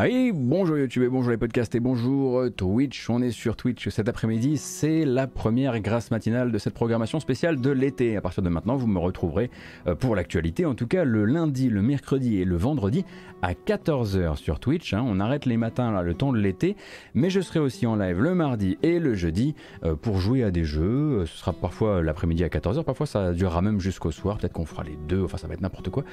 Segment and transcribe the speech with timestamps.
[0.00, 3.10] Ah oui, bonjour YouTube et bonjour les podcasts et bonjour Twitch.
[3.10, 4.56] On est sur Twitch cet après-midi.
[4.56, 8.16] C'est la première grâce matinale de cette programmation spéciale de l'été.
[8.16, 9.50] À partir de maintenant, vous me retrouverez
[9.88, 13.04] euh, pour l'actualité, en tout cas le lundi, le mercredi et le vendredi
[13.42, 14.94] à 14h sur Twitch.
[14.94, 15.04] Hein.
[15.04, 16.76] On arrête les matins le temps de l'été,
[17.14, 20.52] mais je serai aussi en live le mardi et le jeudi euh, pour jouer à
[20.52, 21.26] des jeux.
[21.26, 24.38] Ce sera parfois l'après-midi à 14h, parfois ça durera même jusqu'au soir.
[24.38, 26.04] Peut-être qu'on fera les deux, enfin ça va être n'importe quoi.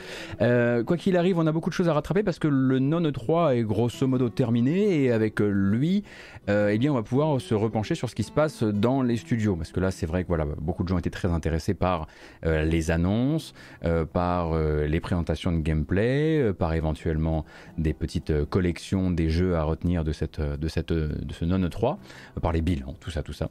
[0.42, 3.12] Euh, quoi qu'il arrive, on a beaucoup de choses à rattraper parce que le non
[3.12, 6.04] 3 est grosso modo terminé et avec euh, lui,
[6.48, 9.18] euh, eh bien, on va pouvoir se repencher sur ce qui se passe dans les
[9.18, 12.08] studios parce que là, c'est vrai que voilà, beaucoup de gens étaient très intéressés par
[12.46, 13.54] euh, les annonces,
[14.14, 17.46] par les présentations de gameplay, par éventuellement
[17.78, 22.00] des petites collections des jeux à retenir de cette de cette de ce non 3,
[22.42, 23.50] par les bilans, tout ça, tout ça.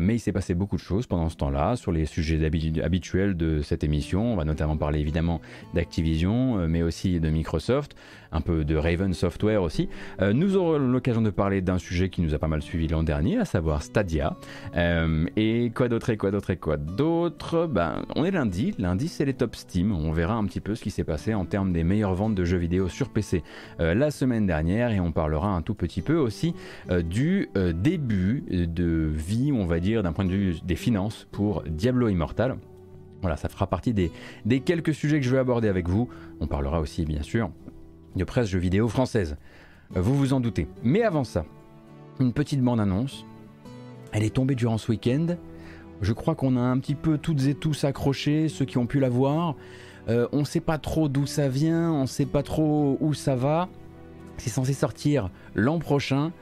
[0.00, 2.44] mais il s'est passé beaucoup de choses pendant ce temps-là sur les sujets
[2.82, 4.32] habituels de cette émission.
[4.32, 5.40] On va notamment parler évidemment
[5.74, 7.96] d'Activision, mais aussi de Microsoft
[8.32, 9.88] un peu de Raven Software aussi.
[10.20, 13.02] Euh, nous aurons l'occasion de parler d'un sujet qui nous a pas mal suivi l'an
[13.02, 14.36] dernier, à savoir Stadia.
[14.76, 17.66] Euh, et quoi d'autre et quoi d'autre et quoi d'autre?
[17.66, 18.74] Ben, on est lundi.
[18.78, 19.92] Lundi, c'est les top Steam.
[19.92, 22.44] On verra un petit peu ce qui s'est passé en termes des meilleures ventes de
[22.44, 23.42] jeux vidéo sur PC
[23.80, 26.54] euh, la semaine dernière et on parlera un tout petit peu aussi
[27.04, 32.08] du début de vie, on va dire, d'un point de vue des finances pour Diablo
[32.08, 32.56] Immortal.
[33.22, 34.10] Voilà, ça fera partie des,
[34.44, 36.08] des quelques sujets que je vais aborder avec vous.
[36.40, 37.50] On parlera aussi, bien sûr,
[38.16, 39.36] de presse jeux vidéo française.
[39.94, 40.68] Vous vous en doutez.
[40.82, 41.44] Mais avant ça,
[42.18, 43.26] une petite bande-annonce.
[44.12, 45.36] Elle est tombée durant ce week-end.
[46.00, 49.00] Je crois qu'on a un petit peu toutes et tous accroché, ceux qui ont pu
[49.00, 49.54] la voir.
[50.08, 53.12] Euh, on ne sait pas trop d'où ça vient, on ne sait pas trop où
[53.12, 53.68] ça va.
[54.38, 56.32] C'est censé sortir l'an prochain.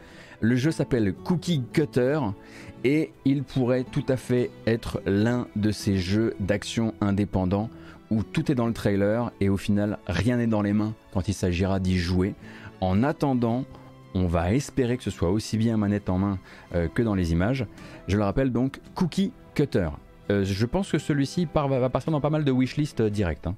[0.40, 2.20] Le jeu s'appelle Cookie Cutter
[2.84, 7.68] et il pourrait tout à fait être l'un de ces jeux d'action indépendants
[8.10, 11.28] où tout est dans le trailer et au final rien n'est dans les mains quand
[11.28, 12.34] il s'agira d'y jouer.
[12.80, 13.64] En attendant,
[14.14, 16.38] on va espérer que ce soit aussi bien manette en main
[16.74, 17.66] euh, que dans les images.
[18.08, 19.88] Je le rappelle donc, Cookie Cutter.
[20.30, 23.46] Euh, je pense que celui-ci va, passer dans pas mal de wishlist euh, direct.
[23.46, 23.56] Hein.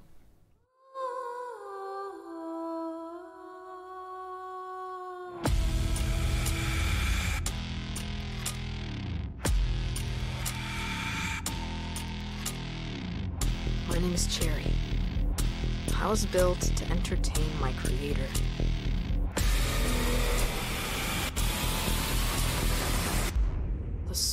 [16.13, 18.27] was built to entertain my creator.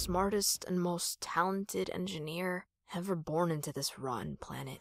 [0.10, 2.66] Smartest and most talented engineer
[2.96, 4.80] ever born into this rotten planet.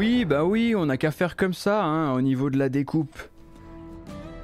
[0.00, 3.18] Oui, bah oui, on n'a qu'à faire comme ça, hein, au niveau de la découpe.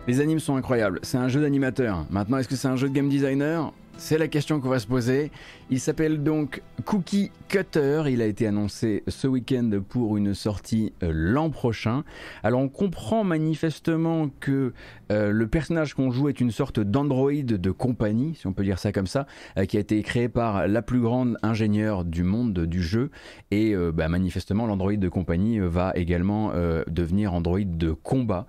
[0.06, 2.04] Les animes sont incroyables, c'est un jeu d'animateur.
[2.10, 3.72] Maintenant, est-ce que c'est un jeu de game designer?
[3.98, 5.30] C'est la question qu'on va se poser.
[5.70, 8.04] Il s'appelle donc Cookie Cutter.
[8.08, 12.04] Il a été annoncé ce week-end pour une sortie euh, l'an prochain.
[12.42, 14.72] Alors on comprend manifestement que
[15.10, 18.78] euh, le personnage qu'on joue est une sorte d'androïde de compagnie, si on peut dire
[18.78, 19.26] ça comme ça,
[19.58, 23.10] euh, qui a été créé par la plus grande ingénieure du monde du jeu.
[23.50, 26.52] Et bah, manifestement, l'androïde de compagnie va également
[26.86, 28.46] devenir androïde de combat.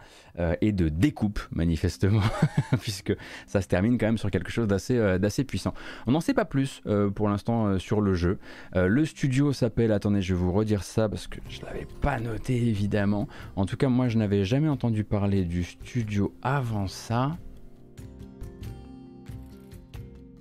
[0.61, 2.21] Et de découpe, manifestement,
[2.81, 3.15] puisque
[3.47, 5.73] ça se termine quand même sur quelque chose d'assez euh, puissant.
[6.05, 8.39] On n'en sait pas plus euh, pour l'instant sur le jeu.
[8.75, 12.19] le studio s'appelle, attendez, je vais vous redire ça parce que je ne l'avais pas
[12.19, 13.27] noté évidemment.
[13.55, 17.37] En tout cas, moi je n'avais jamais entendu parler du studio avant ça.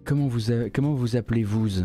[0.04, 1.84] Comment vous, comment vous appelez-vous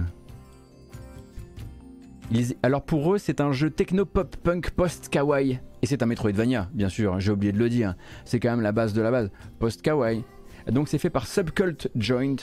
[2.63, 6.69] alors pour eux, c'est un jeu techno pop punk post kawaii et c'est un Metroidvania,
[6.73, 7.95] bien sûr, j'ai oublié de le dire.
[8.23, 9.31] C'est quand même la base de la base.
[9.59, 10.23] Post-kawaii.
[10.69, 12.35] Donc c'est fait par Subcult Joint.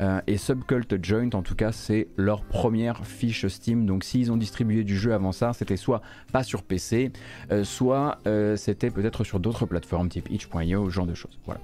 [0.00, 3.86] Euh, et Subcult Joint, en tout cas, c'est leur première fiche Steam.
[3.86, 6.00] Donc s'ils ont distribué du jeu avant ça, c'était soit
[6.32, 7.12] pas sur PC,
[7.52, 11.38] euh, soit euh, c'était peut-être sur d'autres plateformes type itch.io, genre de choses.
[11.44, 11.60] Voilà.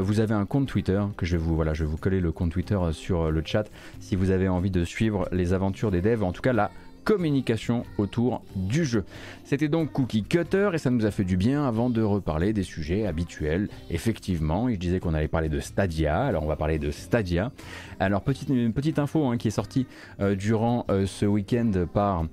[0.00, 2.32] vous avez un compte Twitter que je vais vous, voilà, je vais vous coller le
[2.32, 3.64] compte Twitter sur le chat
[4.00, 6.22] si vous avez envie de suivre les aventures des devs.
[6.22, 6.70] En tout cas, là
[7.06, 9.04] communication autour du jeu.
[9.44, 12.64] C'était donc Cookie Cutter et ça nous a fait du bien avant de reparler des
[12.64, 13.68] sujets habituels.
[13.90, 17.52] Effectivement, je disais qu'on allait parler de Stadia, alors on va parler de Stadia.
[18.00, 19.86] Alors petite, petite info hein, qui est sortie
[20.20, 22.26] euh, durant euh, ce week-end par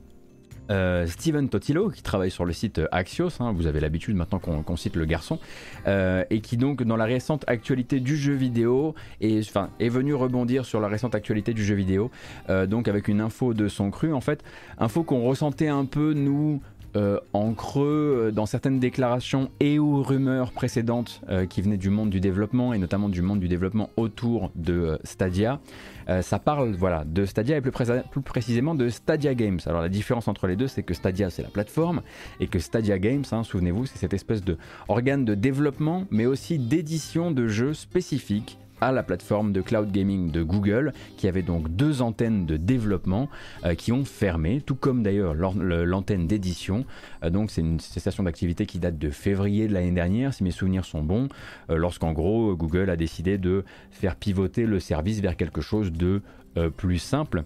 [0.69, 4.75] Euh, Steven Totilo, qui travaille sur le site Axios, hein, vous avez l'habitude maintenant qu'on
[4.77, 5.39] cite le garçon,
[5.87, 9.53] euh, et qui donc dans la récente actualité du jeu vidéo est,
[9.89, 12.11] venu rebondir sur la récente actualité du jeu vidéo,
[12.49, 14.13] euh, donc avec une info de son cru.
[14.13, 14.43] En fait,
[14.77, 16.61] info qu'on ressentait un peu nous
[16.95, 22.73] en creux dans certaines déclarations et ou rumeurs précédentes qui venaient du monde du développement
[22.73, 25.59] et notamment du monde du développement autour de Stadia.
[26.09, 27.71] Euh, ça parle voilà, de Stadia et plus,
[28.21, 29.59] précisément de Stadia Games.
[29.65, 32.01] Alors la différence entre les deux, c'est que Stadia c'est la plateforme
[32.39, 34.57] et que Stadia Games, hein, souvenez-vous, c'est cette espèce de
[35.03, 40.43] de développement mais aussi d'édition de jeux spécifiques à la plateforme de cloud gaming de
[40.43, 43.29] Google, qui avait donc deux antennes de développement
[43.63, 46.85] euh, qui ont fermé, tout comme d'ailleurs l'antenne d'édition.
[47.23, 50.51] Euh, donc c'est une cessation d'activité qui date de février de l'année dernière, si mes
[50.51, 51.29] souvenirs sont bons,
[51.69, 56.21] euh, lorsqu'en gros Google a décidé de faire pivoter le service vers quelque chose de
[56.77, 57.45] plus simple.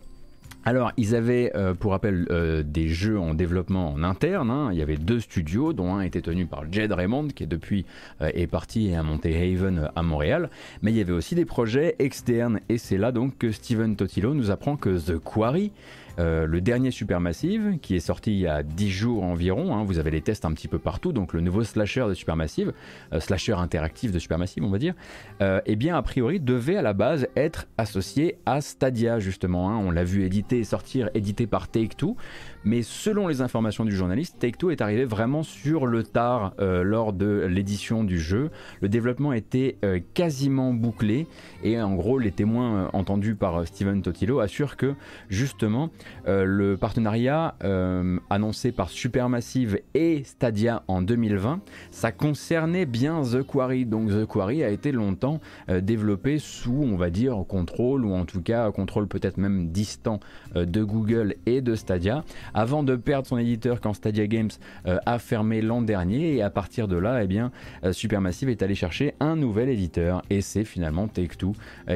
[0.67, 4.51] Alors, ils avaient, euh, pour rappel, euh, des jeux en développement en interne.
[4.51, 4.67] Hein.
[4.73, 7.85] Il y avait deux studios, dont un était tenu par Jed Raymond, qui est depuis
[8.21, 10.49] euh, est parti et a monté Haven à Montréal.
[10.81, 14.33] Mais il y avait aussi des projets externes, et c'est là donc que Steven Totilo
[14.33, 15.71] nous apprend que The Quarry,
[16.19, 19.99] euh, le dernier Supermassive, qui est sorti il y a 10 jours environ, hein, vous
[19.99, 22.73] avez les tests un petit peu partout, donc le nouveau slasher de Supermassive,
[23.13, 24.93] euh, slasher interactif de Supermassive, on va dire,
[25.41, 29.69] euh, eh bien, a priori, devait à la base être associé à Stadia, justement.
[29.69, 29.77] Hein.
[29.77, 32.15] on l'a vu éditer et sortir, édité par Take-Two,
[32.67, 37.47] mais selon les informations du journaliste, Take-Two est arrivé vraiment sur le tard lors de
[37.49, 38.49] l'édition du jeu.
[38.81, 39.77] Le développement était
[40.13, 41.27] quasiment bouclé,
[41.63, 44.95] et en gros, les témoins entendus par Steven Totilo assurent que,
[45.29, 45.89] justement,
[46.27, 51.61] euh, le partenariat euh, annoncé par Supermassive et Stadia en 2020,
[51.91, 53.85] ça concernait bien The Quarry.
[53.85, 58.25] Donc The Quarry a été longtemps euh, développé sous, on va dire, contrôle ou en
[58.25, 60.19] tout cas contrôle peut-être même distant
[60.55, 62.23] de Google et de Stadia,
[62.57, 64.49] avant de perdre son éditeur quand Stadia Games
[64.85, 66.35] a fermé l'an dernier.
[66.35, 67.51] Et à partir de là, eh bien,
[67.91, 71.53] Supermassive est allé chercher un nouvel éditeur et c'est finalement Take-Two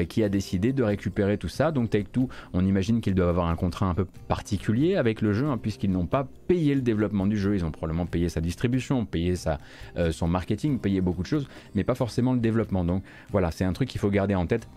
[0.08, 1.72] qui a décidé de récupérer tout ça.
[1.72, 5.46] Donc Take-Two, on imagine qu'il doit avoir un contrat un peu particulier avec le jeu,
[5.46, 9.04] hein, puisqu'ils n'ont pas payé le développement du jeu, ils ont probablement payé sa distribution,
[9.04, 9.58] payé sa,
[9.96, 12.84] euh, son marketing, payé beaucoup de choses, mais pas forcément le développement.
[12.84, 14.68] Donc voilà, c'est un truc qu'il faut garder en tête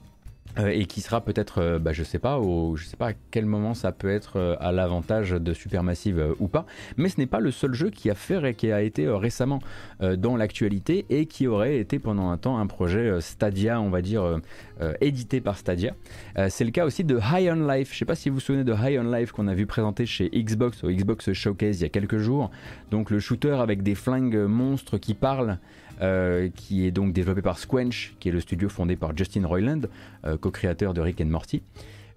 [0.58, 2.40] euh, et qui sera peut-être, euh, bah, je sais pas,
[2.76, 6.48] je sais pas à quel moment ça peut être euh, à l'avantage de Supermassive ou
[6.48, 6.66] pas,
[6.96, 9.60] mais ce n'est pas le seul jeu qui a fait qui a été récemment
[10.02, 14.40] dans l'actualité et qui aurait été pendant un temps un projet Stadia, on va dire
[15.00, 15.94] édité par Stadia.
[16.50, 17.94] c'est le cas aussi de High on Life.
[17.94, 20.06] Je sais pas si vous vous souvenez de High on Life qu'on a vu présenter
[20.06, 22.52] chez Xbox au Xbox Showcase il y a quelques jours.
[22.92, 25.60] Donc le shooter avec des flingues monstres qui parlent.
[26.02, 29.82] Euh, qui est donc développé par Squench, qui est le studio fondé par Justin Roiland,
[30.26, 31.62] euh, co-créateur de Rick and Morty.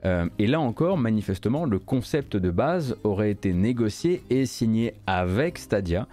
[0.04, 5.58] Euh, et là encore, manifestement, le concept de base aurait été négocié et signé avec
[5.58, 6.08] Stadia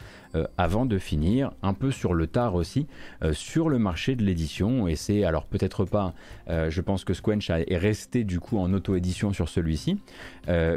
[0.57, 2.87] avant de finir un peu sur le tard aussi
[3.31, 4.87] sur le marché de l'édition.
[4.87, 6.13] Et c'est alors peut-être pas,
[6.47, 9.97] je pense que Squench est resté du coup en auto-édition sur celui-ci,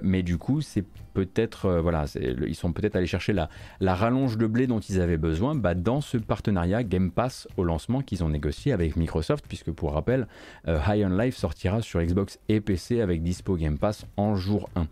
[0.03, 0.85] mais du coup c'est
[1.19, 2.05] peut-être, euh, voilà,
[2.47, 3.49] ils sont peut-être allés chercher la,
[3.81, 7.65] la, rallonge de blé dont ils avaient besoin bah, dans ce partenariat Game Pass au
[7.65, 10.29] lancement qu'ils ont négocié avec Microsoft, puisque pour rappel,
[10.69, 14.71] euh, High on Life sortira sur Xbox et PC avec Dispo Game Pass en jour
[14.77, 14.87] 1.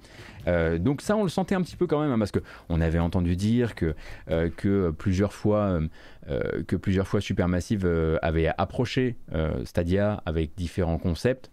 [0.47, 2.81] Euh, donc ça, on le sentait un petit peu quand même, hein, parce que on
[2.81, 3.95] avait entendu dire que,
[4.57, 5.81] que plusieurs fois,
[6.67, 7.87] que plusieurs fois Supermassive
[8.23, 9.17] avait approché
[9.65, 11.51] Stadia avec différents concepts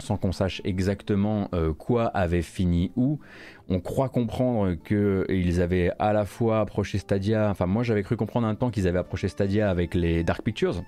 [0.00, 3.20] sans qu'on sache exactement euh, quoi avait fini où.
[3.68, 8.46] On croit comprendre qu'ils avaient à la fois approché Stadia, enfin moi j'avais cru comprendre
[8.46, 10.82] un temps qu'ils avaient approché Stadia avec les Dark Pictures,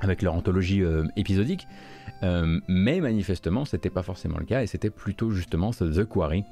[0.00, 1.66] avec leur anthologie euh, épisodique,
[2.22, 6.44] euh, mais manifestement c'était pas forcément le cas et c'était plutôt justement The Quarry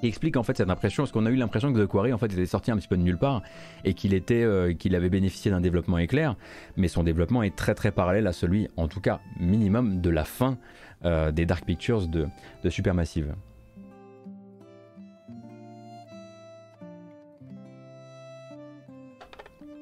[0.00, 2.18] qui explique en fait cette impression, parce qu'on a eu l'impression que The Quarry en
[2.18, 3.42] fait était sorti un petit peu de nulle part
[3.84, 6.36] et qu'il était, qu'il avait bénéficié d'un développement éclair,
[6.76, 10.24] mais son développement est très très parallèle à celui, en tout cas minimum, de la
[10.24, 10.58] fin
[11.04, 12.26] euh, des Dark Pictures de,
[12.64, 13.34] de Supermassive.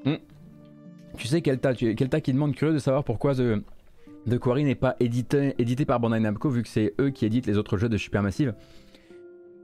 [0.04, 0.16] Hmm.
[1.16, 3.62] Tu sais, Kelta, tu, qui demande curieux de savoir pourquoi The,
[4.28, 7.46] The Quarry n'est pas édité, édité par Bandai Namco vu que c'est eux qui éditent
[7.46, 8.54] les autres jeux de Supermassive.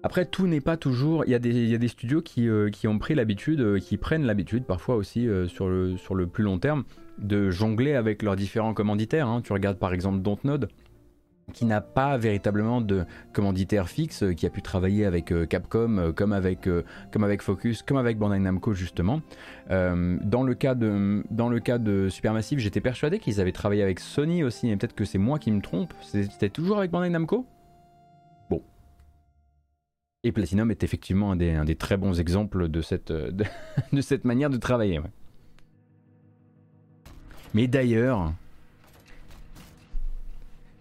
[0.02, 1.24] Après, tout n'est pas toujours.
[1.26, 4.64] Il y, a des, studios qui, euh, qui, ont pris l'habitude, euh, qui prennent l'habitude,
[4.64, 6.84] parfois aussi sur, le, sur le plus long terme,
[7.18, 9.28] de jongler avec leurs différents commanditaires.
[9.28, 9.42] Hein.
[9.42, 10.68] Tu regardes par exemple Dontnod,
[11.50, 16.12] qui n'a pas véritablement de commanditaire fixe, qui a pu travailler avec euh, Capcom, euh,
[16.12, 16.82] comme avec, euh,
[17.40, 19.20] Focus, comme avec Bandai Namco justement.
[19.68, 24.00] dans, le cas de, dans le cas de Supermassive, j'étais persuadé qu'ils avaient travaillé avec
[24.00, 25.92] Sony aussi, mais peut-être que c'est moi qui me trompe.
[26.02, 27.46] C'était toujours avec Bandai Namco?
[30.22, 33.12] Et Platinum est effectivement un des, très bons exemples de cette,
[34.02, 35.00] cette manière de travailler.
[37.54, 38.32] Mais d'ailleurs,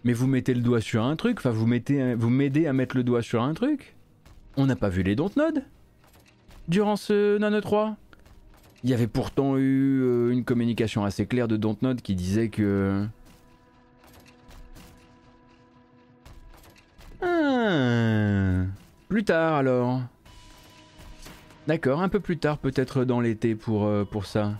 [0.04, 2.96] mais vous mettez le doigt sur un truc, enfin vous mettez, vous m'aidez à mettre
[2.96, 3.94] le doigt sur un truc.
[4.56, 5.64] On n'a pas vu les Dontnod
[6.68, 7.96] durant ce Nano 3.
[8.84, 13.06] Il y avait pourtant eu euh, une communication assez claire de Dontnod qui disait que
[19.20, 20.00] plus tard alors.
[21.66, 24.54] D'accord, un peu plus tard peut-être dans l'été pour, euh, pour ça.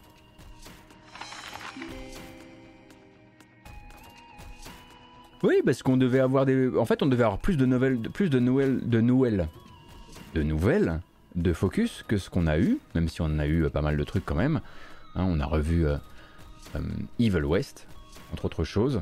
[5.42, 6.76] Oui, parce qu'on devait avoir des.
[6.76, 9.48] En fait, on devait avoir plus de nouvelles, plus de nouvelles, de nouvelles,
[10.34, 11.00] de nouvelles,
[11.36, 13.96] de focus que ce qu'on a eu, même si on a eu euh, pas mal
[13.96, 14.60] de trucs quand même.
[15.14, 15.96] Hein, on a revu euh,
[17.18, 17.86] Evil West,
[18.34, 19.00] entre autres choses.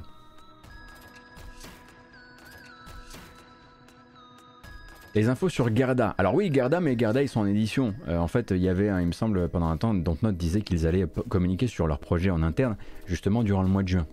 [5.15, 6.15] Les infos sur Garda.
[6.19, 7.95] Alors oui, Garda, mais Garda, ils sont en édition.
[8.09, 10.87] Euh, en fait, il y avait, il me semble, pendant un temps, Dontnod disait qu'ils
[10.87, 14.07] allaient communiquer sur leur projet en interne, justement durant le mois de juin.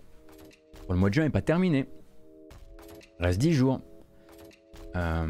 [0.90, 1.86] le mois de juin n'est pas terminé.
[3.20, 3.82] Reste 10 jours.
[4.96, 5.28] Euh,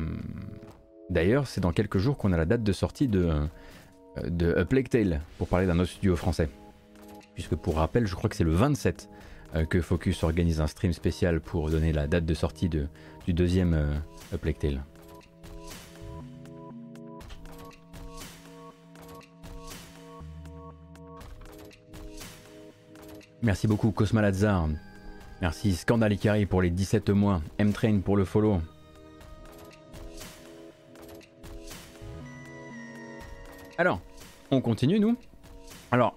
[1.10, 3.28] d'ailleurs, c'est dans quelques jours qu'on a la date de sortie de,
[4.18, 6.50] euh, de Plague Tale, pour parler d'un autre studio français.
[7.34, 9.10] Puisque pour rappel, je crois que c'est le 27
[9.70, 12.88] que Focus organise un stream spécial pour donner la date de sortie du
[13.34, 14.02] deuxième
[14.42, 14.84] Plague Tale.
[23.46, 24.68] Merci beaucoup Cosmalazar.
[25.40, 27.44] Merci Scandalicari pour les 17 mois.
[27.60, 28.60] M-Train pour le follow.
[33.78, 34.02] Alors,
[34.50, 35.16] on continue nous?
[35.92, 36.16] Alors,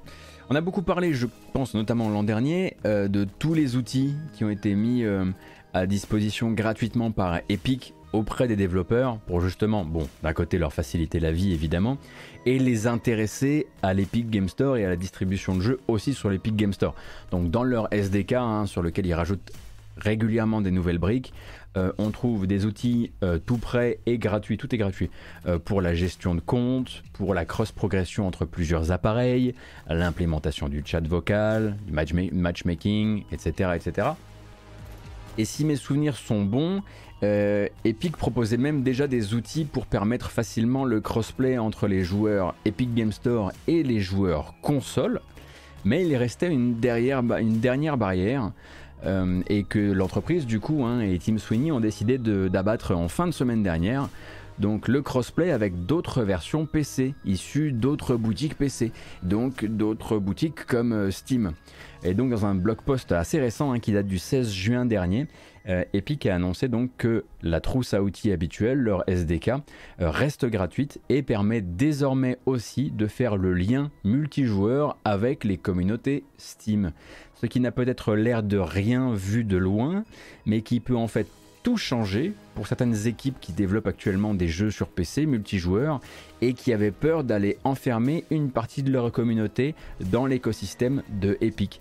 [0.49, 4.45] on a beaucoup parlé, je pense notamment l'an dernier, euh, de tous les outils qui
[4.45, 5.27] ont été mis euh,
[5.75, 11.21] à disposition gratuitement par Epic auprès des développeurs pour justement, bon, d'un côté leur faciliter
[11.21, 11.99] la vie évidemment,
[12.47, 16.31] et les intéresser à l'Epic Game Store et à la distribution de jeux aussi sur
[16.31, 16.95] l'Epic Game Store.
[17.31, 19.53] Donc dans leur SDK, hein, sur lequel ils rajoutent
[19.97, 21.33] régulièrement des nouvelles briques,
[21.77, 25.11] euh, on trouve des outils euh, tout prêts et gratuits, tout est gratuit,
[25.47, 29.55] euh, pour la gestion de comptes, pour la cross-progression entre plusieurs appareils,
[29.89, 31.93] l'implémentation du chat vocal, du
[32.33, 34.09] matchmaking, etc., etc.
[35.37, 36.83] Et si mes souvenirs sont bons,
[37.23, 42.55] euh, Epic proposait même déjà des outils pour permettre facilement le crossplay entre les joueurs
[42.65, 45.21] Epic Game Store et les joueurs console,
[45.85, 47.23] mais il restait une, dernière
[47.97, 48.53] barrière.
[49.05, 53.29] Euh, et que l'entreprise du coup hein, et Team Sweeney ont décidé d'abattre en fin
[53.29, 54.09] de semaine dernière
[54.59, 58.91] donc le crossplay avec d'autres versions PC issues d'autres boutiques PC
[59.23, 61.53] donc d'autres boutiques comme euh, Steam
[62.03, 65.29] et donc dans un blog post assez récent hein, qui date du 16 juin dernier
[65.69, 70.47] euh, Epic a annoncé donc que la trousse à outils habituelle, leur SDK, euh, reste
[70.47, 76.93] gratuite et permet désormais aussi de faire le lien multijoueur avec les communautés Steam.
[77.35, 80.05] Ce qui n'a peut-être l'air de rien vu de loin,
[80.47, 81.27] mais qui peut en fait
[81.63, 86.01] tout changer pour certaines équipes qui développent actuellement des jeux sur PC multijoueurs
[86.41, 91.81] et qui avaient peur d'aller enfermer une partie de leur communauté dans l'écosystème de Epic.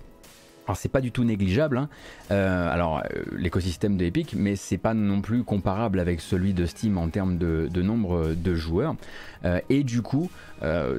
[0.67, 1.87] Alors c'est pas du tout négligeable, hein.
[2.29, 6.65] euh, alors euh, l'écosystème de Epic, mais c'est pas non plus comparable avec celui de
[6.65, 8.95] Steam en termes de, nombre de joueurs.
[9.45, 10.29] Euh, et du coup,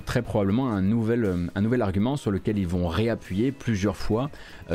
[0.06, 4.30] très probablement un nouvel, un nouvel argument sur lequel ils vont réappuyer plusieurs fois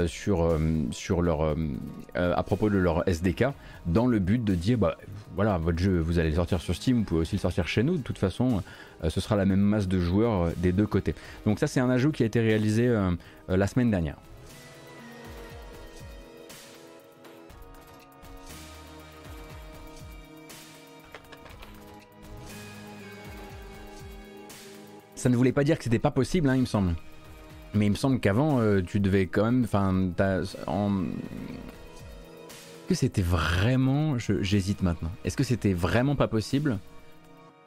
[0.06, 0.60] sur,
[0.92, 1.56] sur leur,
[2.16, 3.46] à propos de leur SDK,
[3.86, 4.98] dans le but de dire bah
[5.36, 7.82] voilà votre jeu vous allez le sortir sur Steam, vous pouvez aussi le sortir chez
[7.82, 7.98] nous.
[7.98, 8.62] De toute façon,
[9.08, 11.16] ce sera la même masse de joueurs des deux côtés.
[11.46, 12.94] Donc ça c'est un ajout qui a été réalisé
[13.48, 14.18] la semaine dernière.
[25.24, 26.96] Ça ne voulait pas dire que c'était pas possible, hein, il me semble.
[27.74, 29.64] Mais il me semble qu'avant, euh, tu devais quand même.
[29.64, 30.12] Enfin,
[30.68, 31.06] en...
[32.90, 34.18] que c'était vraiment.
[34.18, 35.12] J'hésite maintenant.
[35.24, 36.78] Est-ce que c'était vraiment pas possible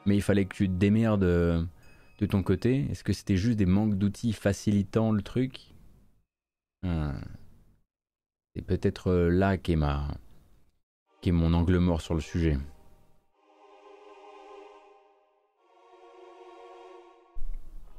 [0.05, 2.89] Mais il fallait que tu te démerdes de ton côté?
[2.91, 5.73] Est-ce que c'était juste des manques d'outils facilitant le truc?
[6.83, 7.13] Hmm.
[8.55, 10.09] C'est peut-être euh, là qu'est ma.
[11.23, 12.59] qu'est mon angle mort sur le sujet.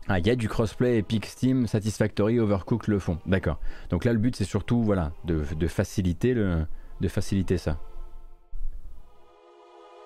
[0.09, 3.19] Ah, il y a du crossplay Epic Steam, Satisfactory, Overcooked le font.
[3.25, 3.59] D'accord.
[3.89, 6.65] Donc là, le but, c'est surtout voilà, de, faciliter le,
[7.01, 7.77] de faciliter ça.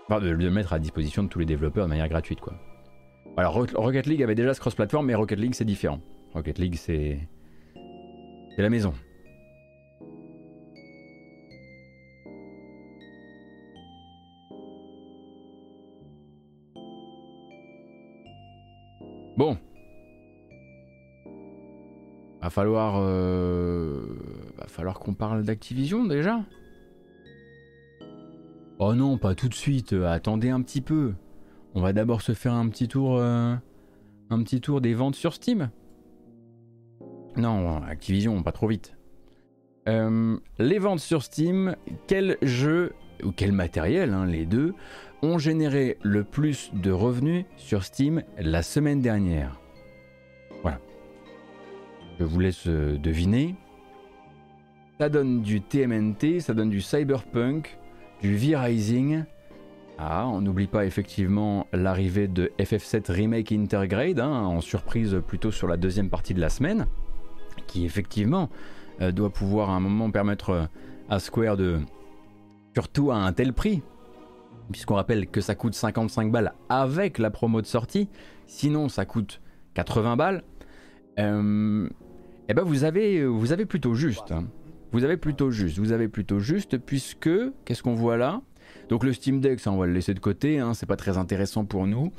[0.10, 2.56] de le mettre à disposition de tous les développeurs de manière gratuite, quoi.
[3.38, 6.02] Alors, Rocket League avait déjà ce cross-platform, mais Rocket League, c'est différent.
[6.34, 7.20] Rocket League, c'est.
[8.56, 8.94] C'est la maison.
[19.38, 19.58] Bon.
[22.52, 24.02] Falloir, euh,
[24.58, 26.42] va falloir qu'on parle d'Activision déjà.
[28.78, 29.94] Oh non, pas tout de suite.
[29.94, 31.14] Attendez un petit peu.
[31.76, 33.56] On va d'abord se faire un petit tour, euh,
[34.30, 35.70] un petit tour des ventes sur Steam.
[37.38, 38.98] Non, Activision, pas trop vite.
[39.88, 41.78] Euh, les ventes sur Steam,
[42.08, 42.92] quel jeu
[43.24, 44.74] ou quel matériel, hein, les deux,
[45.22, 49.61] ont généré le plus de revenus sur Steam la semaine dernière?
[52.20, 53.56] Je vous laisse euh, deviner.
[55.00, 57.78] Ça donne du TMNT, ça donne du Cyberpunk,
[58.22, 59.24] du V-Rising.
[59.98, 65.68] Ah, on n'oublie pas effectivement l'arrivée de FF7 Remake Intergrade, hein, en surprise plutôt sur
[65.68, 66.88] la deuxième partie de la semaine,
[67.68, 68.50] qui effectivement
[69.02, 70.66] euh, doit pouvoir à un moment permettre euh,
[71.10, 71.80] à Square de,
[72.74, 73.82] surtout à un tel prix,
[74.72, 78.10] puisqu'on rappelle que ça coûte 55 balles avec la promo de sortie,
[78.48, 79.42] sinon ça coûte
[79.74, 80.44] 80 balles,
[82.52, 84.32] eh ben vous avez, vous avez plutôt juste.
[84.32, 84.46] Hein.
[84.92, 87.30] Vous avez plutôt juste, vous avez plutôt juste, puisque,
[87.64, 88.42] qu'est-ce qu'on voit là?
[88.90, 91.18] Donc le Steam Deck, ça on va le laisser de côté, hein, c'est pas très
[91.18, 92.12] intéressant pour nous.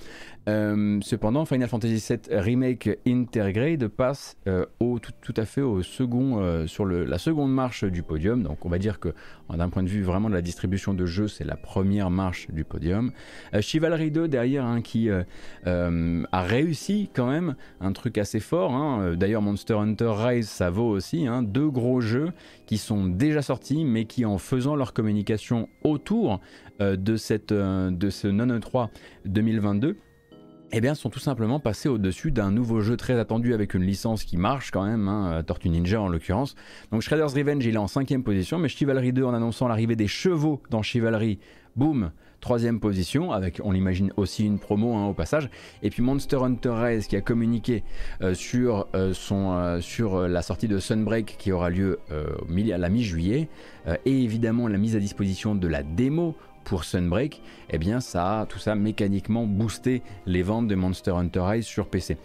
[0.48, 6.40] Euh, cependant, Final Fantasy VII Remake Intergrade passe euh, au, tout, à fait au second,
[6.40, 8.42] euh, sur la seconde marche du podium.
[8.42, 9.14] Donc on va dire que
[9.50, 12.64] d'un point de vue vraiment de la distribution de jeux, c'est la première marche du
[12.64, 13.12] podium.
[13.60, 18.72] Chivalry 2 derrière hein, qui a réussi quand même un truc assez fort.
[18.72, 19.14] Hein.
[19.14, 21.26] D'ailleurs Monster Hunter Rise ça vaut aussi.
[21.42, 22.32] Deux gros jeux
[22.66, 26.40] qui sont déjà sortis mais qui en faisant leur communication autour
[26.80, 28.90] de, de ce non 3
[29.26, 29.96] 2022
[30.74, 34.24] eh bien, sont tout simplement passés au-dessus d'un nouveau jeu très attendu avec une licence
[34.24, 36.54] qui marche quand même, hein, euh, Tortue Ninja en l'occurrence.
[36.90, 40.06] Donc Shredder's Revenge, il est en cinquième position, mais Chivalry 2 en annonçant l'arrivée des
[40.06, 41.38] chevaux dans Chivalry,
[41.76, 45.50] boum, troisième position, avec on l'imagine aussi une promo hein, au passage.
[45.82, 47.84] Et puis Monster Hunter Rise qui a communiqué
[48.22, 49.12] euh, sur, euh,
[49.82, 53.48] sur la sortie de Sunbreak qui aura lieu à la mi-juillet,
[54.04, 58.46] et évidemment la mise à disposition de la démo pour Sunbreak, eh bien ça a
[58.46, 62.16] tout ça mécaniquement boosté les ventes de Monster Hunter Rise sur PC.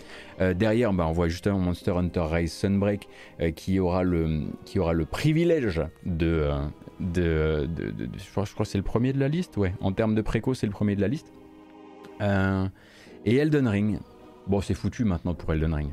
[0.41, 3.07] Euh, derrière, bah, on voit justement Monster Hunter Rise Sunbreak
[3.41, 6.49] euh, qui, aura le, qui aura le privilège de...
[6.49, 6.67] Euh,
[6.99, 7.69] de,
[8.17, 9.73] je crois, que c'est le premier de la liste, ouais.
[9.81, 11.31] En termes de préco, c'est le premier de la liste.
[12.19, 13.99] et Elden Ring.
[14.47, 15.91] Bon, c'est foutu maintenant pour Elden Ring.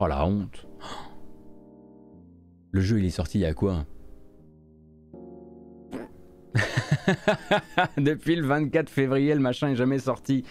[0.00, 0.66] Oh la honte.
[2.72, 3.86] Le jeu, il est sorti il y a quoi?
[7.96, 10.44] Depuis le 24 février, le machin est jamais sorti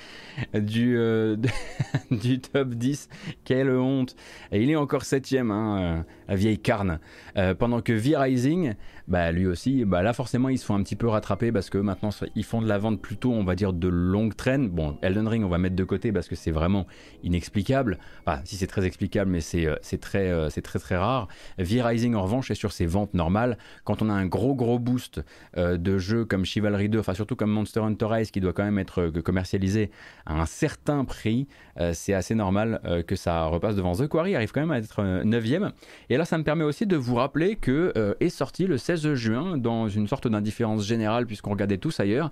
[0.53, 1.35] du, euh,
[2.11, 3.09] du top 10.
[3.43, 4.15] Quelle honte.
[4.51, 6.99] Et il est encore septième, hein, euh, la vieille carne.
[7.37, 8.73] Euh, pendant que V-Rising,
[9.07, 11.77] bah, lui aussi, bah, là forcément ils se font un petit peu rattraper parce que
[11.77, 14.69] maintenant ils font de la vente plutôt, on va dire, de longue traîne.
[14.69, 16.87] Bon, Elden Ring, on va mettre de côté parce que c'est vraiment
[17.23, 17.97] inexplicable.
[18.25, 21.27] Enfin, si c'est très explicable, mais c'est très, c'est très très rare.
[21.57, 23.57] V-Rising en revanche est sur ses ventes normales.
[23.83, 25.21] Quand on a un gros gros boost
[25.57, 28.79] de jeux comme Chivalry 2, enfin surtout comme Monster Hunter Rise qui doit quand même
[28.79, 29.91] être commercialisé
[30.25, 31.47] à un certain prix,
[31.93, 35.71] c'est assez normal que ça repasse devant The Quarry, arrive quand même à être 9ème.
[36.09, 39.57] Et là, ça me permet aussi de vous rappeler que est sorti le 16 juin,
[39.57, 42.31] dans une sorte d'indifférence générale, puisqu'on regardait tous ailleurs,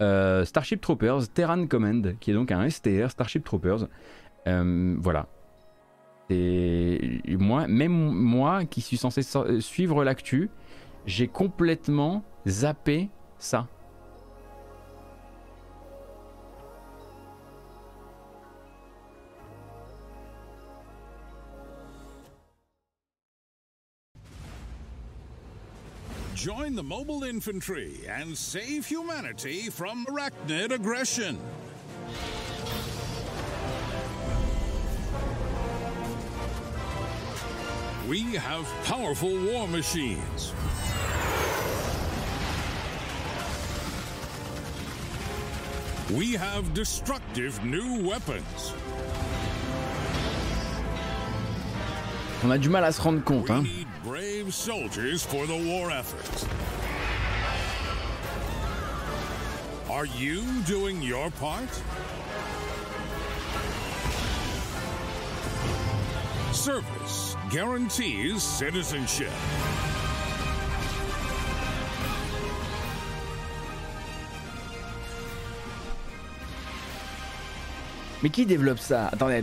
[0.00, 3.86] euh, Starship Troopers Terran Command, qui est donc un STR Starship Troopers.
[4.46, 5.26] Euh, voilà.
[6.30, 9.22] Et moi, même moi qui suis censé
[9.60, 10.48] suivre l'actu,
[11.04, 13.66] j'ai complètement zappé ça.
[26.34, 31.38] Join the mobile infantry and save humanity from arachnid aggression.
[38.08, 40.54] We have powerful war machines.
[46.16, 48.72] We have destructive new weapons.
[52.42, 53.64] On a du mal à se rendre compte, hein.
[54.02, 56.48] brave soldiers for the war effort.
[59.88, 61.68] Are you doing your part?
[66.52, 69.30] Service guarantees citizenship.
[78.22, 79.42] Mais qui développe ça Attendez,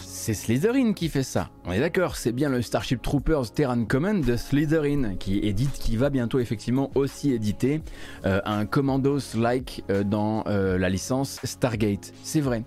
[0.00, 1.50] c'est Slytherin qui fait ça.
[1.64, 5.96] On est d'accord, c'est bien le Starship Troopers Terran Command de Slytherin qui édite, qui
[5.96, 7.80] va bientôt effectivement aussi éditer
[8.24, 12.12] un Commandos-like dans la licence Stargate.
[12.22, 12.62] C'est vrai.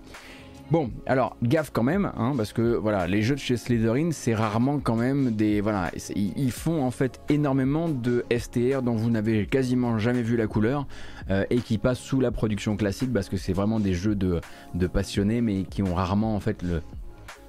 [0.70, 4.34] Bon, alors gaffe quand même, hein, parce que voilà, les jeux de chez Slytherin, c'est
[4.34, 9.46] rarement quand même des voilà, ils font en fait énormément de STR dont vous n'avez
[9.46, 10.86] quasiment jamais vu la couleur
[11.30, 14.40] euh, et qui passent sous la production classique parce que c'est vraiment des jeux de,
[14.74, 16.80] de passionnés mais qui ont rarement en fait le,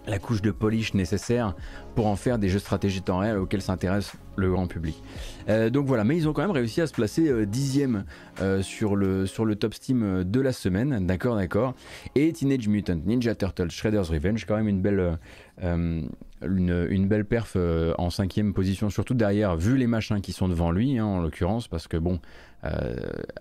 [0.07, 1.55] la couche de polish nécessaire
[1.95, 5.01] pour en faire des jeux stratégie temps réel auxquels s'intéresse le grand public.
[5.49, 8.05] Euh, donc voilà, mais ils ont quand même réussi à se placer euh, dixième
[8.41, 11.75] euh, sur, le, sur le top Steam de la semaine, d'accord, d'accord.
[12.15, 15.17] Et Teenage Mutant Ninja Turtle Shredder's Revenge, quand même une belle,
[15.61, 17.55] une, belle perf
[17.97, 21.67] en cinquième position, surtout derrière, vu les machins qui sont devant lui, hein, en l'occurrence,
[21.67, 22.19] parce que bon,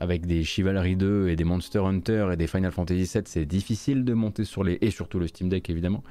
[0.01, 4.05] avec des Chivalry 2 et des Monster Hunter et des Final Fantasy 7, c'est difficile
[4.05, 4.79] de monter sur les...
[4.81, 6.03] et surtout le Steam Deck évidemment,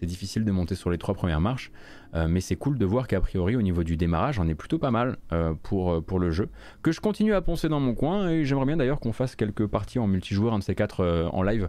[0.00, 1.70] c'est difficile de monter sur les trois premières marches,
[2.14, 4.78] euh, mais c'est cool de voir qu'a priori au niveau du démarrage, on est plutôt
[4.78, 6.48] pas mal euh, pour, euh, pour le jeu.
[6.82, 9.66] Que je continue à poncer dans mon coin et j'aimerais bien d'ailleurs qu'on fasse quelques
[9.66, 11.68] parties en multijoueur, un de ces quatre en live,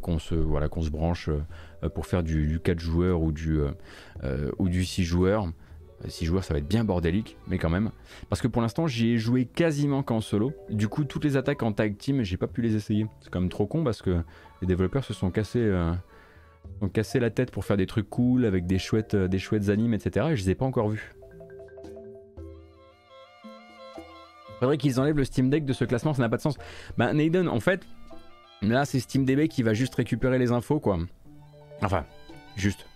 [0.00, 1.28] qu'on se, voilà, qu'on se branche
[1.94, 3.58] pour faire du, 4 joueurs ou du,
[4.58, 5.48] ou du 6 joueurs.
[6.06, 7.90] 6 joueurs, ça va être bien bordélique, mais quand même.
[8.28, 10.52] Parce que pour l'instant, j'y ai joué quasiment qu'en solo.
[10.70, 13.06] Du coup, toutes les attaques en tag team, j'ai pas pu les essayer.
[13.20, 14.22] C'est quand même trop con parce que
[14.60, 15.72] les développeurs se sont cassés
[16.80, 19.68] ont cassé la tête pour faire des trucs cool avec des chouettes, euh, des chouettes
[19.68, 20.26] animes, etc.
[20.30, 21.14] Et je les ai pas encore vus.
[24.60, 26.56] Faudrait qu'ils enlèvent le Steam Deck de ce classement, ça n'a pas de sens.
[26.96, 27.86] Bah Naden, en fait,
[28.62, 30.98] là c'est SteamDB qui va juste récupérer les infos, quoi.
[31.82, 32.06] Enfin,
[32.56, 32.86] juste.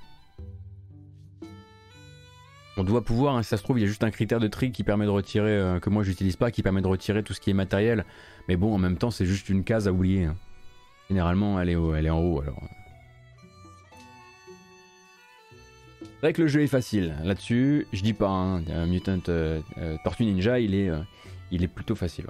[2.81, 4.49] On doit pouvoir, hein, si ça se trouve, il y a juste un critère de
[4.49, 7.35] tri qui permet de retirer, euh, que moi j'utilise pas, qui permet de retirer tout
[7.35, 8.07] ce qui est matériel.
[8.49, 10.25] Mais bon, en même temps, c'est juste une case à oublier.
[10.25, 10.37] Hein.
[11.11, 12.63] Généralement, elle est, elle est en haut, alors.
[16.01, 17.17] C'est vrai que le jeu est facile.
[17.23, 21.01] Là-dessus, je dis pas, hein, Mutant euh, euh, Tortue Ninja, il est, euh,
[21.51, 22.29] il est plutôt facile.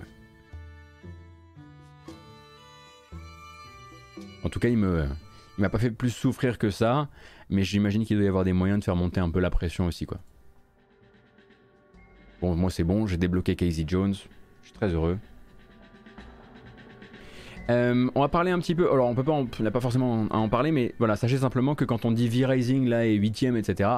[4.42, 5.06] En tout cas, il me,
[5.58, 7.08] il m'a pas fait plus souffrir que ça,
[7.50, 9.86] mais j'imagine qu'il doit y avoir des moyens de faire monter un peu la pression
[9.86, 10.18] aussi, quoi.
[12.40, 15.18] Bon, moi c'est bon, j'ai débloqué Casey Jones, je suis très heureux.
[17.68, 18.90] Euh, on va parler un petit peu.
[18.90, 21.84] Alors, on peut pas, n'a pas forcément à en parler, mais voilà, sachez simplement que
[21.84, 23.90] quand on dit V-Rising là est 8 etc.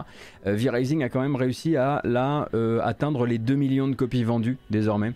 [0.47, 4.59] Euh, V-Rising a quand même réussi à euh, atteindre les 2 millions de copies vendues
[4.71, 5.13] désormais.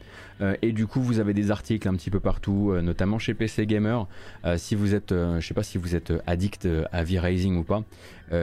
[0.61, 4.07] et du coup, vous avez des articles un petit peu partout, notamment chez PC Gamer.
[4.57, 7.83] si vous êtes, je sais pas si vous êtes addict à V-Rising ou pas,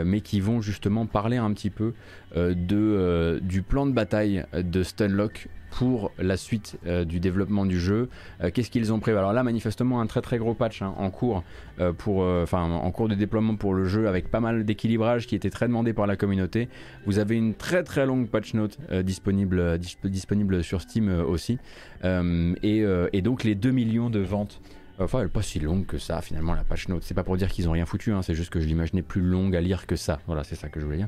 [0.04, 1.94] mais qui vont justement parler un petit peu
[2.36, 8.10] de, du plan de bataille de Stunlock pour la suite euh, du développement du jeu.
[8.44, 9.18] Euh, qu'est-ce qu'ils ont prévu?
[9.18, 11.44] Alors là, manifestement, un très très gros patch hein, en cours
[11.80, 15.36] euh, pour, enfin, en cours de déploiement pour le jeu, avec pas mal d'équilibrage qui
[15.36, 16.70] était très demandé par la communauté.
[17.08, 21.58] Vous avez une très très longue patch note disponible, disponible sur Steam aussi,
[22.04, 22.84] et,
[23.14, 24.62] et, donc les 2 millions de ventes
[25.00, 27.04] Enfin, elle n'est pas si longue que ça, finalement, la page note.
[27.04, 29.22] C'est pas pour dire qu'ils ont rien foutu, hein, c'est juste que je l'imaginais plus
[29.22, 30.20] longue à lire que ça.
[30.28, 31.08] Voilà, c'est ça que je voulais dire.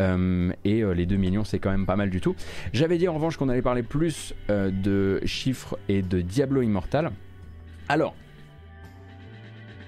[0.00, 2.34] Euh, et euh, les 2 millions, c'est quand même pas mal du tout.
[2.72, 7.12] J'avais dit en revanche qu'on allait parler plus euh, de chiffres et de Diablo Immortal.
[7.88, 8.16] Alors,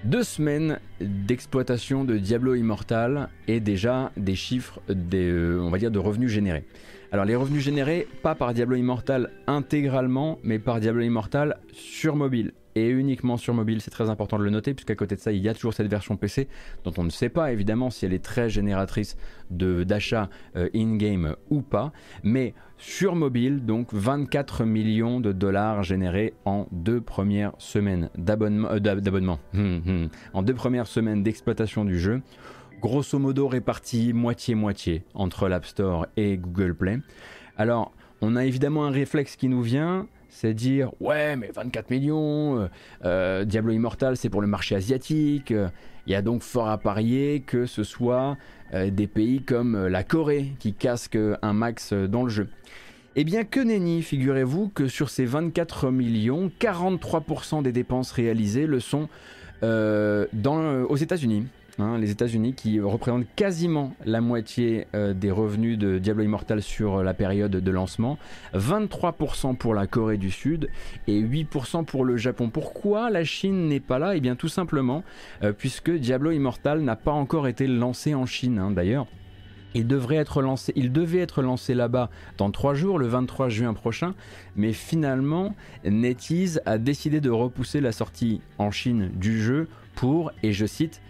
[0.05, 6.29] deux semaines d'exploitation de Diablo Immortal et déjà des chiffres, on va dire, de revenus
[6.29, 6.65] générés.
[7.11, 12.53] Alors les revenus générés, pas par Diablo Immortal intégralement, mais par Diablo Immortal sur mobile
[12.75, 15.41] et uniquement sur mobile, c'est très important de le noter, puisqu'à côté de ça, il
[15.41, 16.47] y a toujours cette version PC,
[16.83, 19.17] dont on ne sait pas évidemment si elle est très génératrice
[19.49, 21.91] d'achat euh, in-game ou pas,
[22.23, 29.59] mais sur mobile, donc 24 millions de dollars générés en deux premières semaines d'abonnement, euh,
[29.59, 30.09] hum, hum.
[30.33, 32.21] en deux premières semaines d'exploitation du jeu,
[32.81, 36.99] grosso modo répartis moitié-moitié entre l'App Store et Google Play.
[37.55, 42.59] Alors, on a évidemment un réflexe qui nous vient, c'est dire ouais mais 24 millions,
[42.59, 42.67] euh,
[43.05, 47.43] euh, Diablo Immortal c'est pour le marché asiatique, il y a donc fort à parier
[47.45, 48.37] que ce soit
[48.73, 52.49] euh, des pays comme la Corée qui casquent un max dans le jeu.
[53.15, 58.79] Eh bien que nenni, figurez-vous que sur ces 24 millions, 43% des dépenses réalisées le
[58.79, 59.07] sont
[59.61, 61.45] aux États-Unis.
[61.79, 67.01] Hein, les États-Unis qui représentent quasiment la moitié euh, des revenus de Diablo Immortal sur
[67.01, 68.19] la période de lancement,
[68.53, 70.69] 23% pour la Corée du Sud
[71.07, 72.49] et 8% pour le Japon.
[72.49, 74.15] Pourquoi la Chine n'est pas là?
[74.15, 75.03] Eh bien tout simplement
[75.41, 79.07] euh, puisque Diablo Immortal n'a pas encore été lancé en Chine hein, d'ailleurs.
[79.73, 83.73] Il, devrait être lancé, il devait être lancé là-bas dans trois jours, le 23 juin
[83.73, 84.13] prochain,
[84.55, 90.53] mais finalement, NetEase a décidé de repousser la sortie en Chine du jeu pour, et
[90.53, 91.01] je cite,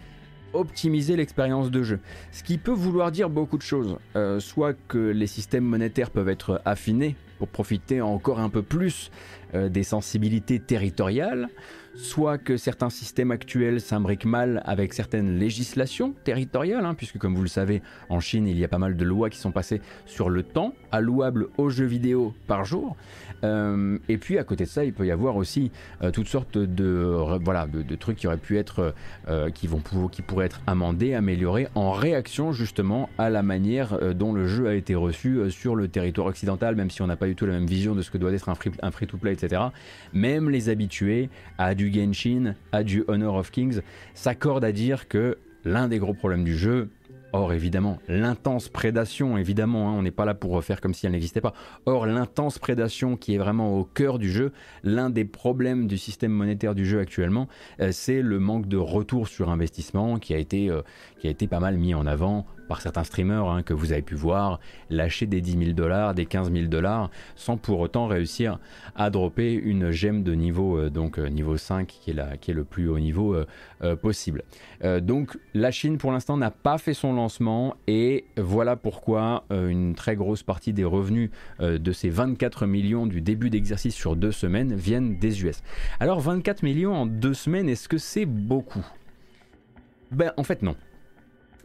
[0.54, 2.00] optimiser l'expérience de jeu.
[2.32, 3.96] Ce qui peut vouloir dire beaucoup de choses.
[4.16, 9.10] Euh, soit que les systèmes monétaires peuvent être affinés pour profiter encore un peu plus
[9.54, 11.48] euh, des sensibilités territoriales,
[11.96, 17.42] soit que certains systèmes actuels s'imbriquent mal avec certaines législations territoriales, hein, puisque comme vous
[17.42, 20.30] le savez, en Chine, il y a pas mal de lois qui sont passées sur
[20.30, 22.96] le temps allouable aux jeux vidéo par jour.
[23.42, 25.70] Euh, et puis à côté de ça, il peut y avoir aussi
[26.02, 28.94] euh, toutes sortes de, voilà, de, trucs qui auraient pu être,
[29.28, 29.68] euh, qui,
[30.22, 34.94] pourraient être amendés, améliorés en réaction justement à la manière dont le jeu a été
[34.94, 37.94] reçu sur le territoire occidental, même si on n'a pas du tout la même vision
[37.94, 39.62] de ce que doit être un free-to-play, etc.
[40.12, 41.28] Même les habitués
[41.58, 43.80] à du Genshin, à du Honor of Kings
[44.14, 46.88] s'accordent à dire que l'un des gros problèmes du jeu,
[47.36, 51.10] Or, évidemment, l'intense prédation, évidemment, hein, on n'est pas là pour faire comme si elle
[51.10, 51.52] n'existait pas.
[51.84, 54.52] Or, l'intense prédation qui est vraiment au cœur du jeu,
[54.84, 57.48] l'un des problèmes du système monétaire du jeu actuellement,
[57.80, 60.82] euh, c'est le manque de retour sur investissement qui a été, euh,
[61.18, 64.02] qui a été pas mal mis en avant par certains streamers hein, que vous avez
[64.02, 68.58] pu voir lâcher des 10 000 dollars, des 15 000 dollars, sans pour autant réussir
[68.96, 72.88] à dropper une gemme de niveau, euh, donc euh, niveau 5, qui est, le plus
[72.88, 74.42] haut niveau euh, possible.
[75.00, 80.16] donc la Chine pour l'instant n'a pas fait son lancement et voilà pourquoi une très
[80.16, 85.18] grosse partie des revenus de ces 24 millions du début d'exercice sur deux semaines viennent
[85.18, 85.62] des US.
[86.00, 88.84] Alors 24 millions en deux semaines, est-ce que c'est beaucoup?
[90.12, 90.76] Ben en fait non.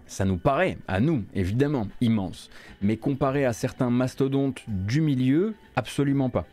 [0.10, 2.50] Ça nous paraît, à nous, évidemment, immense.
[2.82, 6.48] Mais comparé à certains mastodontes du milieu, absolument pas.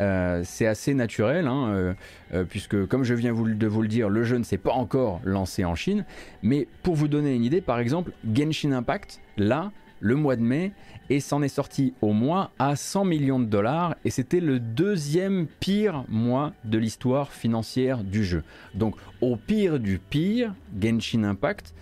[0.00, 1.94] Euh, c'est assez naturel, hein, euh,
[2.34, 5.22] euh, puisque comme je viens de vous le dire, le jeu ne s'est pas encore
[5.24, 6.04] lancé en Chine.
[6.42, 10.72] Mais pour vous donner une idée, par exemple, Genshin Impact, là, le mois de mai,
[11.10, 15.46] et s'en est sorti au mois à 100 millions de dollars, et c'était le deuxième
[15.60, 18.42] pire mois de l'histoire financière du jeu.
[18.74, 21.74] Donc au pire du pire, Genshin Impact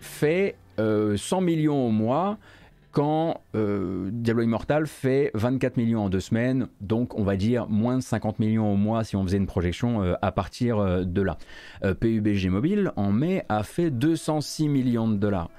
[0.00, 2.38] fait 100 euh, millions au mois
[2.90, 7.98] quand euh, Diablo Immortal fait 24 millions en deux semaines, donc on va dire moins
[7.98, 11.36] de 50 millions au mois si on faisait une projection euh, à partir de là.
[11.82, 15.50] PUBG Mobile en mai a fait 206 millions de dollars.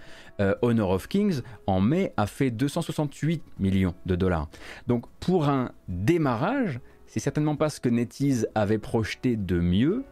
[0.62, 4.48] Honor of Kings en mai a fait 268 millions de dollars.
[4.88, 10.06] Donc pour un démarrage, c'est certainement pas ce que NetEase avait projeté de mieux,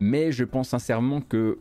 [0.00, 1.58] mais je pense sincèrement que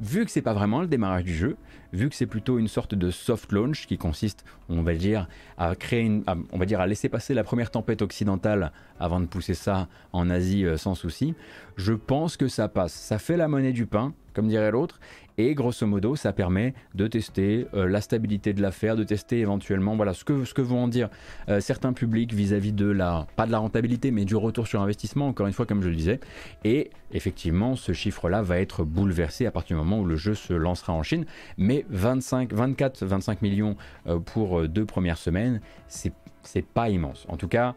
[0.00, 1.56] vu que c'est pas vraiment le démarrage du jeu,
[1.92, 5.74] vu que c'est plutôt une sorte de soft launch qui consiste, on va dire, à
[5.76, 9.88] créer on va dire, à laisser passer la première tempête occidentale avant de pousser ça
[10.12, 11.34] en Asie euh, sans souci,
[11.76, 12.92] je pense que ça passe.
[12.92, 15.00] Ça fait la monnaie du pain, comme dirait l'autre,
[15.36, 19.96] et grosso modo, ça permet de tester euh, la stabilité de l'affaire, de tester éventuellement
[19.96, 21.08] voilà, ce, que, vont en dire
[21.48, 25.26] euh, certains publics vis-à-vis de la, pas de la rentabilité, mais du retour sur investissement,
[25.26, 26.20] encore une fois, comme je le disais.
[26.62, 30.52] Et effectivement, ce chiffre-là va être bouleversé à partir du moment où le jeu se
[30.52, 31.24] lancera en Chine.
[31.58, 36.12] Mais 25, 24, 25 millions euh, pour deux premières semaines, c'est
[36.46, 37.24] c'est pas immense.
[37.30, 37.74] En tout cas,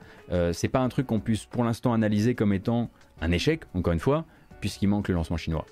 [0.52, 2.90] c'est pas un truc qu'on puisse pour l'instant analyser comme étant
[3.22, 4.26] un échec, encore une fois,
[4.60, 5.66] puisqu'il manque le lancement chinois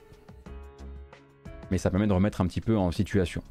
[1.72, 3.42] mais ça permet de remettre un petit peu en situation.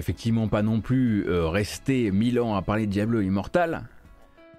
[0.00, 3.84] Effectivement pas non plus euh, rester mille ans à parler de Diablo Immortal,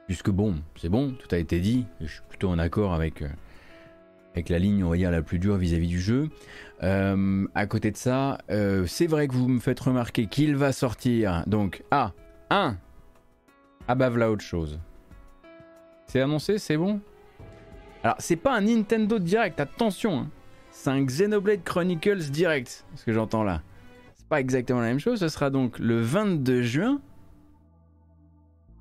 [0.07, 3.27] puisque bon, c'est bon, tout a été dit, je suis plutôt en accord avec, euh,
[4.47, 6.29] la ligne, on va dire, la plus dure vis-à-vis du jeu.
[6.83, 8.37] Euh, à côté de ça,
[8.87, 12.13] c'est vrai que vous me faites remarquer qu'il va sortir, donc, ah,
[12.49, 12.77] un,
[13.89, 14.79] ah bah voilà autre chose.
[16.05, 17.01] C'est annoncé, c'est bon?
[18.03, 20.29] Alors, c'est pas un Nintendo Direct, attention hein
[20.71, 23.61] c'est un Xenoblade Chronicles Direct, ce que j'entends là.
[24.31, 27.01] Pas exactement la même chose, ce sera donc le 22 juin.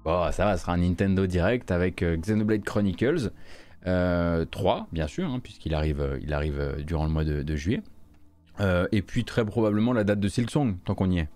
[0.04, 3.32] Bon, ça va, ce sera un Nintendo Direct avec euh, Xenoblade Chronicles
[3.82, 4.44] 3, euh,
[4.92, 7.82] bien sûr, hein, puisqu'il arrive, euh, il arrive durant le mois de, juillet.
[8.60, 11.28] et puis très probablement la date de Silksong, tant qu'on y est.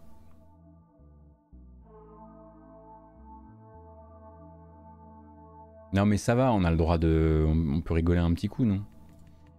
[5.93, 7.45] Non mais ça va, on a le droit de...
[7.49, 8.81] On peut rigoler un petit coup, non?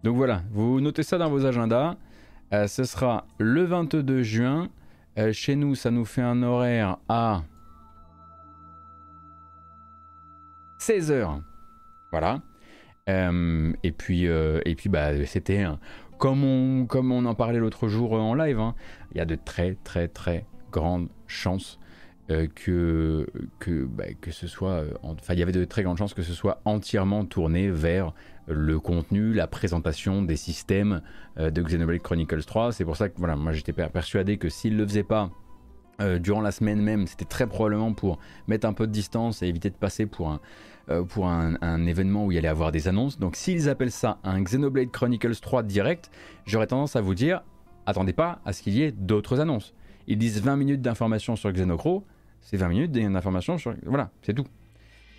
[0.04, 1.98] Donc voilà, vous notez ça dans vos agendas.
[2.54, 4.70] Euh, ce sera le 22 juin,
[5.18, 7.44] Euh, chez nous, ça nous fait un horaire à
[10.78, 11.42] 16h.
[12.12, 12.42] Voilà.
[13.08, 15.66] Euh, et puis, et puis bah, c'était
[16.18, 18.76] comme on, comme on en parlait l'autre jour en live, hein,
[19.14, 21.80] il y a de très très très grandes chances
[22.28, 23.26] que,
[23.60, 24.84] que, bah, que ce soit.
[25.02, 28.14] Enfin, il y avait de très grandes chances que ce soit entièrement tourné vers
[28.48, 31.02] le contenu, la présentation des systèmes
[31.38, 32.72] de Xenoblade Chronicles 3.
[32.72, 35.32] C'est pour ça que voilà, moi j'étais persuadé que s'il le faisait pas
[36.02, 39.48] euh, durant la semaine même, c'était très probablement pour mettre un peu de distance et
[39.48, 40.42] éviter de passer pour un,
[40.90, 43.18] euh, pour un, événement où il y allait avoir des annonces.
[43.18, 46.12] Donc s'ils appellent ça un Xenoblade Chronicles 3 direct,
[46.46, 47.44] j'aurais tendance à vous dire,
[47.86, 49.74] attendez pas à ce qu'il y ait d'autres annonces.
[50.08, 52.04] Ils disent 20 minutes d'information sur Xenocro,
[52.42, 53.74] c'est 20 minutes d'information sur...
[53.86, 54.46] Voilà, c'est tout.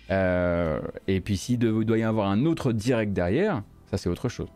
[0.09, 4.49] Euh, et puis s'il doit y avoir un autre direct derrière, ça c'est autre chose.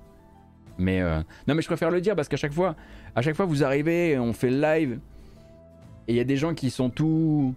[0.77, 1.01] Mais
[1.47, 2.75] non mais je préfère le dire parce qu'à chaque fois,
[3.15, 4.99] à chaque fois vous arrivez, on fait le live,
[6.07, 7.53] et il y a des gens qui sont tout.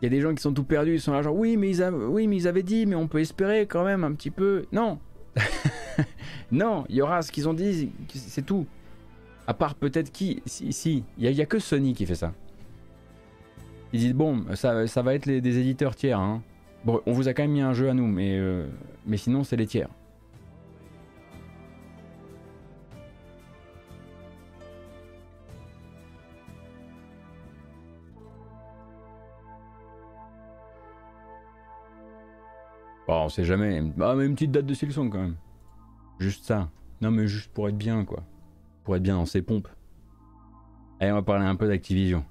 [0.00, 1.70] Il y a des gens qui sont tout perdus, ils sont là genre oui mais
[1.70, 4.66] ils, oui, mais ils avaient dit, mais on peut espérer quand même un petit peu.
[4.72, 4.98] Non
[6.52, 8.66] Non, il y aura ce qu'ils ont dit, c'est tout.
[9.46, 12.32] À part peut-être qui Si, il n'y a, que Sony qui fait ça.
[13.92, 16.20] Ils disent bon, ça va être des éditeurs tiers.
[16.20, 16.42] Hein.
[16.84, 18.66] Bon, on vous a quand même mis un jeu à nous, mais, euh,
[19.06, 19.88] mais sinon c'est les tiers.
[33.24, 33.82] on sait jamais.
[34.00, 35.36] Ah, mais une petite date de Silson quand même.
[36.18, 36.68] Juste ça.
[37.00, 38.22] Non, mais juste pour être bien, quoi.
[38.84, 39.68] Pour être bien dans ses pompes.
[41.00, 42.24] Allez, on va parler un peu d'Activision.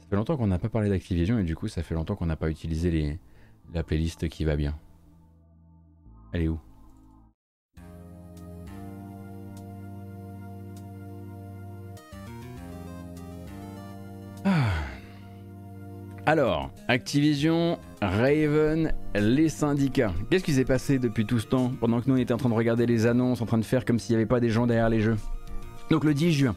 [0.00, 2.26] Ça fait longtemps qu'on n'a pas parlé d'Activision et du coup, ça fait longtemps qu'on
[2.26, 3.18] n'a pas utilisé les...
[3.72, 4.78] la playlist qui va bien.
[6.32, 6.58] Elle est où?
[14.44, 14.70] Ah.
[16.24, 20.12] Alors, Activision, Raven, les syndicats.
[20.30, 22.48] Qu'est-ce qui s'est passé depuis tout ce temps pendant que nous on était en train
[22.48, 24.66] de regarder les annonces, en train de faire comme s'il n'y avait pas des gens
[24.66, 25.16] derrière les jeux?
[25.90, 26.56] Donc le 10 juin.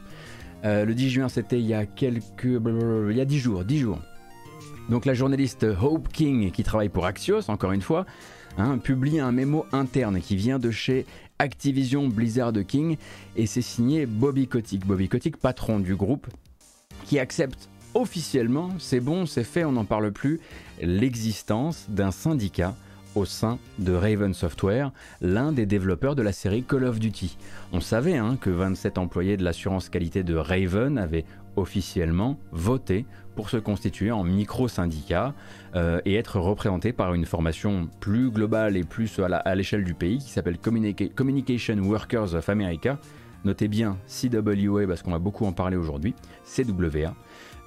[0.63, 2.46] Euh, le 10 juin, c'était il y a quelques.
[2.46, 4.00] Il y a 10 jours, 10 jours.
[4.89, 8.06] Donc la journaliste Hope King, qui travaille pour Axios, encore une fois,
[8.58, 11.06] hein, publie un mémo interne qui vient de chez
[11.39, 12.98] Activision Blizzard King
[13.36, 14.86] et c'est signé Bobby Kotick.
[14.86, 16.28] Bobby Kotick, patron du groupe,
[17.06, 20.39] qui accepte officiellement, c'est bon, c'est fait, on n'en parle plus,
[20.82, 22.76] l'existence d'un syndicat
[23.15, 27.38] au sein de Raven Software, l'un des développeurs de la série Call of Duty.
[27.71, 33.50] On savait hein, que 27 employés de l'assurance qualité de Raven avaient officiellement voté pour
[33.50, 35.34] se constituer en micro-syndicat
[35.76, 40.20] euh, et être représentés par une formation plus globale et plus à l'échelle du pays
[40.20, 42.98] qui s'appelle Communication Workers of America.
[43.44, 46.15] Notez bien CWA parce qu'on va beaucoup en parler aujourd'hui,
[46.46, 47.13] CWA.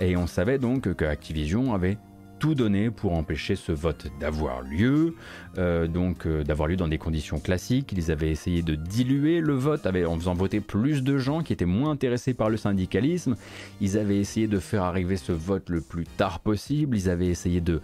[0.01, 1.99] Et on savait donc que Activision avait
[2.39, 5.15] tout donné pour empêcher ce vote d'avoir lieu,
[5.59, 7.93] euh, donc euh, d'avoir lieu dans des conditions classiques.
[7.93, 11.65] Ils avaient essayé de diluer le vote en faisant voter plus de gens qui étaient
[11.65, 13.37] moins intéressés par le syndicalisme.
[13.81, 16.97] Ils avaient essayé de faire arriver ce vote le plus tard possible.
[16.97, 17.81] Ils avaient essayé de,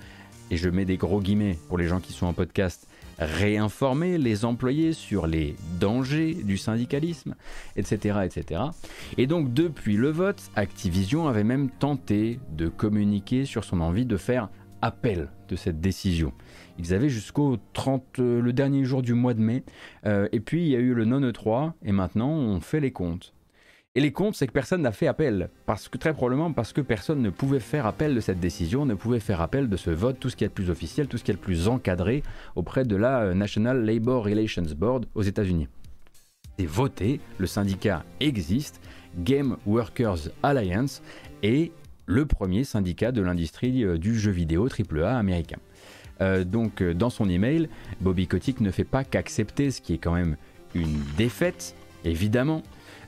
[0.50, 2.86] et je mets des gros guillemets pour les gens qui sont en podcast,
[3.18, 7.34] réinformer les employés sur les dangers du syndicalisme,
[7.76, 8.62] etc., etc.
[9.18, 14.16] Et donc depuis le vote, Activision avait même tenté de communiquer sur son envie de
[14.16, 14.48] faire
[14.82, 16.32] appel de cette décision.
[16.78, 19.62] Ils avaient jusqu'au 30, euh, le dernier jour du mois de mai,
[20.06, 23.33] euh, et puis il y a eu le non-E3, et maintenant on fait les comptes.
[23.96, 25.50] Et les comptes, c'est que personne n'a fait appel.
[25.66, 28.94] Parce que, très probablement parce que personne ne pouvait faire appel de cette décision, ne
[28.94, 31.22] pouvait faire appel de ce vote, tout ce qui est le plus officiel, tout ce
[31.22, 32.24] qui est le plus encadré
[32.56, 35.68] auprès de la euh, National Labor Relations Board aux États-Unis.
[36.58, 38.80] C'est voté, le syndicat existe,
[39.16, 41.00] Game Workers Alliance
[41.44, 41.70] est
[42.06, 45.58] le premier syndicat de l'industrie euh, du jeu vidéo AAA américain.
[46.20, 47.68] Euh, donc dans son email,
[48.00, 50.36] Bobby Kotick ne fait pas qu'accepter ce qui est quand même
[50.74, 52.64] une défaite, évidemment,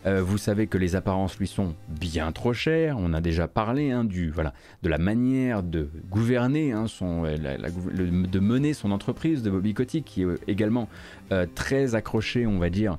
[0.06, 2.96] euh, vous savez que les apparences lui sont bien trop chères.
[2.98, 7.36] On a déjà parlé hein, du, voilà, de la manière de gouverner, hein, son, euh,
[7.36, 10.88] de mener son entreprise de Bobby Kotick, qui est également
[11.32, 12.98] euh, très accroché, on va dire,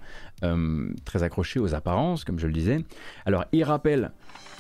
[1.03, 2.86] très accroché aux apparences, comme je le disais.
[3.26, 4.12] Alors, il rappelle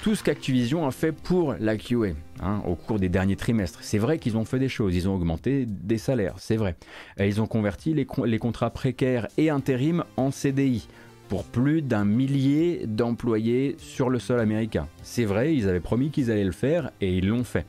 [0.01, 3.79] tout ce qu'Activision a fait pour la QA hein, au cours des derniers trimestres.
[3.83, 6.75] C'est vrai qu'ils ont fait des choses, ils ont augmenté des salaires, c'est vrai.
[7.19, 10.87] Ils ont converti les, les contrats précaires et intérim en CDI
[11.27, 14.87] pour plus d'un millier d'employés sur le sol américain.
[15.03, 17.65] C'est vrai, ils avaient promis qu'ils allaient le faire et ils l'ont fait.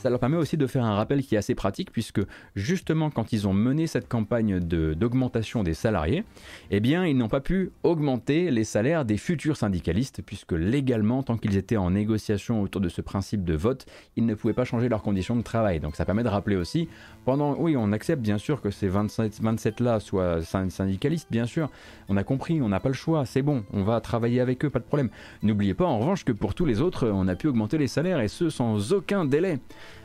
[0.00, 2.22] Ça leur permet aussi de faire un rappel qui est assez pratique puisque
[2.56, 6.24] justement quand ils ont mené cette campagne d'augmentation des salariés,
[6.70, 11.36] eh bien ils n'ont pas pu augmenter les salaires des futurs syndicalistes puisque légalement tant
[11.36, 13.84] qu'ils étaient en négociation autour de ce principe de vote,
[14.16, 15.80] ils ne pouvaient pas changer leurs conditions de travail.
[15.80, 16.88] Donc ça permet de rappeler aussi
[17.26, 21.68] pendant oui, on accepte bien sûr que ces 27 27 là soient syndicalistes bien sûr.
[22.08, 24.70] On a compris, on n'a pas le choix, c'est bon, on va travailler avec eux,
[24.70, 25.10] pas de problème.
[25.42, 28.20] N'oubliez pas en revanche que pour tous les autres, on a pu augmenter les salaires
[28.20, 29.58] et ce sans aucun délai.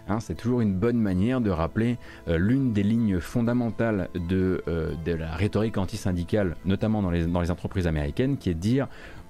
[0.08, 4.94] Hein, c'est toujours une bonne manière de rappeler euh, l'une des lignes fondamentales de, euh,
[5.06, 8.88] la rhétorique antisyndicale, notamment dans les, entreprises américaines, qui est de dire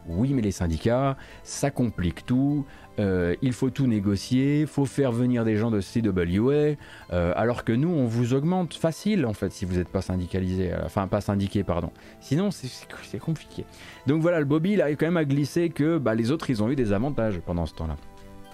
[0.08, 2.66] oui mais les syndicats, ça complique tout,
[2.99, 6.76] euh, il faut tout négocier, faut faire venir des gens de CWA,
[7.10, 11.08] alors que nous on vous augmente facile en fait si vous n'êtes pas syndicalisé, enfin
[11.08, 11.89] pas syndiqué pardon.
[12.20, 13.66] Sinon c'est compliqué.
[14.06, 16.62] Donc voilà, le Bobby il arrive quand même à glisser que bah, les autres ils
[16.62, 17.95] ont eu des avantages pendant ce temps-là.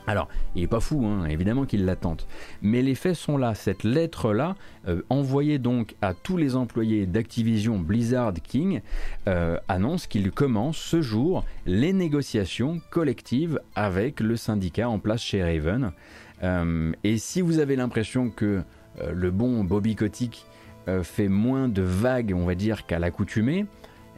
[0.08, 2.28] Alors, il n'est pas fou, hein, évidemment qu'il l'attente.
[2.62, 3.54] Mais les faits sont là.
[3.54, 4.56] Cette lettre-là,
[4.88, 8.82] euh, envoyée donc à tous les employés d'Activision Blizzard King,
[9.28, 15.44] euh, annonce qu'il commence ce jour les négociations collectives avec le syndicat en place chez
[15.44, 15.92] Raven.
[16.44, 18.64] Euh, et si vous avez l'impression que
[19.14, 20.46] le bon Bobby Kotick
[21.04, 23.66] fait moins de vagues, on va dire, qu'à l'accoutumée,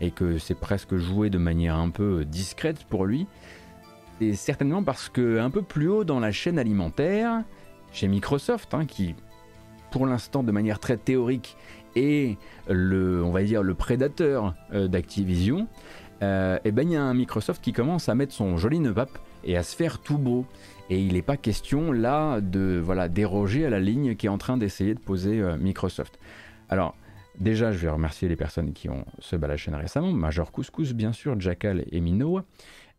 [0.02, 3.28] et que c'est presque joué de manière un peu discrète pour lui,
[4.22, 7.44] et certainement parce que un peu plus haut dans la chaîne alimentaire,
[7.92, 9.16] chez Microsoft, hein, qui
[9.92, 11.56] pour l'instant de manière très théorique
[11.96, 12.38] est
[12.68, 15.68] le, on va dire, le prédateur euh, d'Activision,
[16.24, 18.80] et euh, eh ben il y a un Microsoft qui commence à mettre son joli
[18.80, 18.96] nœud
[19.44, 20.46] et à se faire tout beau.
[20.90, 24.38] Et il n'est pas question là de voilà déroger à la ligne qui est en
[24.38, 26.18] train d'essayer de poser euh, Microsoft.
[26.70, 26.96] Alors
[27.40, 31.12] déjà, je vais remercier les personnes qui ont se la chaîne récemment, Major Couscous bien
[31.12, 32.46] sûr, Jackal et Minoa.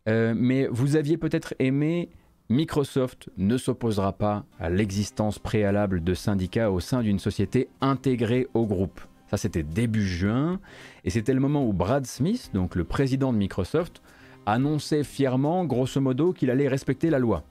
[0.07, 2.09] Euh, mais vous aviez peut-être aimé
[2.49, 8.67] Microsoft ne s'opposera pas à l'existence préalable de syndicats au sein d'une société intégrée au
[8.67, 9.01] groupe.
[9.31, 10.59] Ça, c'était début juin,
[11.03, 14.03] et c'était le moment où Brad Smith, donc le président de Microsoft,
[14.45, 17.43] annonçait fièrement, grosso modo, qu'il allait respecter la loi.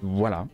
[0.00, 0.46] Voilà,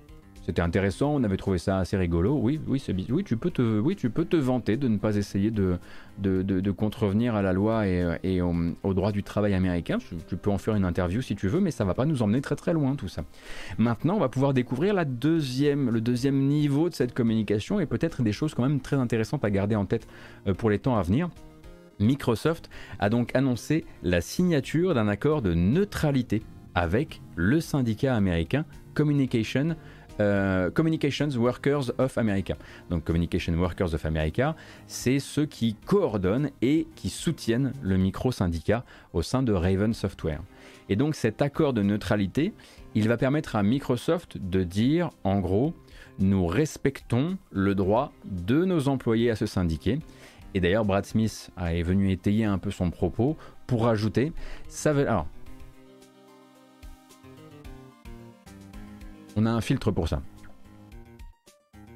[0.49, 2.39] c'était intéressant, on avait trouvé ça assez rigolo.
[2.41, 5.51] Oui, oui, oui, tu peux te, oui, tu peux te vanter de ne pas essayer
[5.51, 5.79] de,
[6.23, 9.99] de, contrevenir à la loi et, au, droit du travail américain.
[10.27, 12.41] Tu, peux en faire une interview si tu veux, mais ça va pas nous emmener
[12.41, 13.25] très très loin tout ça.
[13.77, 18.23] Maintenant, on va pouvoir découvrir la deuxième, le deuxième niveau de cette communication et peut-être
[18.23, 20.09] des choses quand même très intéressantes à garder en tête
[20.47, 21.29] euh, pour les temps à venir.
[21.99, 22.71] Microsoft
[23.01, 26.43] a donc annoncé la signature d'un accord de neutralité
[26.75, 28.65] avec le syndicat américain
[28.99, 29.77] Communication
[30.21, 32.57] euh, Communications Workers of America.
[32.91, 34.57] Donc Communication Workers of America,
[34.87, 40.41] c'est ceux qui coordonnent et qui soutiennent le micro-syndicat au sein de Raven Software.
[40.89, 42.53] Et donc cet accord de neutralité,
[42.95, 45.75] il va permettre à Microsoft de dire en gros,
[46.19, 49.99] nous respectons le droit de nos employés à se syndiquer.
[50.55, 54.33] Et d'ailleurs, Brad Smith est venu étayer un peu son propos pour ajouter,
[54.67, 55.27] ça veut, alors,
[59.41, 60.19] On a un filtre pour ça.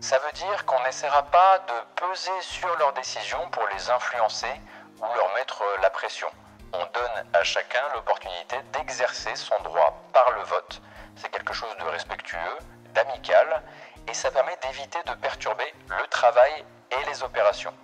[0.00, 4.54] Ça veut dire qu'on n'essaiera pas de peser sur leurs décisions pour les influencer
[4.98, 6.28] ou leur mettre la pression.
[6.72, 10.82] On donne à chacun l'opportunité d'exercer son droit par le vote.
[11.16, 12.58] C'est quelque chose de respectueux,
[12.94, 13.60] d'amical,
[14.06, 17.74] et ça permet d'éviter de perturber le travail et les opérations.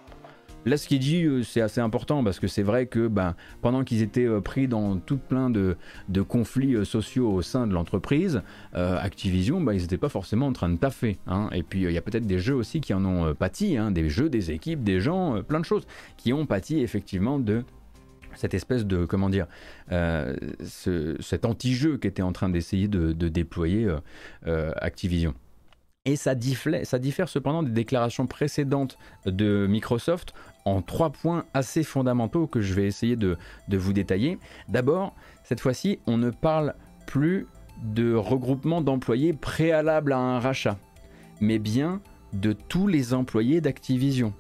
[0.67, 3.85] Là, ce qu'il dit, euh, c'est assez important parce que c'est vrai que ben, pendant
[3.85, 5.77] qu'ils étaient euh, pris dans tout plein de,
[6.29, 8.43] conflits euh, sociaux au sein de l'entreprise,
[8.75, 11.19] Activision, ben, ils n'étaient pas forcément en train de taffer.
[11.27, 11.49] Hein.
[11.53, 14.09] Et puis, il y a peut-être des jeux aussi qui en ont pâti, hein, des
[14.09, 15.87] jeux, des équipes, des gens, plein de choses
[16.17, 17.65] qui ont pâti effectivement de
[18.35, 19.47] cette espèce de comment dire
[20.61, 23.89] cet anti-jeu qui était en train d'essayer de, déployer
[24.45, 25.35] Activision.
[26.09, 28.97] Et ça diffère, cependant des déclarations précédentes
[29.27, 30.33] de Microsoft
[30.65, 33.37] en trois points assez fondamentaux que je vais essayer de,
[33.71, 34.39] vous détailler.
[34.71, 36.75] D'abord, cette fois-ci, on ne parle
[37.07, 37.47] plus
[37.83, 40.79] de regroupement d'employés préalable à un rachat,
[41.43, 42.01] mais bien
[42.33, 44.33] de tous les employés d'Activision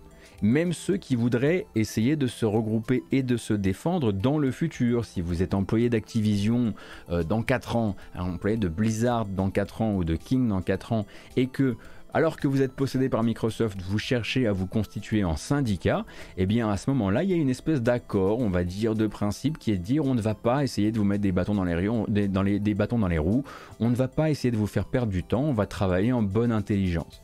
[0.42, 5.04] même ceux qui voudraient essayer de se regrouper et de se défendre dans le futur.
[5.04, 6.74] Si vous êtes employé d'Activision
[7.10, 10.92] euh, dans 4 ans, employé de Blizzard dans 4 ans ou de King dans 4
[10.92, 11.76] ans, et que
[12.14, 16.06] alors que vous êtes possédé par Microsoft, vous cherchez à vous constituer en syndicat,
[16.38, 19.06] eh bien à ce moment-là, il y a une espèce d'accord, on va dire, de
[19.06, 21.54] principe qui est de dire on ne va pas essayer de vous mettre des bâtons
[21.54, 23.44] dans les roues,
[23.78, 26.22] on ne va pas essayer de vous faire perdre du temps, on va travailler en
[26.22, 27.22] bonne intelligence.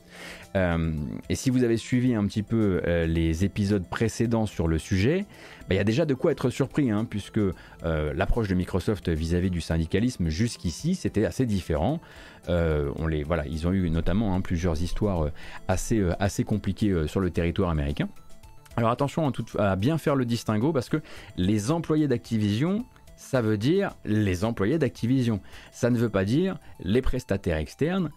[0.55, 5.27] Et si vous avez suivi un petit peu les épisodes précédents sur le sujet,
[5.63, 7.41] bah, il y a déjà de quoi être surpris, hein, puisque
[7.83, 12.01] l'approche de Microsoft vis-à-vis du syndicalisme jusqu'ici, c'était assez différent.
[12.49, 15.31] on les, voilà, ils ont eu notamment hein, plusieurs histoires
[15.67, 18.09] assez, assez compliquées sur le territoire américain.
[18.77, 21.01] Alors attention à, bien faire le distinguo parce que
[21.37, 22.85] les employés d'Activision,
[23.17, 25.41] ça veut dire les employés d'Activision.
[25.71, 28.11] Ça ne veut pas dire les prestataires externes, euh,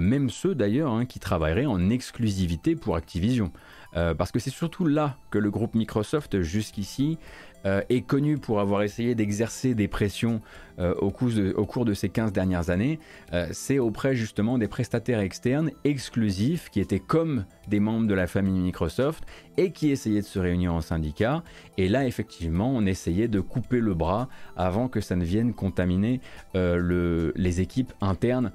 [0.00, 3.52] même ceux d'ailleurs hein, qui travailleraient en exclusivité pour Activision.
[3.94, 7.18] Euh, parce que c'est surtout là que le groupe Microsoft jusqu'ici
[7.64, 10.40] euh, est connu pour avoir essayé d'exercer des pressions
[10.80, 12.98] euh, au, cours de, ces 15 dernières années,
[13.32, 18.26] euh, c'est auprès justement des prestataires externes exclusifs qui étaient comme des membres de la
[18.26, 19.24] famille Microsoft
[19.58, 21.44] et qui essayaient de se réunir en syndicat.
[21.78, 26.20] Et là, effectivement, on essayait de couper le bras avant que ça ne vienne contaminer
[26.54, 28.50] les équipes internes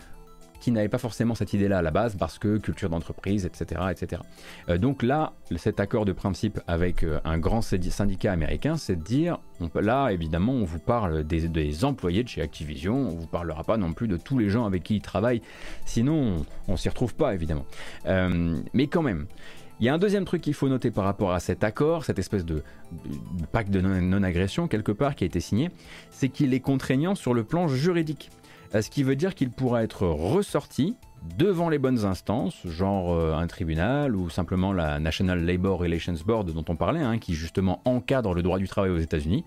[0.60, 3.82] qui n'avaient pas forcément cette idée-là à la base parce que culture d'entreprise, etc.
[3.92, 4.22] etc.
[4.70, 9.04] Euh, donc là, cet accord de principe avec euh, un grand syndicat américain, c'est de
[9.04, 9.40] dire,
[9.76, 13.94] là évidemment, on vous parle des, employés de chez Activision, on vous parlera pas non
[13.94, 15.42] plus de tous les gens avec qui ils travaillent,
[15.86, 17.66] sinon on, ne s'y retrouve pas évidemment.
[18.06, 19.28] Euh, mais quand même.
[19.80, 22.18] Il y a un deuxième truc qu'il faut noter par rapport à cet accord, cette
[22.18, 22.64] espèce de,
[23.52, 25.70] pacte de non-agression quelque part qui a été signé,
[26.10, 28.32] c'est qu'il est contraignant sur le plan juridique.
[28.76, 30.96] Euh, ce qui veut dire qu'il pourra être ressorti
[31.38, 36.52] devant les bonnes instances, genre euh, un tribunal ou simplement la National Labor Relations Board
[36.52, 39.44] dont on parlait, hein, qui justement encadre le droit du travail aux États-Unis.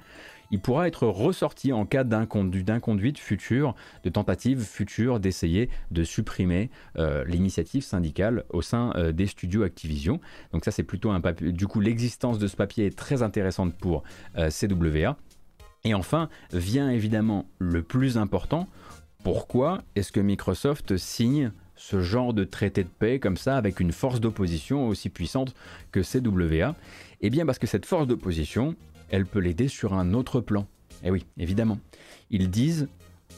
[0.52, 7.24] Il pourra être ressorti en cas d'inconduite future, de tentative future d'essayer de supprimer euh,
[7.24, 10.18] l'initiative syndicale au sein des studios Activision.
[10.52, 11.52] Donc ça c'est plutôt un papier.
[11.52, 14.02] Du coup l'existence de ce papier est très intéressante pour
[14.34, 15.16] CWA.
[15.84, 18.66] Et enfin vient évidemment le plus important,
[19.22, 23.92] pourquoi est-ce que Microsoft signe ce genre de traité de paix comme ça avec une
[23.92, 25.54] force d'opposition aussi puissante
[25.92, 26.74] que CWA
[27.20, 28.74] Eh bien parce que cette force d'opposition,
[29.10, 30.66] elle peut l'aider sur un autre plan.
[31.04, 31.78] Eh oui, évidemment.
[32.30, 32.88] Ils disent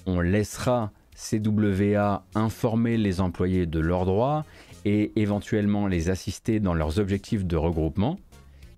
[0.06, 4.44] on laissera CWA informer les employés de leurs droits
[4.84, 8.18] et éventuellement les assister dans leurs objectifs de regroupement.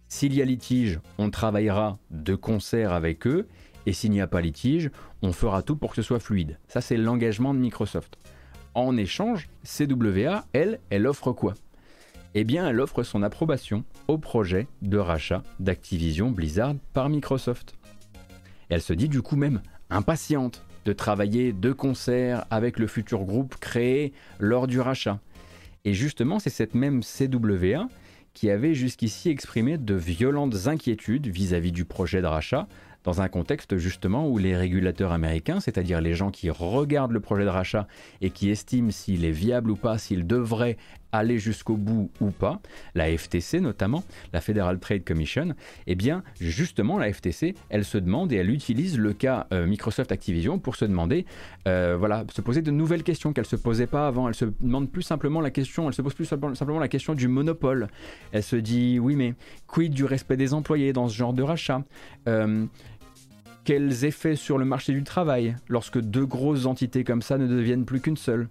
[0.08, 3.46] S'il y a litige, on travaillera de concert avec eux
[3.86, 4.90] et s'il n'y a pas litige,
[5.24, 6.58] on fera tout pour que ce soit fluide.
[6.68, 8.18] Ça, c'est l'engagement de Microsoft.
[8.74, 11.54] En échange, CWA, elle, elle offre quoi?
[12.34, 17.74] Eh bien, elle offre son approbation au projet de rachat d'Activision Blizzard par Microsoft.
[18.68, 23.56] Elle se dit du coup même impatiente de travailler de concert avec le futur groupe
[23.56, 25.20] créé lors du rachat.
[25.86, 27.88] Et justement, c'est cette même CWA
[28.34, 32.66] qui avait jusqu'ici exprimé de violentes inquiétudes vis-à-vis -vis du projet de rachat,
[33.04, 37.44] dans un contexte justement où les régulateurs américains, c'est-à-dire les gens qui regardent le projet
[37.44, 37.86] de rachat
[38.20, 40.76] et qui estiment s'il est viable ou pas, s'il devrait
[41.14, 42.60] aller jusqu'au bout ou pas,
[42.94, 44.02] la FTC notamment,
[44.32, 45.54] la Federal Trade Commission,
[45.86, 50.10] eh bien justement la FTC, elle se demande et elle utilise le cas euh, Microsoft
[50.10, 51.24] Activision pour se demander,
[51.68, 54.28] euh, voilà, se poser de nouvelles questions qu'elle se posait pas avant.
[54.28, 57.28] Elle se demande plus simplement la question, elle se pose plus simplement la question du
[57.28, 57.88] monopole.
[58.32, 59.34] Elle se dit, oui mais
[59.68, 61.84] quid du respect des employés dans ce genre de rachat?
[62.26, 62.66] Euh,
[63.64, 67.84] quels effets sur le marché du travail lorsque deux grosses entités comme ça ne deviennent
[67.84, 68.48] plus qu'une seule?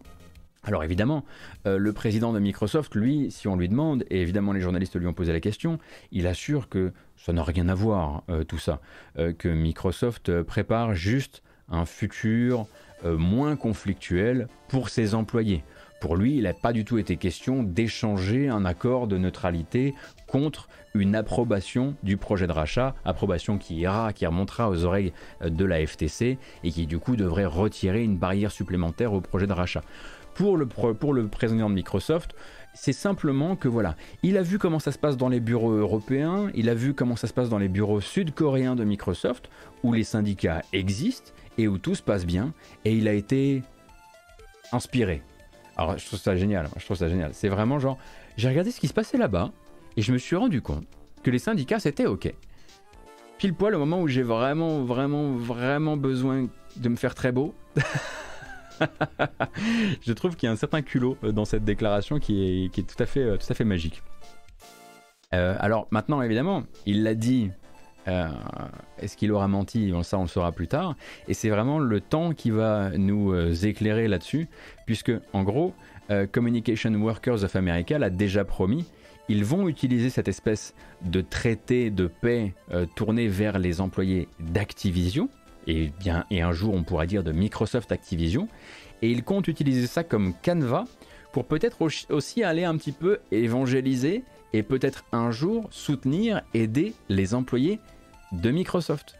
[0.66, 1.26] Alors évidemment,
[1.68, 5.08] euh, le président de Microsoft, lui, si on lui demande, et évidemment les journalistes lui
[5.08, 5.78] ont posé la question,
[6.12, 8.80] il assure que ça n'a rien à voir euh, tout ça,
[9.18, 12.68] euh, que Microsoft prépare juste un futur
[13.06, 15.62] moins conflictuel pour ses employés.
[16.00, 19.94] Pour lui, il n'a pas du tout été question d'échanger un accord de neutralité
[20.26, 25.14] contre une approbation du projet de rachat, approbation qui ira, qui remontera aux oreilles
[25.44, 29.54] de la FTC et qui du coup devrait retirer une barrière supplémentaire au projet de
[29.54, 29.82] rachat.
[30.36, 32.36] Pour le, pour le président de Microsoft,
[32.74, 36.50] c'est simplement que voilà, il a vu comment ça se passe dans les bureaux européens,
[36.56, 39.50] il a vu comment ça se passe dans les bureaux sud-coréens de Microsoft,
[39.84, 42.52] où les syndicats existent et où tout se passe bien,
[42.84, 43.62] et il a été
[44.72, 45.22] inspiré,
[45.78, 47.32] alors je trouve ça génial, je trouve ça génial.
[47.34, 47.98] C'est vraiment genre,
[48.38, 49.52] j'ai regardé ce qui se passait là-bas
[49.98, 50.86] et je me suis rendu compte
[51.24, 52.34] que les syndicats c'était ok.
[53.38, 57.54] Pile poil au moment où j'ai vraiment, vraiment, vraiment besoin de me faire très beau.
[60.02, 63.04] je trouve qu'il y a un certain culot euh, dans cette déclaration qui est, tout,
[63.04, 64.02] à fait, euh, tout à fait magique.
[65.34, 67.52] Euh, alors maintenant, évidemment, il l'a dit
[68.98, 69.94] est-ce qu'il aura menti?
[70.04, 70.96] Ça, on le saura plus tard.
[71.30, 73.34] Et c'est vraiment le temps qui va nous
[73.66, 74.50] éclairer là-dessus,
[74.86, 75.74] puisque en gros,
[76.34, 78.86] Communication Workers of America l'a déjà promis.
[79.30, 82.54] Ils vont utiliser cette espèce de traité de paix
[82.96, 85.30] tourné vers les employés d'Activision,
[85.66, 88.48] et bien et un jour on pourra dire de Microsoft Activision,
[89.02, 90.86] et ils comptent utiliser ça comme canevas
[91.32, 91.78] pour peut-être
[92.10, 97.80] aussi aller un petit peu évangéliser et peut-être un jour soutenir, aider les employés
[98.34, 99.16] de Microsoft.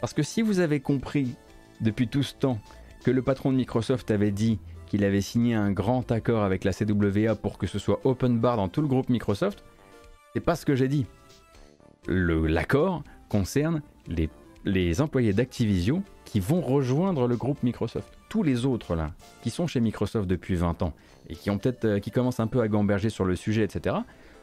[0.00, 1.34] Parce que si vous avez compris
[1.80, 2.58] depuis tout ce temps
[3.04, 6.72] que le patron de Microsoft avait dit qu'il avait signé un grand accord avec la
[6.72, 9.62] CWA pour que ce soit open bar dans tout le groupe Microsoft,
[10.34, 11.06] c'est pas ce que j'ai dit.
[12.06, 14.30] L'accord concerne les,
[14.64, 18.12] les employés d'Activision qui vont rejoindre le groupe Microsoft.
[18.28, 19.12] Tous les autres là,
[19.42, 20.92] qui sont chez Microsoft depuis 20 ans
[21.28, 23.96] et qui ont peut-être, euh, qui commencent un peu à gamberger sur le sujet, etc.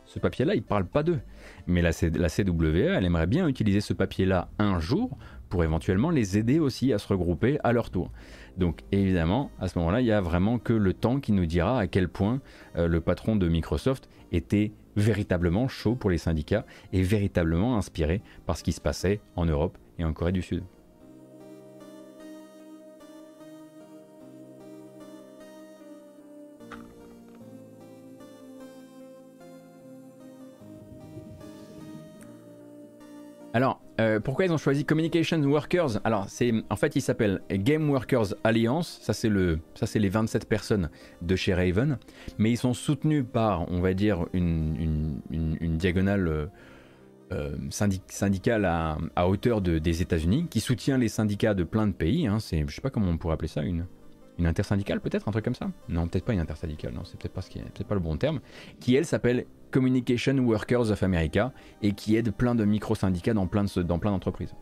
[0.06, 1.20] Ce papier-là, il parle pas d'eux.
[1.68, 5.18] Mais la, la CWA, elle aimerait bien utiliser ce papier-là un jour
[5.50, 8.12] pour éventuellement les aider aussi à se regrouper à leur tour.
[8.58, 11.80] Donc évidemment, à ce moment-là, il n'y a vraiment que le temps qui nous dira
[11.80, 12.42] à quel point
[12.78, 18.58] euh, le patron de Microsoft était véritablement chaud pour les syndicats et véritablement inspiré par
[18.58, 20.64] ce qui se passait en Europe et en Corée du Sud.
[33.56, 36.02] Alors, euh, pourquoi ils ont choisi Communication Workers?
[36.04, 39.00] Alors, c'est en fait, ils s'appellent Game Workers Alliance.
[39.02, 40.90] Ça, c'est le, ça, c'est les 27 personnes
[41.22, 41.98] de chez Raven,
[42.38, 45.22] mais ils sont soutenus par, on va dire, une,
[45.78, 46.46] diagonale euh,
[47.32, 52.28] euh, syndicale à, hauteur des États-Unis, qui soutient les syndicats de plein de pays.
[52.28, 52.42] Hein.
[52.42, 53.86] C'est, je sais pas comment on pourrait appeler ça, une,
[54.44, 55.72] intersyndicale peut-être, un truc comme ça?
[55.88, 58.42] Non, peut-être pas une intersyndicale, non, c'est peut-être pas, ce qui pas le bon terme,
[58.82, 61.52] qui elle s'appelle Communication Workers of America
[61.82, 64.54] et qui aide plein de micro-syndicats dans plein, de, dans plein d'entreprises.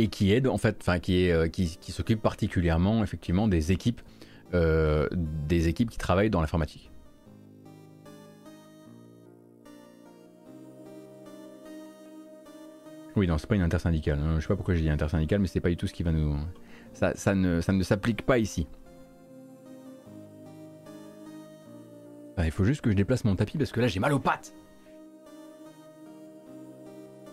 [0.00, 4.00] Et qui aide, en fait, enfin, qui, euh, qui, qui s'occupe particulièrement, effectivement, des équipes,
[4.54, 6.92] euh, des équipes qui travaillent dans l'informatique.
[13.18, 14.20] Oui, non, c'est pas une intersyndicale.
[14.36, 16.12] Je sais pas pourquoi j'ai dit intersyndicale, mais c'est pas du tout ce qui va
[16.12, 16.36] nous.
[16.92, 18.68] Ça, ne, ça ne s'applique pas ici.
[22.36, 24.20] Ah, il faut juste que je déplace mon tapis parce que là j'ai mal aux
[24.20, 24.54] pattes.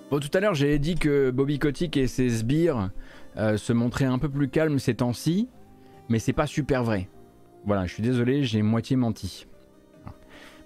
[0.10, 2.90] Bon, tout à l'heure j'ai dit que Bobby Kotick et ses sbires
[3.38, 5.50] euh, se montraient un peu plus calmes ces temps-ci,
[6.10, 7.08] mais c'est pas super vrai.
[7.66, 9.46] Voilà, je suis désolé, j'ai moitié menti.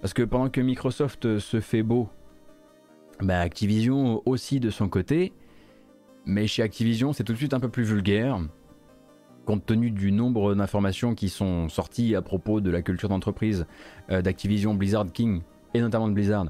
[0.00, 2.08] Parce que pendant que Microsoft se fait beau
[3.22, 5.32] bah, Activision aussi de son côté,
[6.24, 8.38] mais chez Activision c'est tout de suite un peu plus vulgaire,
[9.44, 13.66] compte tenu du nombre d'informations qui sont sorties à propos de la culture d'entreprise
[14.10, 15.42] euh, d'Activision Blizzard King,
[15.74, 16.46] et notamment de Blizzard,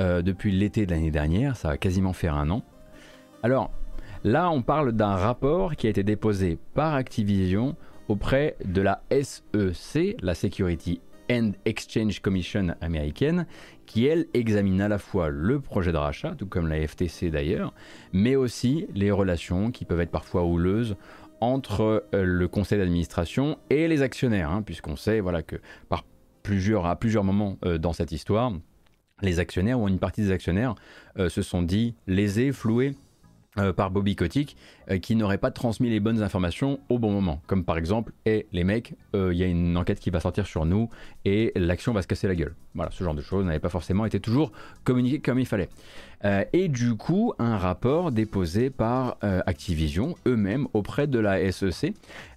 [0.00, 2.62] euh, depuis l'été de l'année dernière, ça va quasiment faire un an.
[3.42, 3.70] Alors
[4.24, 7.76] là on parle d'un rapport qui a été déposé par Activision
[8.08, 11.00] auprès de la SEC, la Security
[11.30, 13.46] and Exchange Commission américaine,
[13.86, 17.72] qui elle examine à la fois le projet de rachat, tout comme la FTC d'ailleurs,
[18.12, 20.96] mais aussi les relations qui peuvent être parfois houleuses
[21.40, 25.56] entre euh, le conseil d'administration et les actionnaires, hein, puisqu'on sait voilà, que
[25.88, 26.04] par
[26.42, 28.52] plusieurs, à plusieurs moments euh, dans cette histoire,
[29.22, 30.74] les actionnaires ou une partie des actionnaires
[31.18, 32.94] euh, se sont dit lésés, floués
[33.56, 34.56] euh, par Bobby Kotick
[34.90, 37.40] euh, qui n'aurait pas transmis les bonnes informations au bon moment.
[37.46, 40.44] Comme par exemple, et les mecs, euh, il y a une enquête qui va sortir
[40.44, 40.90] sur nous
[41.24, 42.56] et l'action va se casser la gueule.
[42.74, 44.50] Voilà, ce genre de choses n'avait pas forcément été toujours
[44.82, 45.68] communiqué comme il fallait.
[46.52, 51.94] et du coup, un rapport déposé par Activision eux-mêmes auprès de la SEC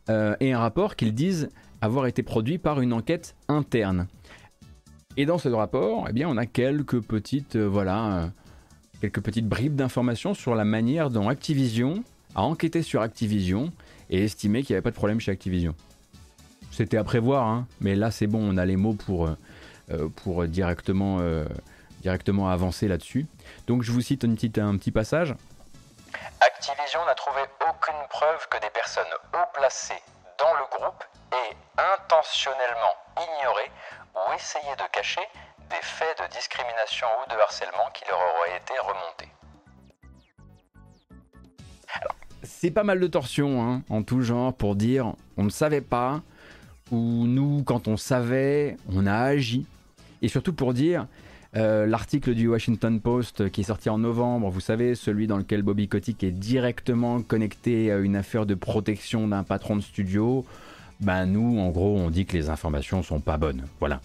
[0.09, 1.49] et un rapport qu'ils disent
[1.81, 4.05] avoir été produit par une enquête interne.
[5.15, 8.29] Et dans ce rapport, eh bien, on a quelques petites, voilà
[9.01, 12.03] quelques petites bribes d'informations sur la manière dont Activision
[12.35, 13.71] a enquêté sur Activision
[14.09, 15.75] et estimé qu'il n'y avait pas de problème chez Activision.
[16.71, 21.17] C'était à prévoir, hein, mais là c'est bon, on a les mots pour, euh, directement,
[21.21, 21.45] euh,
[22.01, 23.25] directement avancer là-dessus.
[23.67, 25.35] Donc je vous cite un petit passage.
[26.39, 30.01] Activision n'a trouvé aucune preuve que des personnes haut placées
[30.39, 33.71] dans le groupe aient intentionnellement ignoré
[34.15, 35.21] ou essayé de cacher
[35.69, 39.31] des faits de discrimination ou de harcèlement qui leur auraient été remontés.
[42.43, 46.21] C'est pas mal de torsions hein, en tout genre pour dire on ne savait pas,
[46.91, 49.65] ou nous, quand on savait, on a agi.
[50.21, 51.07] Et surtout pour dire
[51.55, 55.61] euh, l'article du Washington Post qui est sorti en novembre, vous savez, celui dans lequel
[55.61, 60.45] Bobby Kotick est directement connecté à une affaire de protection d'un patron de studio.
[60.99, 63.65] Ben nous, en gros, on dit que les informations sont pas bonnes.
[63.79, 64.01] Voilà.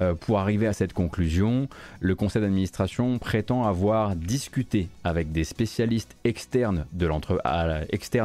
[0.00, 1.68] Euh, pour arriver à cette conclusion,
[2.00, 6.86] le conseil d'administration prétend avoir discuté avec des spécialistes externes,
[7.44, 7.84] à,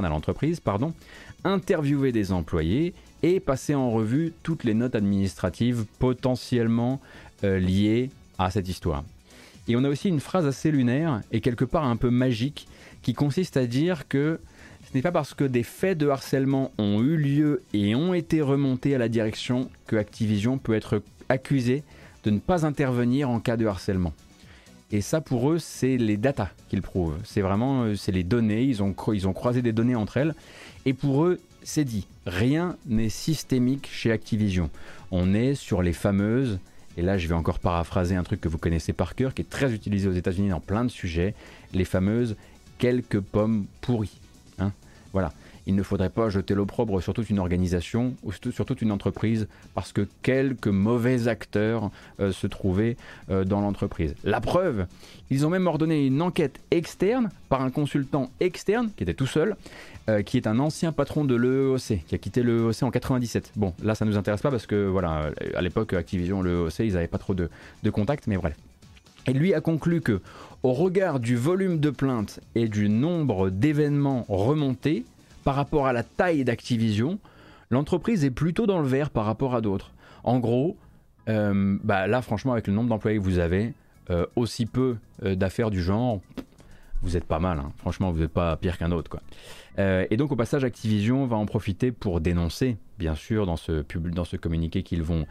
[0.10, 0.62] l'entreprise,
[1.44, 2.94] interviewé des employés
[3.24, 7.02] et passé en revue toutes les notes administratives potentiellement
[7.44, 9.04] euh, liées à cette histoire.
[9.68, 12.68] Et on a aussi une phrase assez lunaire et quelque part un peu magique
[13.02, 14.40] qui consiste à dire que
[14.94, 18.42] ce n'est pas parce que des faits de harcèlement ont eu lieu et ont été
[18.42, 21.02] remontés à la direction que Activision peut être
[21.34, 21.84] accusé
[22.24, 24.14] de ne pas intervenir en cas de harcèlement.
[24.92, 27.18] Et ça, pour eux, c'est les datas qu'ils prouvent.
[27.24, 28.64] C'est vraiment, euh, c'est les données.
[28.64, 30.36] Ils ont, ils ont croisé des données entre elles.
[30.86, 32.08] Et pour eux, c'est dit.
[32.26, 34.70] Rien n'est systémique chez Activision.
[35.12, 36.60] On est sur les fameuses,
[36.98, 39.50] et là je vais encore paraphraser un truc que vous connaissez par cœur, qui est
[39.50, 41.34] très utilisé aux États-Unis dans plein de sujets,
[41.74, 42.36] les fameuses
[42.78, 44.20] quelques pommes pourries.
[44.60, 44.72] Hein
[45.12, 45.34] voilà
[45.66, 49.48] il ne faudrait pas jeter l'opprobre sur toute une organisation ou sur toute une entreprise
[49.74, 51.90] parce que quelques mauvais acteurs
[52.20, 52.98] euh, se trouvaient
[53.30, 54.16] euh, dans l'entreprise.
[54.24, 54.86] La preuve,
[55.30, 59.56] ils ont même ordonné une enquête externe par un consultant externe qui était tout seul,
[60.10, 63.52] euh, qui est un ancien patron de l'EEOC, qui a quitté l'EEOC en 97.
[63.56, 67.08] Bon, là ça nous intéresse pas parce que voilà, à l'époque Activision, l'EEOC, ils n'avaient
[67.08, 67.50] pas trop de,
[67.84, 68.56] de contact, mais bref.
[69.26, 70.20] Et lui a conclu que,
[70.64, 75.06] au regard du volume de plaintes et du nombre d'événements remontés,
[75.44, 77.20] par rapport à la taille d'Activision,
[77.70, 79.92] l'entreprise est plutôt dans le vert par rapport à d'autres.
[80.24, 80.78] En gros,
[81.30, 83.74] euh, bah là franchement avec le nombre d'employés que vous avez,
[84.10, 86.22] euh, aussi peu euh, d'affaires du genre,
[87.02, 87.60] vous êtes pas mal.
[87.60, 87.72] Hein.
[87.78, 89.10] Franchement, vous n'êtes pas pire qu'un autre.
[89.10, 89.22] Quoi.
[89.78, 94.24] et donc au passage, Activision va en profiter pour dénoncer, bien sûr, dans ce, dans
[94.24, 95.26] ce communiqué qu'ils vont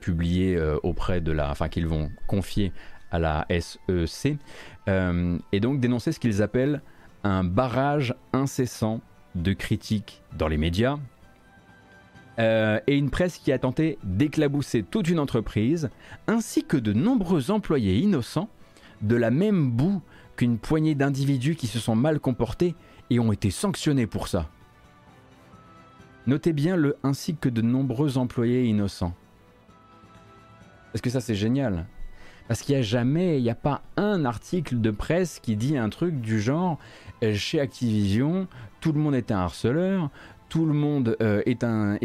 [0.00, 2.72] publier auprès de la, enfin qu'ils vont confier
[3.10, 4.36] à la SEC,
[4.86, 6.82] et donc dénoncer ce qu'ils appellent
[7.24, 9.00] un barrage incessant
[9.34, 10.98] de critiques dans les médias,
[12.38, 15.90] euh, et une presse qui a tenté d'éclabousser toute une entreprise,
[16.28, 18.48] ainsi que de nombreux employés innocents,
[19.02, 20.00] de la même boue
[20.36, 22.76] qu'une poignée d'individus qui se sont mal comportés
[23.10, 24.48] et ont été sanctionnés pour ça.
[26.28, 29.14] Notez bien le ainsi que de nombreux employés innocents.
[30.92, 31.86] Parce que ça c'est génial.
[32.46, 35.76] Parce qu'il n'y a jamais, il n'y a pas un article de presse qui dit
[35.76, 36.78] un truc du genre
[37.22, 38.46] euh, chez Activision,
[38.80, 40.10] tout le monde est un harceleur,
[40.48, 41.98] tout le monde euh, est un,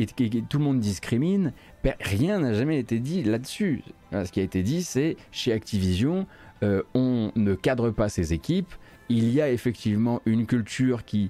[0.49, 1.53] tout le monde discrimine.
[1.99, 3.83] Rien n'a jamais été dit là-dessus.
[4.11, 6.27] Ce qui a été dit, c'est chez Activision,
[6.61, 8.71] euh, on ne cadre pas ses équipes.
[9.09, 11.29] Il y a effectivement une culture qui,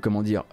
[0.00, 0.44] comment dire,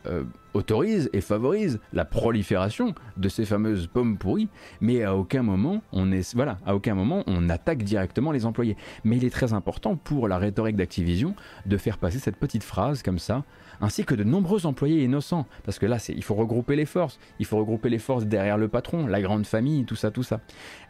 [0.53, 4.49] autorise et favorise la prolifération de ces fameuses pommes pourries,
[4.81, 6.35] mais à aucun moment on est
[6.65, 8.77] à aucun moment on attaque directement les employés.
[9.03, 11.35] Mais il est très important pour la rhétorique d'Activision
[11.65, 13.43] de faire passer cette petite phrase comme ça,
[13.81, 17.45] ainsi que de nombreux employés innocents, parce que là il faut regrouper les forces, il
[17.45, 20.41] faut regrouper les forces derrière le patron, la grande famille, tout ça, tout ça.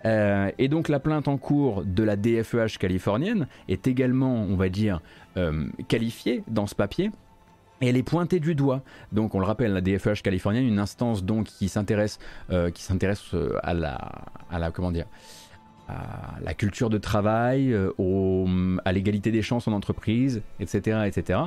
[0.05, 4.69] Euh, et donc la plainte en cours de la DFEH californienne est également, on va
[4.69, 5.01] dire,
[5.37, 7.11] euh, qualifiée dans ce papier
[7.81, 8.81] et elle est pointée du doigt.
[9.13, 12.19] Donc, on le rappelle, la DFH californienne, une instance donc qui s'intéresse,
[12.73, 13.97] qui s'intéresse euh, à la,
[14.51, 15.05] à la, comment dire,
[15.89, 18.47] à la culture de travail, euh, au,
[18.85, 21.39] à l'égalité des chances en entreprise, etc., etc.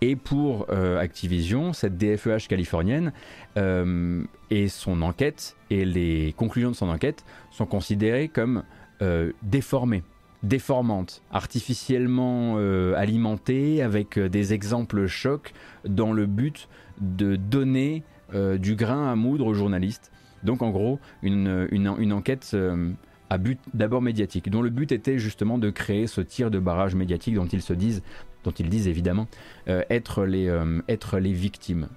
[0.00, 3.12] Et pour Activision, cette DFEH californienne
[3.56, 8.62] et son enquête et les conclusions de son enquête sont considérées comme
[9.42, 10.02] déformées
[10.42, 15.52] déformante, artificiellement euh, alimentée, avec euh, des exemples chocs,
[15.84, 16.68] dans le but
[17.00, 18.02] de donner
[18.34, 20.10] euh, du grain à moudre aux journalistes.
[20.42, 22.56] Donc en gros, une, une, enquête
[23.38, 27.34] but d'abord médiatique, dont le but était justement de créer ce tir de barrage médiatique
[27.34, 28.02] dont ils se disent,
[28.44, 29.28] dont ils disent évidemment
[29.66, 30.52] être, les,
[30.88, 31.88] être les victimes.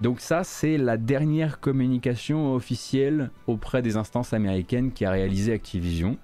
[0.00, 6.18] Donc ça, c'est la dernière communication officielle auprès des instances américaines qui a réalisé Activision.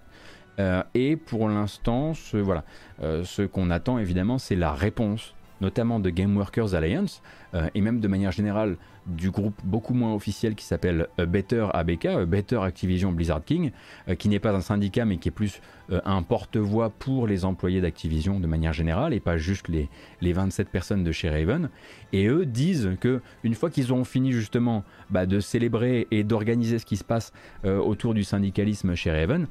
[0.59, 2.65] Euh, et pour l'instant, ce, voilà,
[3.03, 7.23] euh, ce qu'on attend évidemment, c'est la réponse, notamment de Game Workers Alliance,
[7.55, 12.25] euh, et même de manière générale du groupe beaucoup moins officiel qui s'appelle Better ABK,
[12.25, 13.73] Better Activision Blizzard King,
[14.17, 15.61] qui n'est pas un syndicat mais qui est plus
[15.91, 19.89] un porte-voix pour les employés d'Activision de manière générale et pas juste les,
[20.21, 21.69] les 27 personnes de chez Raven.
[22.13, 26.79] Et eux disent que une fois qu'ils ont fini justement bah, de célébrer et d'organiser
[26.79, 27.33] ce qui se passe
[27.65, 29.49] autour du syndicalisme chez Raven,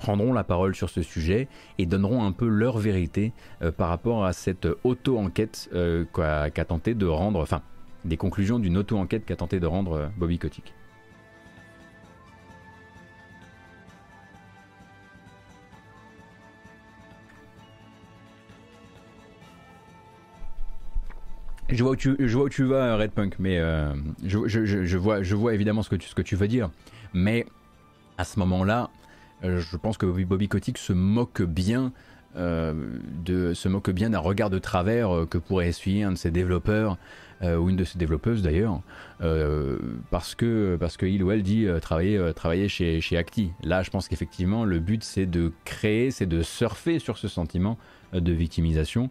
[0.00, 1.46] prendront la parole sur ce sujet
[1.78, 3.32] et donneront un peu leur vérité
[3.62, 7.62] euh, par rapport à cette auto-enquête euh, qu'a tenté de rendre, enfin,
[8.04, 10.74] des conclusions d'une auto-enquête qu'a tenté de rendre euh, Bobby Kotick.
[21.68, 23.60] Je vois, où tu, vas, Red Punk, mais
[24.24, 26.68] je, vois, évidemment ce que tu, veux dire.
[27.14, 27.46] Mais
[28.18, 28.90] à ce moment-là,
[29.42, 31.92] je pense que Bobby Kotick se moque bien
[32.36, 36.96] de, se moque bien d'un regard de travers que pourrait essuyer un de ses développeurs
[37.42, 38.80] ou une de ses développeuses d'ailleurs,
[40.10, 43.50] parce que parce ou elle dit travailler chez Acti.
[43.62, 47.78] Là, je pense qu'effectivement le but c'est de créer, c'est de surfer sur ce sentiment
[48.12, 49.10] de victimisation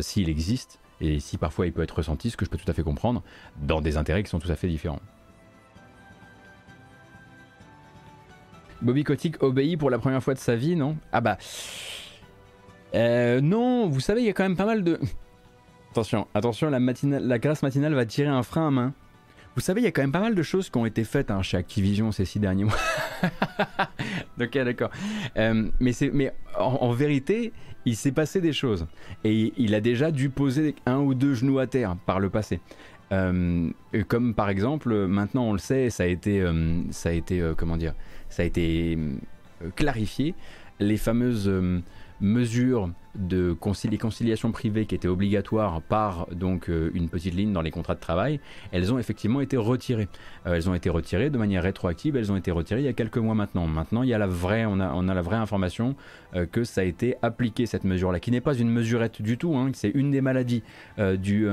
[0.00, 2.72] s'il existe et si parfois il peut être ressenti, ce que je peux tout à
[2.72, 3.22] fait comprendre,
[3.60, 5.00] dans des intérêts qui sont tout à fait différents.
[8.84, 10.96] Bobby Kotick obéit pour la première fois de sa vie, non?
[11.12, 11.38] Ah bah...
[12.94, 15.00] Euh, non, vous savez, il y a quand même pas mal de...
[15.92, 18.94] Attention, attention, la, la grâce matinale va tirer un frein à main.
[19.54, 21.30] Vous savez, il y a quand même pas mal de choses qui ont été faites
[21.30, 22.76] hein, chez Activision ces six derniers mois.
[24.40, 24.90] ok, d'accord.
[25.36, 27.52] Euh, mais mais en, vérité,
[27.84, 28.88] il s'est passé des choses.
[29.22, 32.60] Et il a déjà dû poser un ou deux genoux à terre par le passé.
[33.12, 33.70] Euh,
[34.08, 36.44] comme par exemple, maintenant on le sait, ça a été,
[36.90, 37.94] ça a été comment dire,
[38.34, 38.98] ça a été
[39.76, 40.34] clarifié,
[40.80, 41.48] les fameuses
[42.20, 47.70] mesures de conciliation privée qui étaient obligatoires par donc euh, une petite ligne dans les
[47.70, 48.40] contrats de travail,
[48.72, 50.08] elles ont effectivement été retirées.
[50.46, 52.92] Euh, elles ont été retirées de manière rétroactive, elles ont été retirées il y a
[52.92, 53.66] quelques mois maintenant.
[53.66, 55.94] Maintenant, il y a la vraie, on a, on a la vraie information
[56.34, 59.54] euh, que ça a été appliqué cette mesure-là, qui n'est pas une mesurette du tout,
[59.56, 60.62] hein, c'est une des maladies
[61.18, 61.48] du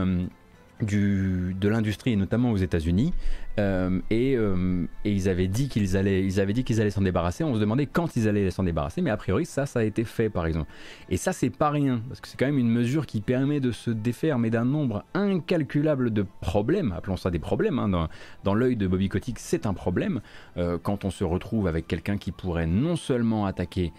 [0.81, 3.13] de l'industrie, notamment aux États-Unis,
[3.59, 7.01] euh, et, euh, et, ils avaient dit qu'ils allaient, ils avaient dit qu'ils allaient s'en
[7.01, 7.43] débarrasser.
[7.43, 10.03] On se demandait quand ils allaient s'en débarrasser, mais a priori ça, ça a été
[10.03, 10.69] fait, par exemple.
[11.09, 13.71] Et ça, c'est pas rien, parce que c'est quand même une mesure qui permet de
[13.71, 16.93] se défaire, mais d'un nombre incalculable de problèmes.
[16.93, 17.77] Appelons ça des problèmes.
[17.79, 17.89] Hein.
[17.89, 18.07] Dans,
[18.43, 20.21] dans l'œil de Bobby Kotick, c'est un problème
[20.57, 23.91] euh, quand on se retrouve avec quelqu'un qui pourrait non seulement attaquer,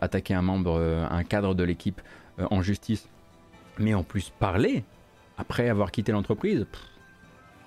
[0.00, 2.00] attaquer un membre, un cadre de l'équipe
[2.50, 3.08] en justice,
[3.78, 4.82] mais en plus parler
[5.38, 6.66] après avoir quitté l'entreprise,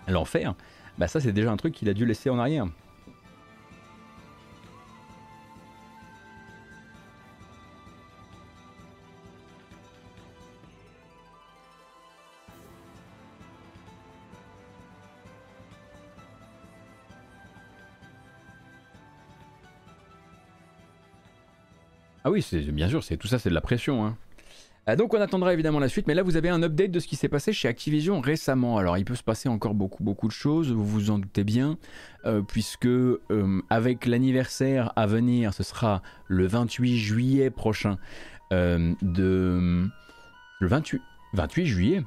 [0.07, 0.55] l'enfer,
[0.97, 2.67] bah ça c'est déjà un truc qu'il a dû laisser en arrière.
[22.25, 24.03] Ah oui, c'est bien sûr, c'est tout ça, c'est de la pression.
[24.03, 24.17] Hein.
[24.87, 27.07] Euh, donc on attendra évidemment la suite, mais là vous avez un update de ce
[27.07, 28.77] qui s'est passé chez Activision récemment.
[28.77, 31.77] Alors il peut se passer encore beaucoup beaucoup de choses, vous vous en doutez bien,
[32.25, 37.97] euh, puisque euh, avec l'anniversaire à venir, ce sera le 28 juillet prochain
[38.51, 39.89] de
[40.59, 41.01] le 28
[41.33, 42.03] 28 juillet.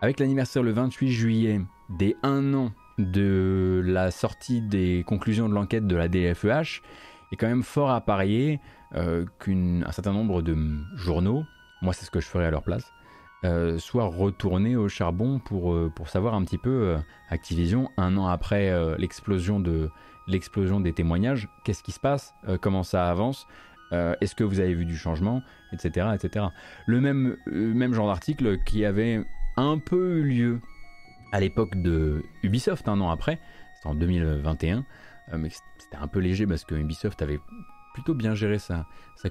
[0.00, 1.60] Avec l'anniversaire le 28 juillet
[1.90, 6.82] des 1 an de la sortie des conclusions de l'enquête de la DFEH,
[7.32, 8.60] est quand même fort à parier
[8.92, 10.56] qu'un certain nombre de
[10.94, 11.44] journaux
[11.82, 12.92] moi c'est ce que je ferais à leur place,
[13.44, 16.98] euh, soit retourner au charbon pour, euh, pour savoir un petit peu euh,
[17.28, 19.90] Activision, un an après l'explosion de
[20.26, 23.46] l'explosion des témoignages, qu'est-ce qui se passe, comment ça avance,
[23.92, 26.08] est-ce que vous avez vu du changement, etc.
[26.14, 26.46] etc.
[26.86, 29.22] Le même, même genre d'article qui avait
[29.56, 30.60] un peu eu lieu
[31.32, 33.38] à l'époque de Ubisoft, un an après,
[33.74, 34.84] c'était en 2021,
[35.36, 37.40] mais c'était un peu léger parce que Ubisoft avait
[37.94, 38.84] plutôt bien géré sa,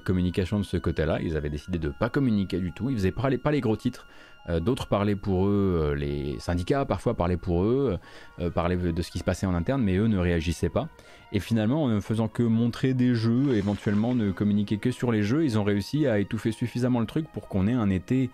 [0.04, 1.20] communication de ce côté-là.
[1.22, 2.90] Ils avaient décidé de ne pas communiquer du tout.
[2.90, 4.08] Ils faisaient pas les gros titres.
[4.48, 7.98] Euh, d'autres parlaient pour eux, euh, les syndicats parfois parlaient pour eux,
[8.40, 10.88] euh, parlaient de ce qui se passait en interne, mais eux ne réagissaient pas.
[11.32, 15.22] Et finalement, en ne faisant que montrer des jeux, éventuellement ne communiquer que sur les
[15.22, 18.30] jeux, ils ont réussi à étouffer suffisamment le truc pour qu'on ait un été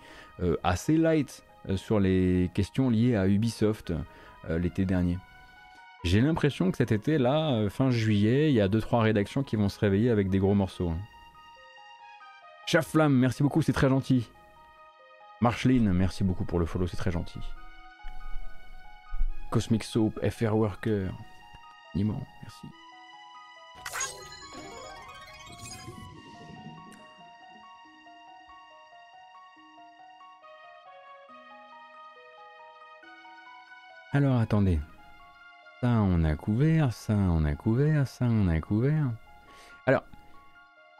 [0.63, 1.43] assez light
[1.75, 3.93] sur les questions liées à Ubisoft
[4.49, 5.17] l'été dernier.
[6.03, 9.55] J'ai l'impression que cet été, là, euh, fin juillet, il y a 2-3 rédactions qui
[9.55, 10.89] vont se réveiller avec des gros morceaux.
[10.89, 10.97] Hein.
[12.65, 14.27] Chef merci beaucoup, c'est très gentil.
[15.41, 17.39] Marcheline, merci beaucoup pour le follow, c'est très gentil.
[19.51, 21.11] Cosmic Soap, FR Worker,
[21.95, 22.67] Nimo, merci.
[34.13, 34.79] Alors attendez,
[35.81, 39.09] ça, on a couvert, ça, on a couvert, ça, on a couvert.
[39.87, 40.03] Alors,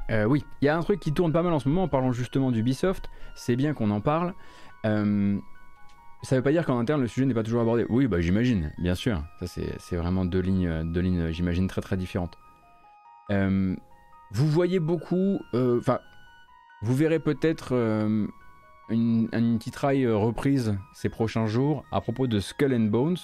[0.10, 1.88] euh, oui, il y a un truc qui tourne pas mal en ce moment en
[1.88, 3.12] parlant justement d'Ubisoft.
[3.36, 4.34] C'est bien qu'on en parle.
[4.86, 5.38] Euh,
[6.24, 7.86] ça veut pas dire qu'en interne le sujet n'est pas toujours abordé.
[7.90, 9.24] Oui, bah j'imagine, bien sûr.
[9.40, 12.40] Ça c'est vraiment deux lignes, deux lignes, j'imagine très très différentes.
[13.30, 13.76] Euh,
[14.32, 16.00] vous voyez beaucoup, enfin,
[16.82, 17.74] vous verrez peut-être
[18.90, 23.18] une, une titraille reprise ces prochains jours à propos de Skull and Bones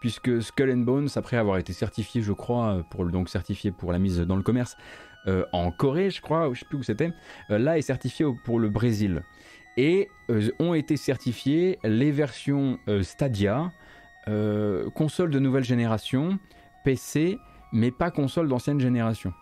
[0.00, 3.98] puisque Skull and Bones, après avoir été certifié, je crois, pour donc certifié pour la
[3.98, 4.76] mise dans le commerce
[5.28, 7.10] euh, en Corée, je crois, je sais plus où c'était,
[7.50, 9.22] euh, là est certifié pour le Brésil.
[9.76, 13.70] Et euh, ont été certifiées les versions Stadia,
[14.94, 16.38] console de nouvelle génération,
[16.84, 17.38] PC,
[17.72, 19.32] mais pas console d'ancienne génération.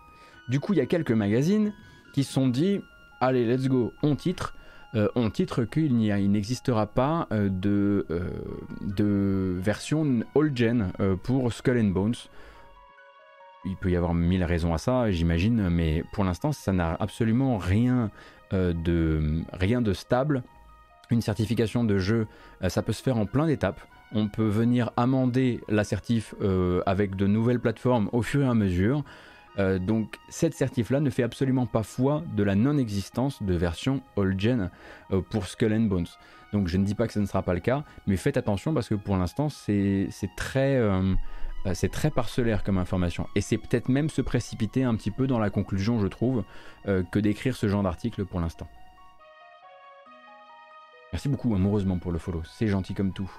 [0.47, 1.73] Du coup, il y a quelques magazines
[2.13, 2.81] qui se sont dit
[3.19, 4.55] allez, let's go, on titre.
[4.95, 8.29] Euh, on titre qu'il n'existera pas euh, de, euh,
[8.81, 10.91] de version all-gen
[11.23, 12.15] pour Skull and Bones.
[13.65, 17.57] Il peut y avoir mille raisons à ça, j'imagine, mais pour l'instant, ça n'a absolument
[17.57, 18.11] rien,
[18.51, 20.43] de, rien de stable.
[21.09, 22.27] Une certification de jeu,
[22.67, 23.81] ça peut se faire en plein d'étapes.
[24.13, 26.35] On peut venir amender l'assertif
[26.85, 29.03] avec de nouvelles plateformes au fur et à mesure.
[29.57, 34.69] Euh, donc cette certif-là ne fait absolument pas foi de la non-existence de version all-gen
[35.11, 36.07] euh, pour Skull and Bones.
[36.53, 38.73] Donc je ne dis pas que ce ne sera pas le cas, mais faites attention
[38.73, 41.15] parce que pour l'instant c'est très, euh,
[41.91, 43.27] très parcellaire comme information.
[43.35, 46.43] Et c'est peut-être même se précipiter un petit peu dans la conclusion, je trouve,
[46.85, 48.67] que d'écrire ce genre d'article pour l'instant.
[51.11, 53.31] Merci beaucoup amoureusement pour le follow, c'est gentil comme tout.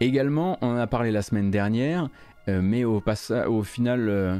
[0.00, 2.08] Également, on en a parlé la semaine dernière,
[2.48, 3.00] mais au,
[3.62, 4.38] final, euh,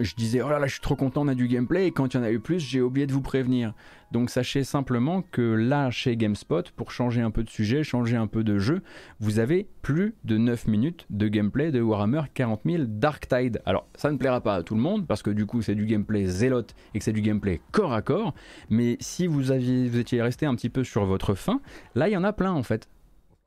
[0.00, 2.14] je disais oh là là, je suis trop content, on a du gameplay, et quand
[2.14, 3.74] il y en a eu plus, j'ai oublié de vous prévenir.
[4.10, 8.26] Donc sachez simplement que là, chez GameSpot, pour changer un peu de sujet, changer un
[8.26, 8.82] peu de jeu,
[9.20, 13.60] vous avez plus de 9 minutes de gameplay de Warhammer 40 000 Dark Tide.
[13.66, 15.86] Alors, ça ne plaira pas à tout le monde, parce que du coup, c'est du
[15.86, 18.34] gameplay zélote et que c'est du gameplay corps à corps,
[18.70, 21.60] mais si vous, aviez, vous étiez resté un petit peu sur votre fin,
[21.94, 22.88] là, il y en a plein en fait.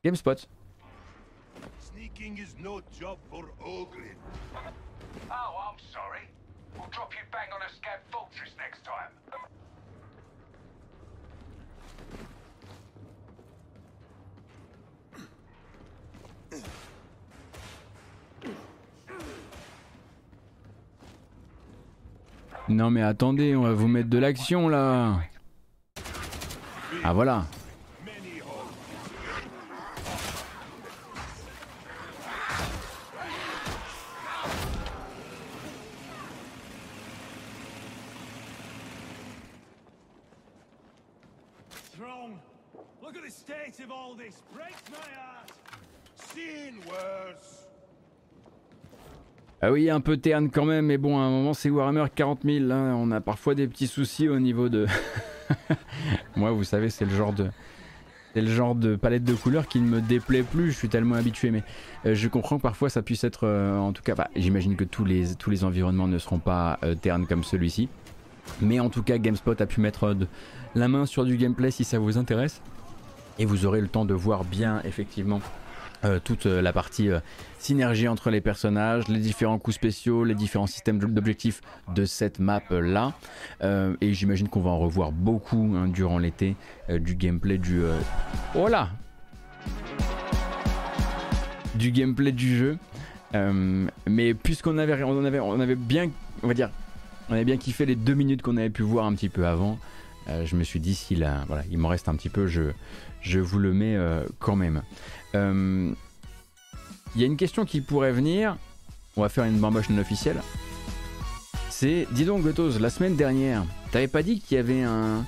[0.04, 0.48] GameSpot.
[2.22, 4.14] Is no job for Ogrin.
[5.28, 6.28] Oh, I'm sorry.
[6.78, 9.10] We'll drop you bang on a scab fortress next time.
[22.68, 25.18] Non mais attendez, on va vous mettre de l'action là.
[27.02, 27.46] Ah voilà.
[49.64, 52.40] Ah oui, un peu terne quand même, mais bon, à un moment c'est Warhammer 40
[52.44, 52.96] 000, hein.
[52.96, 54.86] on a parfois des petits soucis au niveau de...
[56.36, 57.48] Moi, vous savez, c'est le genre de...
[58.34, 61.14] C'est le genre de palette de couleurs qui ne me déplaît plus, je suis tellement
[61.14, 61.62] habitué, mais
[62.06, 64.84] euh, je comprends que parfois ça puisse être, euh, en tout cas, bah, j'imagine que
[64.84, 67.88] tous les, environnements ne seront pas euh, ternes comme celui-ci.
[68.62, 70.16] Mais en tout cas, GameSpot a pu mettre
[70.74, 72.62] la main sur du gameplay si ça vous intéresse.
[73.38, 75.40] Et vous aurez le temps de voir bien, effectivement,
[76.04, 77.20] euh, toute euh, la partie euh,
[77.60, 81.60] synergie entre les personnages, les différents coups spéciaux, les différents systèmes d'objectifs
[81.94, 83.12] de cette map là.
[83.62, 86.56] et j'imagine qu'on va en revoir beaucoup hein, durant l'été
[86.88, 87.82] du gameplay du.
[91.76, 92.78] Du gameplay du jeu.
[94.06, 96.10] mais puisqu'on avait, bien,
[96.42, 96.70] va dire,
[97.30, 99.78] on bien kiffé les deux minutes qu'on avait pu voir un petit peu avant.
[100.26, 103.72] je me suis dit, s'il voilà, il m'en reste un petit peu, je vous le
[103.72, 103.96] mets
[104.40, 104.82] quand même.
[105.34, 105.90] Il euh,
[107.16, 108.56] y a une question qui pourrait venir.
[109.16, 110.42] On va faire une bamboche non officielle.
[111.70, 115.24] C'est, dis donc Gotos, la semaine dernière, t'avais pas dit qu'il y avait un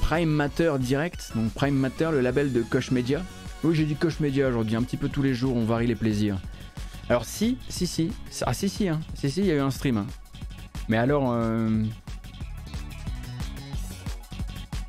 [0.00, 3.22] Prime Matter direct, donc Prime Matter, le label de Koch Media?
[3.62, 5.94] Oui, j'ai dit Koch Media aujourd'hui, un petit peu tous les jours, on varie les
[5.94, 6.38] plaisirs.
[7.08, 8.10] Alors si, si, si,
[8.42, 9.00] ah si, si, hein.
[9.14, 9.98] si, si, il y a eu un stream.
[9.98, 10.06] Hein.
[10.88, 11.84] Mais alors, il euh...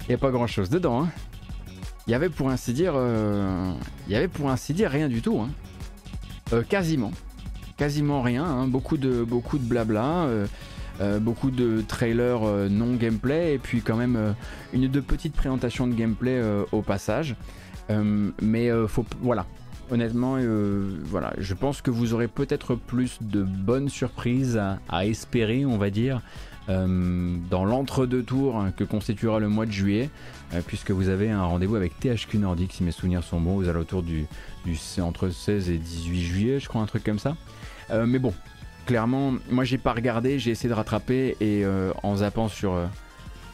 [0.08, 1.04] n'y a pas grand chose dedans.
[1.04, 1.10] Hein
[2.10, 3.72] il y avait pour ainsi dire, euh,
[4.07, 5.49] il y avait pour ainsi dire rien du tout, hein.
[6.53, 7.12] euh, quasiment,
[7.78, 8.68] quasiment rien, hein.
[8.68, 12.41] beaucoup de beaucoup de blabla, euh, beaucoup de trailers
[12.72, 14.34] non gameplay et puis quand même
[14.74, 16.41] une de petites présentations de gameplay
[16.72, 17.36] au passage.
[18.41, 19.45] mais faut, voilà,
[19.91, 20.38] honnêtement,
[21.03, 25.91] voilà, je pense que vous aurez peut-être plus de bonnes surprises à espérer, on va
[25.91, 26.24] dire,
[26.70, 30.09] dans l'entre-deux tours que constituera le mois de juillet.
[30.53, 33.70] Euh, puisque vous avez un rendez-vous avec THQ Nordic, si mes souvenirs sont bons, aux
[33.70, 34.26] alentours du,
[34.65, 37.36] du entre 16 et 18 juillet, je crois, un truc comme ça.
[37.91, 38.34] Euh, mais bon,
[38.88, 42.76] clairement, moi j'ai pas regardé, j'ai essayé de rattraper et euh, en zappant sur,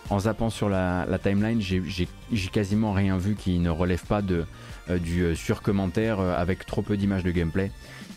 [0.09, 2.07] en zappant sur la, timeline, j'ai
[2.51, 4.45] quasiment rien vu qui ne relève pas de,
[4.89, 7.71] du surcommentaire avec trop peu d'images de gameplay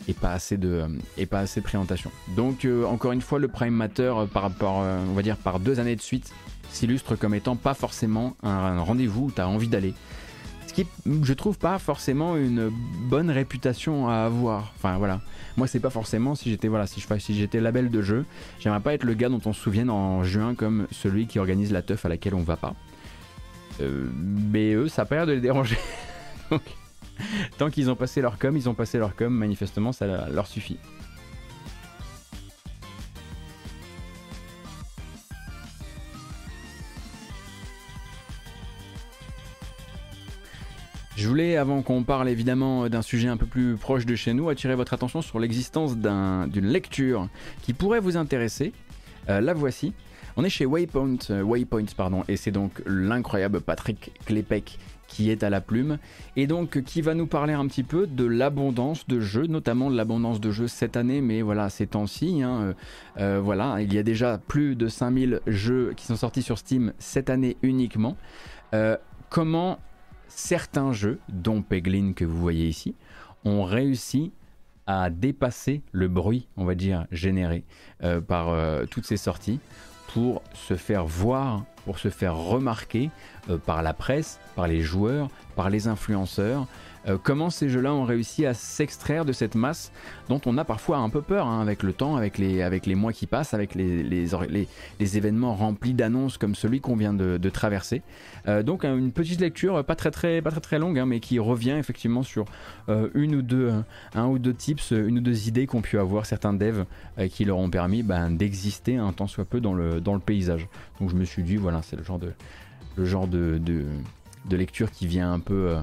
[0.08, 0.86] et pas assez de,
[1.16, 2.10] et pas assez de présentation.
[2.28, 5.96] Donc encore une fois, le Prime Matter par rapport, on va dire par deux années
[5.96, 6.32] de suite,
[6.70, 9.94] s'illustre comme étant pas forcément un, rendez-vous où tu as envie d'aller.
[10.66, 10.86] Ce qui,
[11.22, 12.70] je trouve, pas forcément une
[13.08, 14.72] bonne réputation à avoir.
[14.76, 15.20] Enfin voilà.
[15.56, 18.24] Moi, c'est pas forcément si j'étais voilà, si je si j'étais label de jeu,
[18.60, 21.72] j'aimerais pas être le gars dont on se souvienne en juin comme celui qui organise
[21.72, 22.74] la teuf à laquelle on va pas.
[23.80, 25.78] Euh, mais eux, ça a pas l'air de les déranger.
[27.58, 30.78] Tant qu'ils ont passé leur com, ils ont passé leur com, manifestement ça leur suffit.
[41.18, 44.50] Je voulais, avant qu'on parle évidemment d'un sujet un peu plus proche de chez nous,
[44.50, 47.28] attirer votre attention sur l'existence d'une lecture
[47.62, 48.72] qui pourrait vous intéresser.
[49.28, 49.94] Euh, la voici.
[50.36, 55.60] On est chez Waypoint, euh, et c'est donc l'incroyable Patrick Klepek qui est à la
[55.60, 55.98] plume
[56.36, 59.96] et donc qui va nous parler un petit peu de l'abondance de jeux, notamment de
[59.96, 62.42] l'abondance de jeux cette année, mais voilà, ces temps-ci.
[62.42, 62.72] Hein, euh,
[63.18, 66.92] euh, voilà, il y a déjà plus de 5000 jeux qui sont sortis sur Steam
[66.98, 68.16] cette année uniquement.
[68.74, 68.96] Euh,
[69.30, 69.80] comment
[70.28, 72.94] certains jeux, dont Peglin que vous voyez ici,
[73.44, 74.30] ont réussi
[74.86, 77.64] à dépasser le bruit, on va dire, généré
[78.26, 78.56] par
[78.88, 79.60] toutes ces sorties
[80.14, 83.10] pour se faire voir, pour se faire remarquer
[83.48, 86.66] euh, par la presse, par les joueurs, par les influenceurs,
[87.08, 89.92] euh, comment ces jeux-là ont réussi à s'extraire de cette masse
[90.28, 93.26] dont on a parfois un peu peur hein, avec le temps, avec les, mois qui
[93.26, 98.02] passent, avec les, événements remplis d'annonces comme celui qu'on vient de, traverser.
[98.46, 102.44] Euh, donc une petite lecture, pas très longue, hein, mais qui revient effectivement sur
[102.88, 103.08] euh,
[104.14, 106.84] un ou deux tips, une ou deux idées qu'ont pu avoir certains devs
[107.30, 110.68] qui leur ont permis ben, d'exister un tant soit peu dans le, paysage.
[111.00, 112.02] Donc je me suis dit, voilà, c'est le
[113.04, 113.84] genre de
[114.50, 115.76] lecture qui vient un peu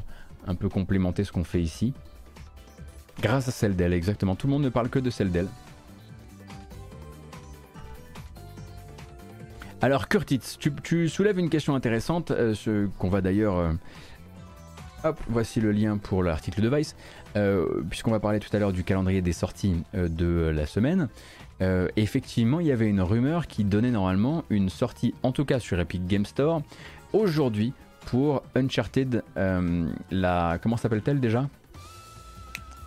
[0.47, 1.93] un peu complémenter ce qu'on fait ici.
[3.21, 4.35] Grâce à celle d'elle, exactement.
[4.35, 5.47] Tout le monde ne parle que de celle d'elle.
[9.81, 13.57] Alors Curtis, tu, soulèves une question intéressante, euh, ce qu'on va d'ailleurs...
[13.57, 13.73] Euh,
[15.03, 16.95] hop, voici le lien pour l'article de Vice,
[17.35, 21.09] euh, puisqu'on va parler tout à l'heure du calendrier des sorties de la semaine.
[21.95, 25.79] effectivement, il y avait une rumeur qui donnait normalement une sortie, en tout cas sur
[25.79, 26.63] Epic Game Store,
[27.13, 27.73] aujourd'hui
[28.05, 31.47] pour Uncharted, euh, la comment s'appelle-t-elle déjà?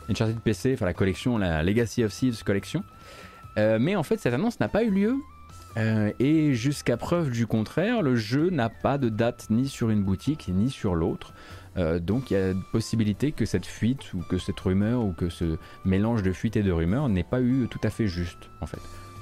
[0.08, 2.82] Uncharted PC, enfin la collection, la Legacy of Thieves collection.
[3.58, 5.16] Euh, mais en fait, cette annonce n'a pas eu lieu.
[5.76, 10.02] Euh, et jusqu'à preuve du contraire, le jeu n'a pas de date ni sur une
[10.02, 11.34] boutique ni sur l'autre.
[12.00, 15.58] donc il y a possibilité que cette fuite ou que cette rumeur ou que ce
[15.84, 18.80] mélange de fuite et de rumeur n'ait pas eu tout à fait juste en fait.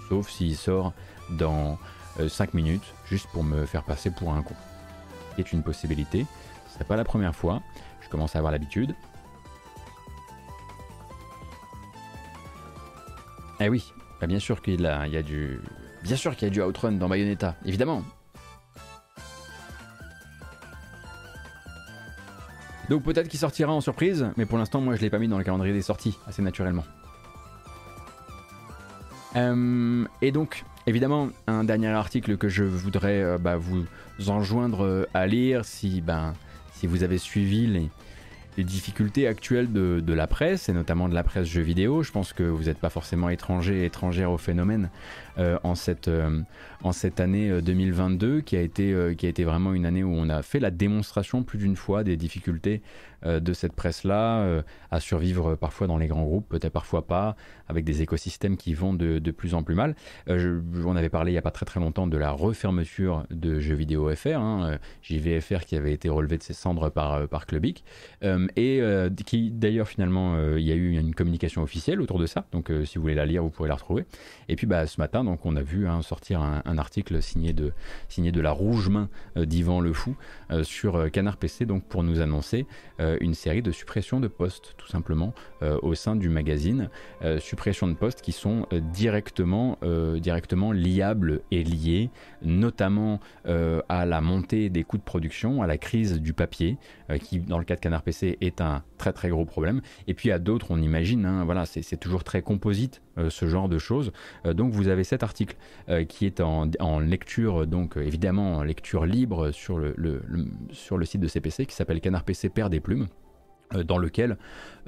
[0.09, 0.95] Sauf s'il sort
[1.31, 1.79] dans
[2.27, 4.55] 5 minutes juste pour me faire passer pour un con
[5.41, 6.27] est une possibilité.
[6.73, 7.63] Ce n'est pas la première fois,
[8.01, 8.95] je commence à avoir l'habitude.
[13.61, 15.61] Eh oui, bah, bien sûr qu'il y a du.
[16.03, 18.03] Bien sûr qu'il y a du Outrun dans Bayonetta, évidemment.
[22.89, 25.39] Donc peut-être qu'il sortira en surprise, mais pour l'instant moi je l'ai pas mis dans
[25.39, 26.85] le calendrier des sorties, assez naturellement.
[29.35, 33.87] Euh, et donc Évidemment, un dernier article que je voudrais euh, bah, vous
[34.29, 36.33] enjoindre euh, à lire si, ben,
[36.75, 37.91] si vous avez suivi les,
[38.59, 42.03] difficultés actuelles de, la presse, et notamment de la presse jeux vidéo.
[42.03, 44.89] Je pense que vous n'êtes pas forcément étranger, étrangère au phénomène
[45.37, 46.09] euh, en, cette,
[47.21, 51.59] année 2022, qui a, été, vraiment une année où on a fait la démonstration plus
[51.59, 52.81] d'une fois des difficultés
[53.27, 57.37] de cette presse-là euh, à survivre parfois dans les grands groupes, peut-être parfois pas,
[57.69, 59.97] avec des écosystèmes qui vont de, plus en plus mal.
[60.29, 63.59] Euh, on avait parlé il n'y a pas très très longtemps de la refermeture de
[63.59, 67.85] Jeux Vidéo FR, hein, JVFR qui avait été relevé de ses cendres par, par Clubic,
[68.23, 68.83] et
[69.27, 72.97] qui d'ailleurs finalement il y a eu une communication officielle autour de ça, donc si
[72.97, 74.07] vous voulez la lire, vous pourrez la retrouver.
[74.49, 77.73] Et puis bah, ce matin, donc, on a vu hein, sortir un, article signé de,
[78.09, 80.17] signé de la rouge main d'Yvan Le Fou
[80.63, 82.67] sur Canard PC, donc pour nous annoncer
[83.01, 86.91] euh, une série de suppressions de postes, tout simplement, euh, au sein du magazine.
[87.23, 89.79] Euh, suppressions de postes qui sont directement,
[90.17, 92.11] directement liables et liées,
[92.43, 96.79] notamment à la montée des coûts de production, à la crise du papier,
[97.23, 99.81] qui, dans le cas de Canard PC, est un très très gros problème.
[100.07, 103.79] Et puis à d'autres, on imagine, hein, voilà, c'est toujours très composite ce genre de
[103.79, 104.13] choses.
[104.45, 105.57] donc vous avez cet article
[106.09, 109.95] qui est en, lecture, donc évidemment en lecture libre sur le,
[110.71, 113.07] sur le site de CPC qui s'appelle Canard PC perd des plumes.
[113.75, 114.37] Euh, dans lequel euh,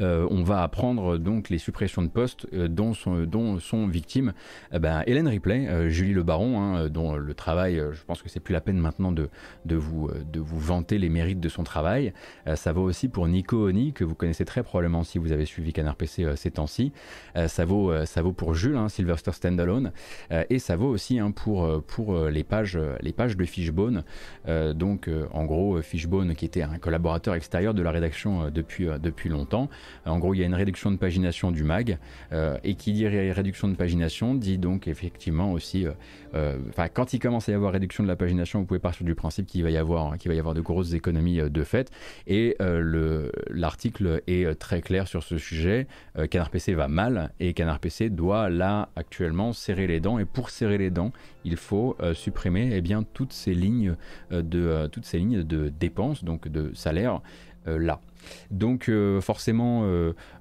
[0.00, 4.32] on va apprendre donc les suppressions de postes euh, dont, sont, victimes
[4.72, 8.40] eh ben, Hélène Ripley, Julie Le Baron, hein, dont le travail, je pense que c'est
[8.40, 9.28] plus la peine maintenant de,
[9.64, 12.12] de, vous, de vous vanter les mérites de son travail.
[12.54, 15.72] ça vaut aussi pour Nico Oni, que vous connaissez très probablement si vous avez suivi
[15.72, 16.92] Canard PC ces temps-ci.
[17.46, 19.92] ça, vaut, ça vaut pour Jules, hein, Sylvester Standalone,
[20.50, 24.04] et ça vaut aussi hein, pour, pour les, pages, les pages de Fishbone.
[24.74, 29.28] donc en gros, Fishbone qui était un collaborateur extérieur de la rédaction de euh, depuis,
[29.28, 29.68] longtemps.
[30.06, 31.98] Euh, en gros, il y a une réduction de pagination du mag,
[32.32, 35.86] euh, et qui dit réduction de pagination dit donc effectivement aussi,
[36.34, 39.14] enfin quand il commence à y avoir réduction de la pagination, vous pouvez partir du
[39.14, 41.90] principe qu'il va y avoir, qu'il va y avoir de grosses économies de fait.
[42.26, 42.56] Et
[43.50, 45.86] l'article est très clair sur ce sujet.
[46.30, 50.18] Canard PC va mal et Canard PC doit là actuellement serrer les dents.
[50.18, 51.12] Et pour serrer les dents,
[51.44, 53.96] il faut supprimer eh bien toutes ces lignes
[54.30, 57.20] de toutes ces lignes de dépenses, donc de salaire
[57.66, 58.00] là.
[58.50, 58.90] Donc
[59.20, 59.88] forcément,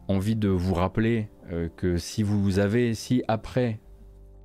[0.08, 1.30] envie de vous rappeler
[1.76, 3.80] que si vous avez, si après,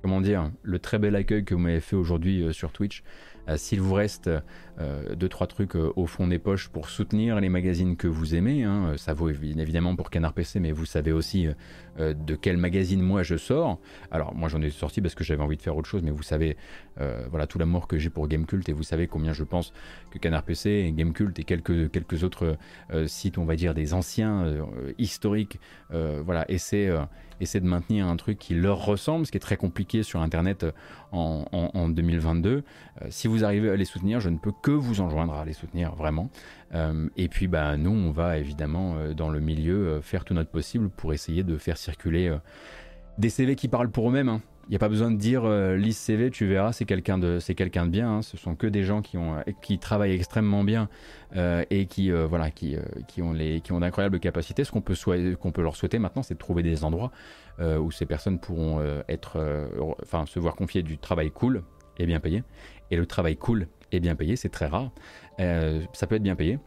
[0.01, 3.03] comment dire, le très bel accueil que vous m'avez fait aujourd'hui sur Twitch,
[3.55, 4.29] s'il vous reste
[4.79, 8.33] euh, deux trois trucs euh, au fond des poches pour soutenir les magazines que vous
[8.33, 8.63] aimez.
[8.63, 8.93] Hein.
[8.97, 11.47] Ça vaut évidemment pour Canard PC, mais vous savez aussi
[11.99, 13.79] euh, de quel magazine moi je sors.
[14.09, 16.23] Alors moi j'en ai sorti parce que j'avais envie de faire autre chose, mais vous
[16.23, 16.57] savez
[17.29, 19.73] voilà tout l'amour que j'ai pour Gamecult et vous savez combien je pense
[20.11, 22.55] que Canard PC et Gamecult et quelques quelques autres
[23.07, 24.45] sites, on va dire des anciens
[24.99, 25.59] historiques,
[25.89, 26.91] voilà essaient
[27.41, 30.67] essaient de maintenir un truc qui leur ressemble, ce qui est très compliqué sur Internet
[31.11, 32.63] en, en 2022.
[33.09, 35.93] si vous arrivez à les soutenir, je ne peux que vous enjoindre à les soutenir
[35.93, 36.29] vraiment.
[36.73, 40.33] Euh, et puis bah, nous, on va évidemment euh, dans le milieu euh, faire tout
[40.33, 42.35] notre possible pour essayer de faire circuler
[43.19, 44.29] des CV qui parlent pour eux-mêmes.
[44.29, 44.41] Hein.
[44.67, 45.45] Il n'y a pas besoin de dire
[45.75, 48.09] lise CV, tu verras, c'est quelqu'un de, c'est de bien.
[48.09, 48.21] Hein.
[48.21, 50.87] Ce sont que des gens qui, ont, qui travaillent extrêmement bien
[51.35, 52.77] et qui, voilà, qui,
[53.09, 54.63] qui ont, les, qui ont d'incroyables capacités.
[54.63, 54.95] Ce qu'on peut,
[55.37, 57.11] qu'on peut leur souhaiter maintenant, c'est de trouver des endroits
[57.59, 59.37] où ces personnes pourront être,
[60.01, 61.63] enfin, se voir confier du travail cool
[61.97, 62.41] et bien payé.
[62.89, 63.67] Et le travail cool
[63.99, 64.91] bien payé, c'est très rare.
[65.39, 66.59] Euh, ça peut être bien payé.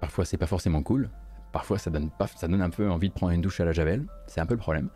[0.00, 1.10] Parfois, c'est pas forcément cool.
[1.52, 2.10] Parfois, ça donne,
[2.62, 4.06] un peu envie de prendre une douche à la javel.
[4.26, 4.88] C'est un peu le problème.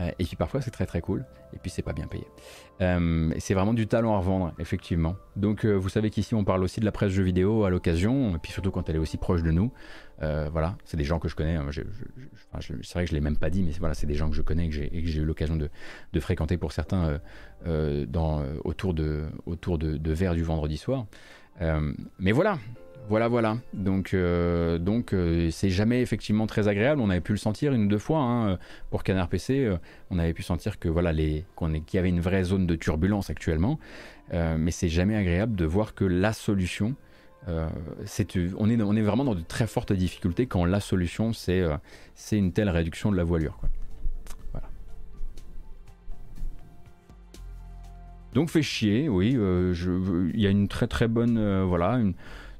[0.00, 1.26] Euh, et puis parfois, c'est très très cool.
[1.52, 2.26] Et puis, c'est pas bien payé.
[2.80, 5.16] Euh, c'est vraiment du talent à revendre, effectivement.
[5.36, 8.36] Donc, vous savez qu'ici, on parle aussi de la presse jeux vidéo à l'occasion.
[8.36, 9.70] Et puis surtout quand elle est aussi proche de nous.
[10.20, 11.58] voilà, c'est des gens que je connais.
[11.70, 14.42] C'est vrai que je l'ai même pas dit, mais voilà, c'est des gens que je
[14.42, 17.20] connais et que j'ai eu l'occasion de, fréquenter pour certains
[17.66, 21.06] autour, de, autour du vendredi soir.
[22.18, 22.58] mais voilà,
[23.08, 23.56] voilà, voilà.
[23.72, 27.00] Donc, euh, donc euh, c'est jamais effectivement très agréable.
[27.00, 28.58] On avait pu le sentir une ou deux fois hein,
[28.90, 29.64] pour Canard PC.
[29.64, 29.78] Euh,
[30.10, 33.30] on avait pu sentir que voilà, les, qu'il y avait une vraie zone de turbulence
[33.30, 33.78] actuellement.
[34.32, 36.96] mais c'est jamais agréable de voir que la solution,
[37.46, 41.64] on, est, vraiment dans de très fortes difficultés quand la solution c'est,
[42.32, 43.58] une telle réduction de la voilure.
[48.34, 49.30] Donc fait chier, oui.
[49.30, 51.98] Il y a une très très bonne, voilà,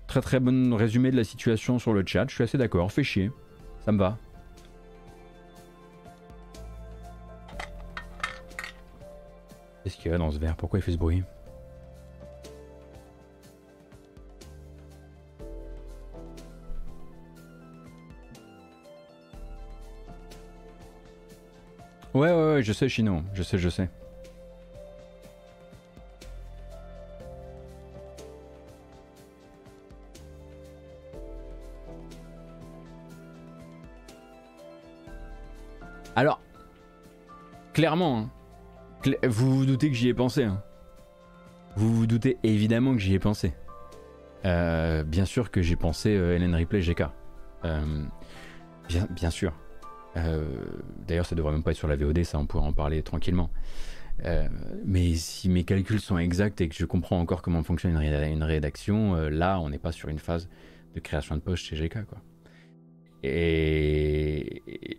[0.08, 3.04] Très très bon résumé de la situation sur le chat, je suis assez d'accord, fait
[3.04, 3.30] chier.
[3.84, 4.16] Ça me va.
[9.84, 10.56] Qu'est-ce qu'il y a dans ce verre?
[10.56, 11.22] Pourquoi il fait ce bruit?
[22.14, 23.22] Ouais, ouais, ouais, je sais, Chino.
[23.34, 23.88] Je sais, je sais.
[36.18, 36.40] Alors,
[37.74, 38.28] clairement,
[39.06, 40.42] hein, vous vous doutez que j'y ai pensé.
[40.42, 40.60] Hein.
[41.76, 43.54] Vous vous doutez évidemment que j'y ai pensé.
[44.44, 47.04] Euh, bien sûr que j'ai pensé euh, Hélène Ripley GK.
[47.64, 48.04] Euh,
[49.10, 49.52] bien, sûr.
[51.06, 53.50] D'ailleurs, ça devrait même pas être sur la VOD, ça on pourrait en parler tranquillement.
[54.84, 59.14] mais si mes calculs sont exacts et que je comprends encore comment fonctionne une, rédaction,
[59.28, 60.48] là on n'est pas sur une phase
[60.96, 61.98] de création de poste chez GK.
[63.22, 64.98] Et,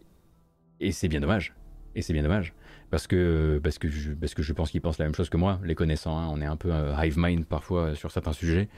[0.79, 1.53] et c'est bien dommage.
[1.95, 2.53] Et c'est bien dommage.
[2.91, 5.37] Parce que, parce que, je, parce que je pense qu'ils pensent la même chose que
[5.37, 6.17] moi, les connaissant.
[6.17, 6.27] Hein.
[6.31, 8.69] On est un peu hive mind parfois sur certains sujets.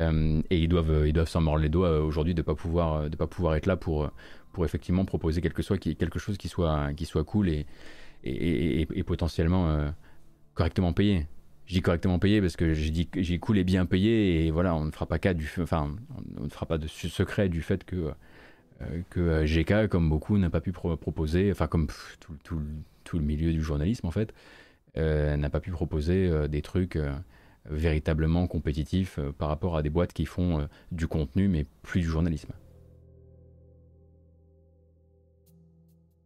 [0.00, 3.08] Euh, et ils doivent, ils doivent s'en mordre les doigts aujourd'hui de ne pas, pouvoir,
[3.10, 4.10] pas pouvoir être là pour,
[4.52, 7.66] pour effectivement proposer quelque, soit, quelque chose qui soit, qui soit cool et,
[8.24, 9.90] et, et, potentiellement euh,
[10.54, 11.26] correctement payé.
[11.66, 14.74] Je dis correctement payé parce que j'ai dit j'ai cool et bien payé et voilà
[14.74, 15.94] on ne fera pas cas du enfin
[16.36, 18.10] on ne fera pas de secret du fait que euh,
[19.10, 21.88] que euh, GK, comme beaucoup, n'a pas pu proposer, enfin comme
[22.44, 22.58] tout,
[23.14, 24.32] le milieu du journalisme en fait,
[24.96, 26.98] euh, n'a pas pu proposer des trucs
[27.66, 32.52] véritablement compétitifs par rapport à des boîtes qui font du contenu mais plus du journalisme.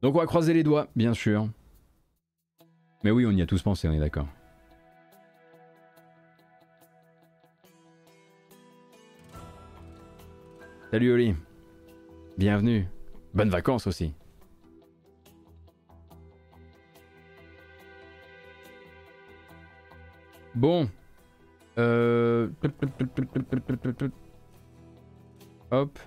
[0.03, 1.49] Donc on va croiser les doigts, bien sûr.
[3.03, 4.29] Mais oui, on y a tous pensé, on est d'accord.
[10.91, 11.35] Salut Oli.
[12.39, 12.87] Bienvenue.
[13.33, 14.13] Bonnes vacances aussi.
[20.55, 20.91] Bon.
[21.79, 22.49] Euh...
[25.71, 25.99] Hop.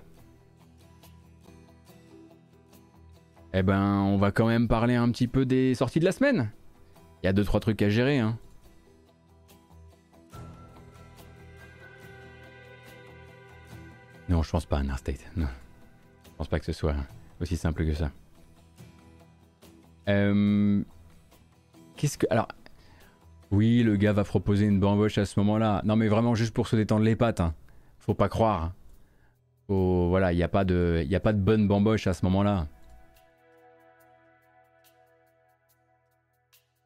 [3.52, 6.52] Eh ben, on va quand même parler un petit peu des sorties de la semaine.
[7.22, 8.38] Il y a deux trois trucs à gérer, hein.
[14.28, 15.28] Non, je pense pas à un.
[15.36, 15.48] Non
[16.40, 16.94] pense pas que ce soit
[17.38, 18.10] aussi simple que ça.
[20.08, 20.82] Euh,
[21.96, 22.26] qu'est-ce que.
[22.30, 22.48] Alors.
[23.50, 25.82] Oui, le gars va proposer une bamboche à ce moment-là.
[25.84, 27.40] Non, mais vraiment juste pour se détendre les pattes.
[27.40, 27.52] Hein.
[27.98, 28.72] Faut pas croire.
[29.68, 32.68] voilà, il n'y a, pas de, y a pas de bonne bamboche à ce moment-là.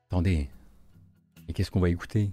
[0.08, 0.50] Attendez.
[1.46, 2.32] Et qu'est-ce qu'on va écouter?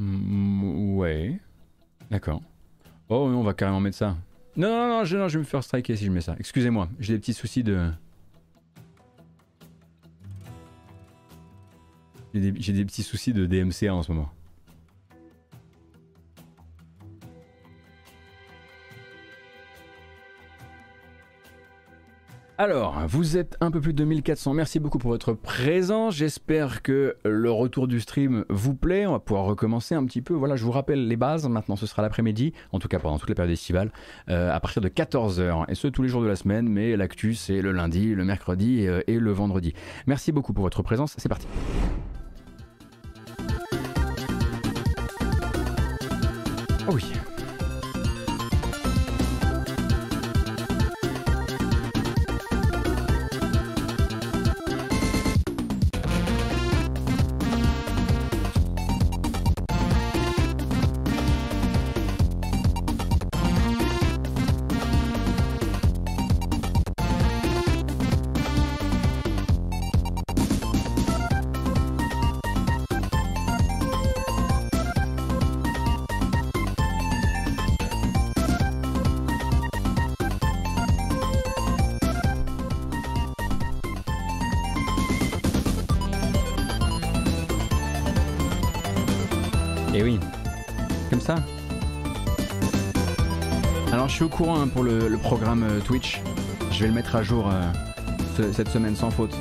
[0.00, 1.38] Mm, Ouais.
[2.10, 2.42] D'accord.
[3.08, 4.16] Oh, on va carrément mettre ça.
[4.56, 6.36] Non, non, non, je, non, je vais me faire striker si je mets ça.
[6.38, 7.90] Excusez-moi, j'ai des petits soucis de...
[12.32, 14.30] J'ai des, des, petits soucis de DMCA en ce moment.
[22.62, 24.52] Alors, vous êtes un peu plus de 2400.
[24.52, 26.16] Merci beaucoup pour votre présence.
[26.16, 29.06] J'espère que le retour du stream vous plaît.
[29.06, 30.34] On va pouvoir recommencer un petit peu.
[30.34, 31.48] Voilà, je vous rappelle les bases.
[31.48, 33.90] Maintenant, ce sera l'après-midi, en tout cas pendant toute la période estivale,
[34.28, 35.70] euh, à partir de 14h.
[35.70, 36.68] Et ce, tous les jours de la semaine.
[36.68, 39.72] Mais l'actu, c'est le lundi, le mercredi et, euh, et le vendredi.
[40.06, 41.14] Merci beaucoup pour votre présence.
[41.16, 41.46] C'est parti.
[46.86, 47.10] Oh oui.
[94.72, 96.20] Pour le, programme euh, Twitch.
[96.72, 99.34] Je vais le mettre à jour euh, cette semaine sans faute.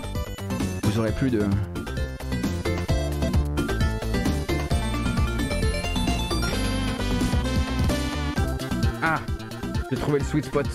[0.83, 1.43] Vous aurez plus de...
[9.01, 9.19] Ah
[9.89, 10.67] J'ai trouvé le sweet spot.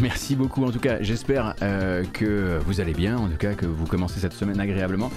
[0.00, 3.64] Merci beaucoup en tout cas, j'espère euh, que vous allez bien, en tout cas que
[3.64, 5.10] vous commencez cette semaine agréablement.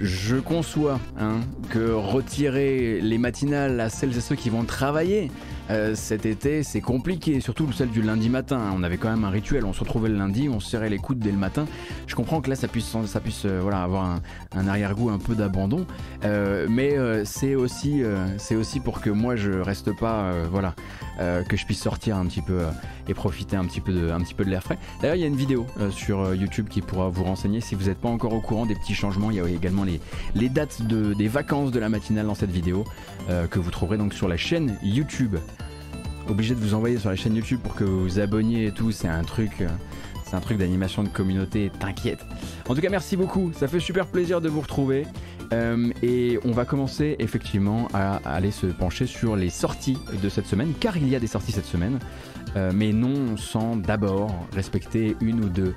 [0.00, 5.30] Je conçois hein, que retirer les matinales à celles et ceux qui vont travailler
[5.70, 8.72] euh, cet été, c'est compliqué, surtout celle du lundi matin.
[8.74, 10.98] On avait quand même un rituel, on se retrouvait le lundi, on se serrait les
[10.98, 11.66] coudes dès le matin.
[12.06, 14.20] Je comprends que là, ça puisse, ça puisse euh, voilà, avoir
[14.54, 15.86] un, arrière-goût un peu d'abandon,
[16.24, 18.02] euh, mais c'est aussi,
[18.36, 20.74] c'est aussi pour que moi je reste pas, voilà,
[21.18, 22.60] que je puisse sortir un petit peu
[23.08, 24.78] et profiter un petit peu de, un petit peu de l'air frais.
[25.00, 27.98] D'ailleurs, il y a une vidéo sur YouTube qui pourra vous renseigner si vous n'êtes
[27.98, 29.30] pas encore au courant des petits changements.
[29.30, 30.00] Il y a également les,
[30.34, 32.84] les dates de, des vacances de la matinale dans cette vidéo
[33.50, 35.36] que vous trouverez donc sur la chaîne YouTube
[36.28, 38.92] obligé de vous envoyer sur la chaîne YouTube pour que vous vous abonniez et tout.
[38.92, 39.68] C'est un truc, euh,
[40.24, 41.70] c'est un truc d'animation de communauté.
[41.78, 42.20] T'inquiète.
[42.68, 43.52] En tout cas, merci beaucoup.
[43.52, 45.06] Ça fait super plaisir de vous retrouver.
[45.52, 50.46] Euh, et on va commencer effectivement à, aller se pencher sur les sorties de cette
[50.46, 51.98] semaine, car il y a des sorties cette semaine,
[52.56, 55.74] euh, mais non sans d'abord respecter une ou deux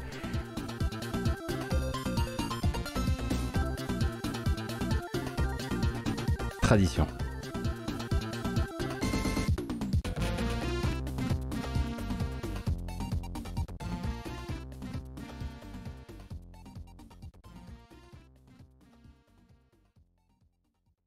[6.62, 7.08] traditions.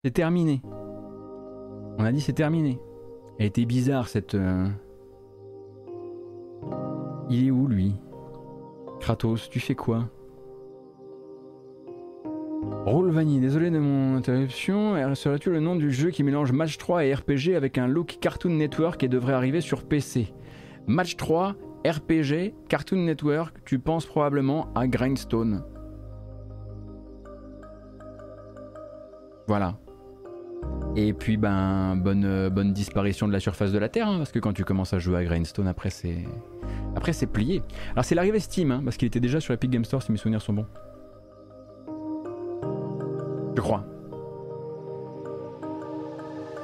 [0.04, 0.60] C'est terminé.
[1.96, 2.78] On a dit c'est terminé.
[3.38, 4.34] Elle était bizarre cette...
[4.34, 4.66] Euh,
[7.30, 7.94] Il est où lui?
[9.00, 10.10] Kratos, tu fais quoi?
[12.84, 15.14] Roll Vanille, désolé de mon interruption.
[15.14, 18.50] Serais-tu le nom du jeu qui mélange Match 3 et RPG avec un look Cartoon
[18.50, 20.34] Network et devrait arriver sur PC
[20.86, 21.54] Match 3,
[21.86, 25.64] RPG, Cartoon Network, tu penses probablement à Grindstone.
[29.48, 29.78] Voilà.
[30.96, 34.38] Et puis ben bonne, bonne disparition de la surface de la Terre, hein, parce que
[34.38, 36.24] quand tu commences à jouer à Grindstone, après c'est
[36.94, 37.62] après c'est plié.
[37.92, 40.18] Alors c'est l'arrivée Steam, hein, parce qu'il était déjà sur Epic Game Store si mes
[40.18, 40.66] souvenirs sont bons.
[43.56, 43.84] Je crois.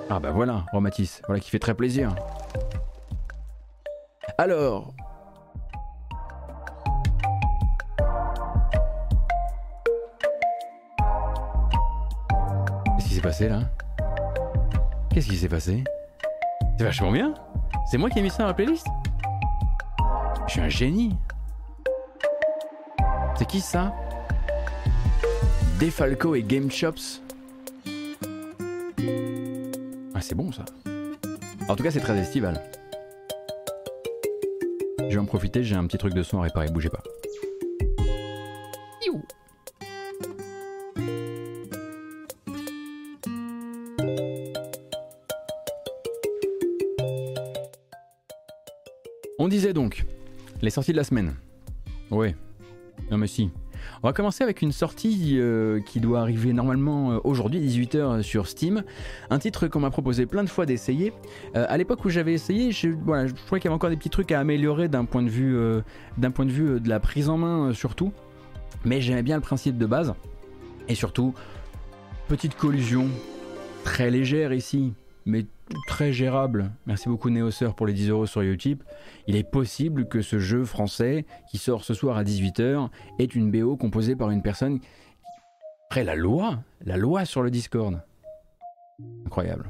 [0.09, 2.15] Ah bah voilà, Romatis, voilà qui fait très plaisir.
[4.39, 4.95] Alors.
[12.97, 13.63] Qu'est-ce qui s'est passé là?
[15.13, 15.83] Qu'est-ce qui s'est passé?
[16.79, 17.35] C'est vachement bien.
[17.91, 18.87] C'est moi qui ai mis ça dans la playlist?
[20.47, 21.17] Je suis un génie.
[23.37, 23.93] C'est qui ça?
[25.81, 27.21] Defalco et Game Chops.
[30.15, 30.65] Ah, c'est bon ça.
[31.69, 32.63] En tout cas, c'est très estival.
[35.01, 37.03] Je vais en profiter, j'ai un petit truc de son à réparer, bougez pas.
[50.63, 51.35] Les sorties de la semaine.
[52.11, 52.35] Ouais.
[53.11, 53.51] Non mais si.
[54.03, 58.47] On va commencer avec une sortie euh, qui doit arriver normalement euh, aujourd'hui, 18h sur
[58.47, 58.83] Steam.
[59.31, 61.13] Un titre qu'on m'a proposé plein de fois d'essayer.
[61.57, 64.33] Euh, à l'époque où j'avais essayé, je, voilà, qu'il y avait encore des petits trucs
[64.33, 65.57] à améliorer d'un point de vue,
[66.19, 68.13] d'un point de, vue de la prise en main surtout.
[68.85, 70.15] Mais j'aimais bien le principe de base.
[70.89, 71.35] Et surtout,
[72.29, 73.09] petite collusion
[73.85, 74.93] très légère ici,
[75.27, 75.47] mais
[75.87, 76.71] très gérable.
[76.87, 78.83] Merci beaucoup Neosur pour les 10 euros sur YouTube.
[79.27, 82.89] Il est possible que ce jeu français qui sort ce soir à 18h
[83.19, 84.81] ait une BO composée par une personne
[85.87, 88.01] après la loi, la loi sur le Discord.
[89.27, 89.67] Incroyable.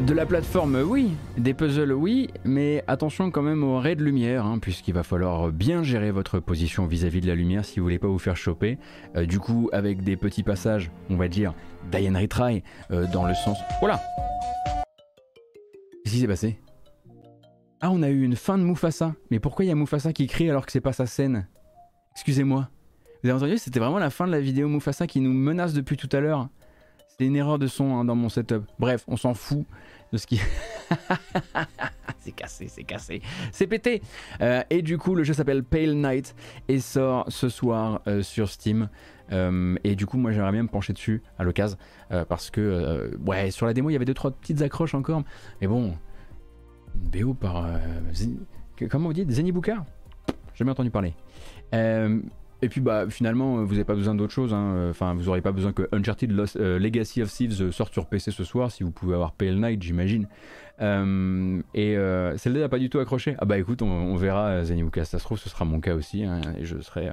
[0.00, 1.12] De la plateforme, oui.
[1.38, 2.28] Des puzzles, oui.
[2.44, 6.40] Mais attention quand même aux raies de lumière, hein, puisqu'il va falloir bien gérer votre
[6.40, 8.78] position vis-à-vis de la lumière si vous voulez pas vous faire choper.
[9.16, 11.54] Euh, du coup, avec des petits passages, on va dire,
[11.90, 13.58] Diane Retry, euh, dans le sens.
[13.80, 14.00] Voilà
[16.04, 16.58] Qu'est-ce qui s'est passé?
[17.80, 19.14] Ah, on a eu une fin de Mufasa.
[19.30, 21.46] Mais pourquoi il y a Mufasa qui crie alors que c'est pas sa scène?
[22.12, 22.68] Excusez-moi.
[23.22, 25.96] Vous avez entendu C'était vraiment la fin de la vidéo Mufasa qui nous menace depuis
[25.96, 26.48] tout à l'heure.
[27.16, 28.64] C'est une erreur de son hein, dans mon setup.
[28.80, 29.64] Bref, on s'en fout
[30.12, 30.40] de ce qui.
[32.18, 33.22] c'est cassé, c'est cassé.
[33.52, 34.02] C'est pété.
[34.40, 36.34] Euh, et du coup, le jeu s'appelle Pale Night
[36.66, 38.88] et sort ce soir euh, sur Steam.
[39.30, 41.78] Euh, et du coup, moi, j'aimerais bien me pencher dessus à l'occasion
[42.28, 45.22] parce que, ouais, sur la démo, il y avait deux trois petites accroches encore.
[45.60, 45.96] Mais bon,
[46.96, 47.68] BO par.
[48.90, 49.30] Comment vous dites?
[49.30, 49.84] Zenibuka
[50.26, 51.14] J'ai jamais entendu parler.
[52.64, 54.54] Et puis bah finalement vous n'avez pas besoin d'autre chose.
[54.54, 54.88] Hein.
[54.88, 58.42] Enfin vous n'aurez pas besoin que Uncharted euh, Legacy of Thieves sorte sur PC ce
[58.42, 60.28] soir si vous pouvez avoir Pale Knight j'imagine.
[60.80, 63.36] Euh, et euh, celle-là n'a pas du tout accroché.
[63.38, 66.40] Ah bah écoute on, verra Zeniuka, ça se trouve ce sera mon cas aussi hein,
[66.58, 67.10] et je serai,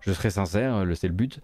[0.00, 1.40] je serai sincère, c'est le but.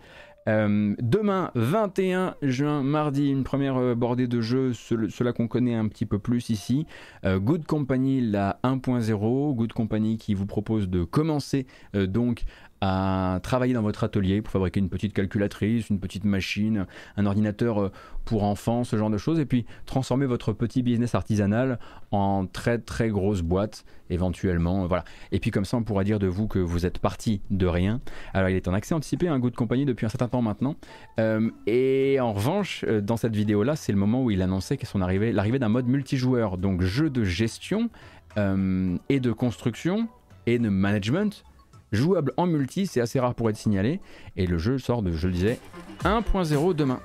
[0.47, 6.19] demain, 21 juin, mardi, une première bordée de jeux, cela qu'on connaît un petit peu
[6.19, 6.87] plus ici.
[7.25, 9.55] Good Company, la 1.0.
[9.55, 12.45] Good Company qui vous propose de commencer donc
[12.81, 16.87] à travailler dans votre atelier pour fabriquer une petite calculatrice, une petite machine,
[17.17, 17.93] un ordinateur euh,
[18.25, 21.79] pour enfants, ce genre de choses, et puis transformer votre petit business artisanal
[22.11, 24.87] en très très grosse boîte éventuellement.
[24.87, 25.05] Voilà.
[25.31, 28.01] Et puis comme ça, on pourra dire de vous que vous êtes parti de rien.
[28.33, 30.77] Alors il est en accès anticipé un goût de compagnie depuis un certain temps maintenant.
[31.19, 35.03] Euh, et en revanche, euh, dans cette vidéo-là, c'est le moment où il annonçait son
[35.03, 37.91] arrivée, l'arrivée d'un mode multijoueur, donc jeu de gestion
[38.37, 40.09] et de construction
[40.47, 41.45] et de management
[41.93, 44.01] jouable en multi, c'est assez rare pour être signalé.
[44.37, 45.59] Et le jeu sort de, je le disais,
[46.05, 47.01] 1.0 demain.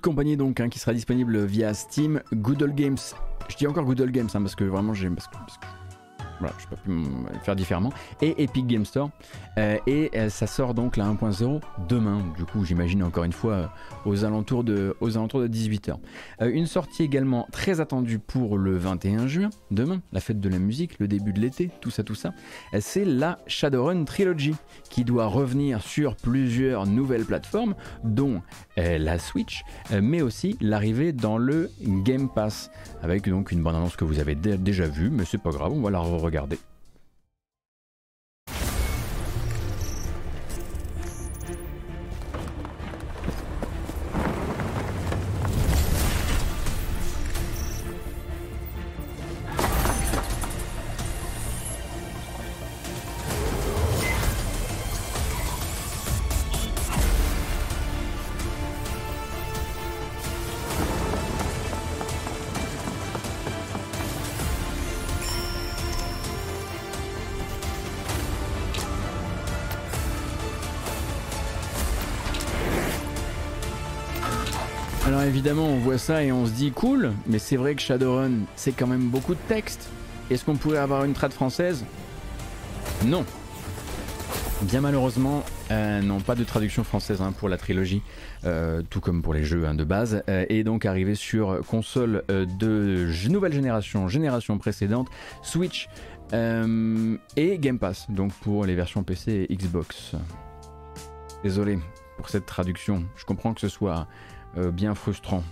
[0.00, 2.98] Compagnie donc hein, qui sera disponible via Steam, Google Games.
[3.48, 5.36] Je dis encore Google Games hein, parce que vraiment j'aime parce que,
[6.40, 7.04] Voilà, je peux plus
[7.42, 7.92] faire différemment.
[8.20, 9.10] Et Epic Game Store.
[9.58, 12.22] Euh, et euh, ça sort donc la 1.0 demain.
[12.36, 13.66] Du coup, j'imagine encore une fois euh,
[14.04, 15.96] aux alentours de, de 18h.
[16.40, 20.98] une sortie également très attendue pour le 21 juin, demain, la fête de la musique,
[20.98, 22.32] le début de l'été, tout ça, tout ça.
[22.80, 24.54] c'est la Shadowrun Trilogy
[24.90, 28.42] qui doit revenir sur plusieurs nouvelles plateformes, dont
[28.76, 32.70] la Switch, mais aussi l'arrivée dans le Game Pass,
[33.02, 35.82] avec donc une bande annonce que vous avez déjà vue, mais c'est pas grave, on
[35.82, 36.73] va la re-regarder.
[75.96, 79.34] Ça et on se dit cool, mais c'est vrai que Shadowrun, c'est quand même beaucoup
[79.34, 79.88] de texte.
[80.30, 81.84] Est-ce qu'on pourrait avoir une trad française?
[83.04, 83.24] Non.
[84.62, 88.02] Bien malheureusement, euh, non, pas de traduction française hein, pour la trilogie,
[88.44, 92.24] euh, tout comme pour les jeux hein, de base, euh, et donc arrivé sur console
[92.28, 95.08] de nouvelle génération, génération précédente,
[95.42, 95.88] Switch
[96.32, 100.12] et Game Pass, donc pour les versions PC et Xbox.
[101.42, 101.78] Désolé
[102.16, 104.08] pour cette traduction, je comprends que ce soit
[104.72, 105.44] bien frustrant.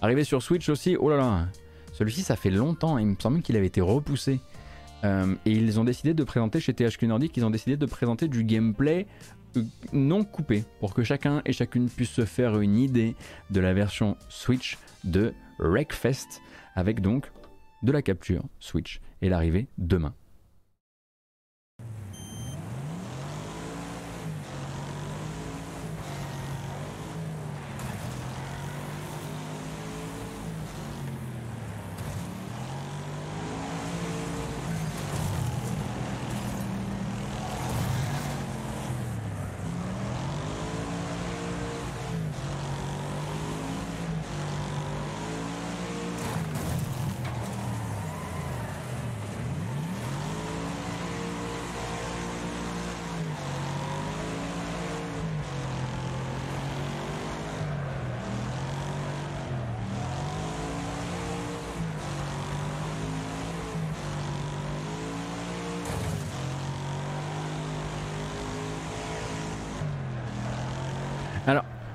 [0.00, 1.48] Arrivé sur Switch aussi, oh là là,
[1.92, 4.40] celui-ci ça fait longtemps, il me semble qu'il avait été repoussé.
[5.04, 8.28] Euh, et ils ont décidé de présenter chez THQ Nordic, ils ont décidé de présenter
[8.28, 9.06] du gameplay
[9.56, 13.16] euh, non coupé pour que chacun et chacune puisse se faire une idée
[13.50, 16.40] de la version Switch de Wreckfest
[16.76, 17.30] avec donc
[17.82, 20.14] de la capture Switch et l'arrivée demain.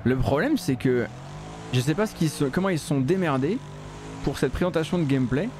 [0.08, 1.06] Le problème, c'est que
[1.74, 2.06] je sais pas
[2.50, 3.58] comment ils sont démerdés
[4.24, 5.50] pour cette présentation de gameplay.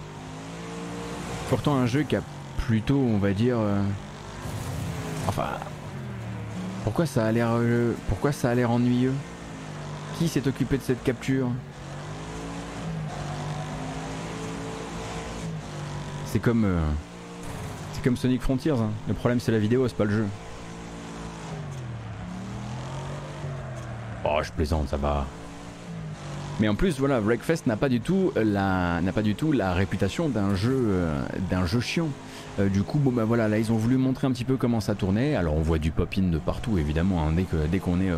[1.51, 2.23] Pourtant, un jeu qui a
[2.57, 3.59] plutôt, on va dire.
[3.59, 3.83] Euh,
[5.27, 5.49] enfin.
[6.83, 7.51] Pourquoi ça a l'air.
[7.53, 9.13] Euh, pourquoi ça a l'air ennuyeux?
[10.19, 11.49] Qui s'est occupé de cette capture?
[16.25, 16.65] C'est comme.
[16.65, 16.81] Euh,
[17.93, 18.71] c'est comme Sonic Frontiers.
[18.71, 18.89] Hein.
[19.09, 20.27] Le problème, c'est la vidéo, c'est pas le jeu.
[24.39, 25.27] Oh, je plaisante, ça va.
[26.61, 29.73] Mais en plus, voilà, Breakfast n'a pas du tout la n'a pas du tout la
[29.73, 32.09] réputation d'un jeu euh, d'un jeu chiant.
[32.59, 34.81] Euh, du coup, bon bah voilà, là ils ont voulu montrer un petit peu comment
[34.81, 35.37] ça tournait.
[35.37, 37.33] Alors on voit du pop-in de partout, évidemment, hein,
[37.71, 38.11] dès qu'on est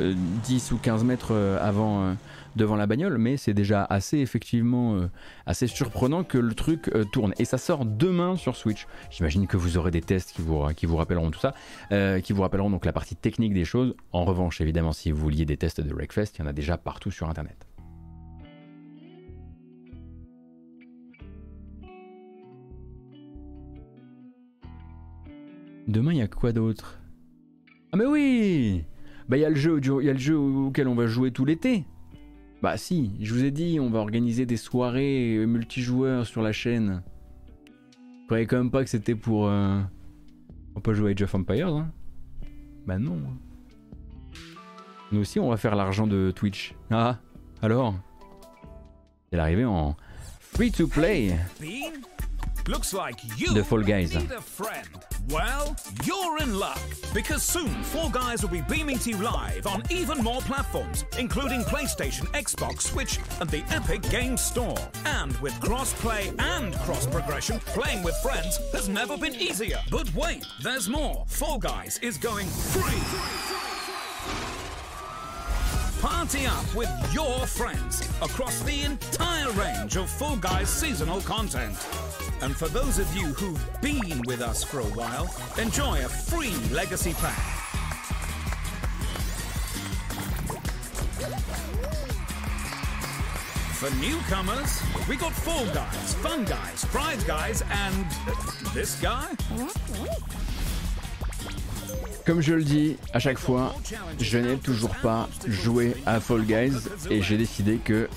[0.00, 2.16] euh, ou 15 mètres avant
[2.56, 4.98] devant la bagnole, mais c'est déjà assez effectivement
[5.44, 7.34] assez surprenant que le truc tourne.
[7.38, 8.86] Et ça sort demain sur Switch.
[9.10, 11.54] J'imagine que vous aurez des tests qui vous qui vous rappelleront tout ça,
[12.20, 13.94] qui vous rappelleront donc la partie technique des choses.
[14.12, 16.78] En revanche, évidemment, si vous vouliez des tests de Breakfast, il y en a déjà
[16.78, 17.66] partout sur Internet.
[25.86, 27.00] Demain, il y a quoi d'autre?
[27.92, 28.84] Ah, mais oui
[29.28, 31.84] Bah, il y, a le jeu, auquel on va jouer tout l'été.
[32.62, 37.02] Bah, si, je vous ai dit, on va organiser des soirées multijoueurs sur la chaîne.
[38.20, 39.46] Vous croyez quand même pas que c'était pour.
[39.46, 39.80] Euh...
[40.74, 41.90] On peut jouer à Age of Empires, hein
[42.86, 43.20] Bah, non.
[45.12, 46.74] Nous aussi, on va faire l'argent de Twitch.
[46.90, 47.18] Ah,
[47.62, 47.94] alors?
[49.30, 49.96] C'est l'arrivée en
[50.40, 51.36] free to play.
[52.68, 54.12] Looks like you the Fall Guys.
[54.12, 54.88] Need a friend.
[55.30, 56.80] Well, you're in luck
[57.14, 61.60] because soon Fall Guys will be beaming to you live on even more platforms, including
[61.62, 64.76] PlayStation, Xbox, Switch, and the Epic Games Store.
[65.04, 69.78] And with cross-play and cross-progression, playing with friends has never been easier.
[69.88, 71.24] But wait, there's more.
[71.28, 73.75] Fall Guys is going free.
[76.06, 81.76] Party up with your friends across the entire range of Fall Guys seasonal content.
[82.42, 85.28] And for those of you who've been with us for a while,
[85.58, 87.36] enjoy a free legacy pack.
[93.74, 98.06] For newcomers, we got Fall Guys, Fun Guys, Pride Guys, and
[98.72, 99.34] this guy.
[102.26, 103.72] Comme je le dis à chaque fois,
[104.20, 106.72] je n'ai toujours pas joué à Fall Guys
[107.08, 108.08] et j'ai décidé que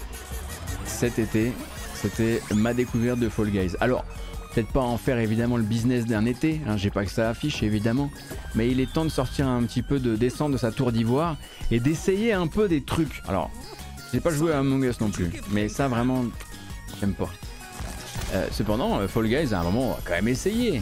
[0.86, 1.52] cet été,
[1.94, 3.76] c'était ma découverte de Fall Guys.
[3.80, 4.04] Alors,
[4.52, 7.62] peut-être pas en faire évidemment le business d'un été, hein, j'ai pas que ça affiche
[7.62, 8.10] évidemment,
[8.56, 11.38] mais il est temps de sortir un petit peu de descendre de sa tour d'ivoire
[11.70, 13.22] et d'essayer un peu des trucs.
[13.28, 13.52] Alors,
[14.12, 16.26] j'ai pas joué à Among Us non plus, mais ça vraiment,
[17.00, 17.30] j'aime pas.
[18.34, 20.82] Euh, cependant, euh, Fall Guys à un moment on va quand même essayer.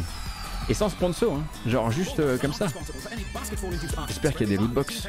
[0.70, 1.44] Et sans sponsor, hein.
[1.66, 2.68] genre juste euh, comme ça.
[4.08, 5.08] J'espère qu'il y a des lootbox.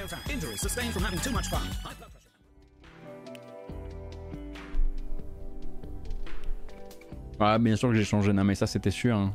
[7.40, 9.16] Ah, bien sûr que j'ai changé, non mais ça c'était sûr.
[9.16, 9.32] hein.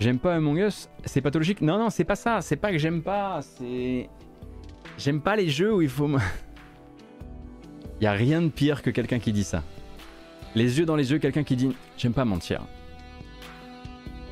[0.00, 1.60] J'aime pas Among Us, c'est pathologique.
[1.60, 4.08] Non, non, c'est pas ça, c'est pas que j'aime pas, c'est.
[4.98, 6.06] J'aime pas les jeux où il faut.
[6.08, 6.18] me-
[8.00, 9.62] y a rien de pire que quelqu'un qui dit ça.
[10.54, 12.62] Les yeux dans les yeux, quelqu'un qui dit J'aime pas mentir.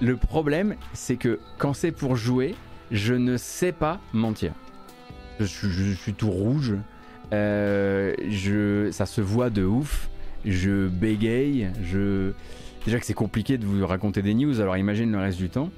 [0.00, 2.54] Le problème, c'est que quand c'est pour jouer,
[2.90, 4.52] je ne sais pas mentir.
[5.40, 6.74] Je suis, tout rouge,
[7.32, 10.08] euh, je, ça se voit de ouf,
[10.44, 12.32] je bégaye, je...
[12.84, 15.70] Déjà que c'est compliqué de vous raconter des news, alors imagine le reste du temps.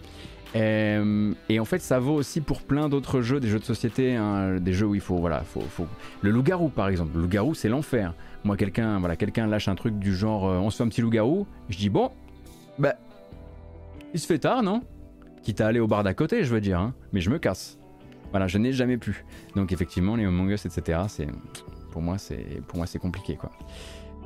[0.57, 4.16] Euh, et en fait, ça vaut aussi pour plein d'autres jeux, des jeux de société,
[4.16, 5.87] hein, des jeux où il faut, voilà, faut, faut...
[6.23, 7.12] le loup-garou par exemple.
[7.15, 8.15] Le loup-garou, c'est l'enfer.
[8.45, 11.01] Moi, quelqu'un, voilà, quelqu'un lâche un truc du genre, euh, on se fait un petit
[11.01, 11.47] loup-garou.
[11.71, 12.11] Je dis bon,
[12.79, 12.95] bah,
[14.12, 14.83] il se fait tard, non?
[15.43, 17.79] Quitte à aller au bar d'à côté, je veux dire, hein, mais je me casse.
[18.31, 19.25] Voilà, je n'ai jamais pu.
[19.57, 21.01] Donc effectivement, les Among etc.
[21.09, 21.29] C'est
[21.91, 23.51] pour moi, c'est pour moi, c'est compliqué, quoi.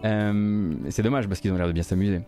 [0.04, 2.22] Euh, c'est dommage parce qu'ils ont l'air de bien s'amuser.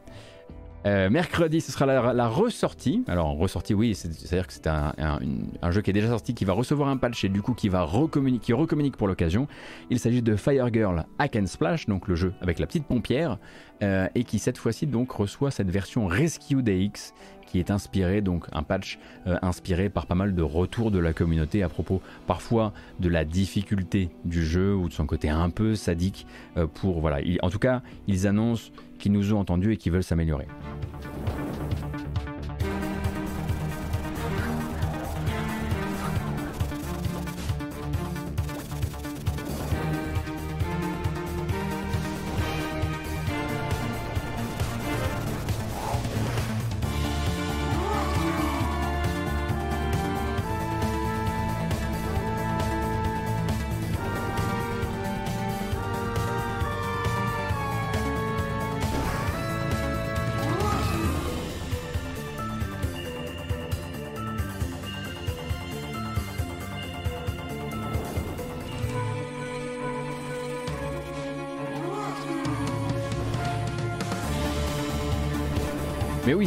[0.86, 3.04] Euh, mercredi, ce sera la, ressortie.
[3.06, 6.54] Alors, ressortie, oui, c'est- c'est-à-dire que c'est un, jeu qui est déjà sorti, qui va
[6.54, 9.46] recevoir un patch et du coup qui va recommunique pour l'occasion.
[9.90, 13.38] Il s'agit de Fire Girl Hack and Splash, donc le jeu avec la petite pompière,
[13.82, 17.12] euh, et qui cette fois-ci donc reçoit cette version Rescue DX
[17.50, 21.12] qui est inspiré donc un patch euh, inspiré par pas mal de retours de la
[21.12, 25.74] communauté à propos parfois de la difficulté du jeu ou de son côté un peu
[25.74, 27.20] sadique euh, pour voilà.
[27.22, 30.46] Il- en tout cas ils annoncent qu'ils nous ont entendus et qu'ils veulent s'améliorer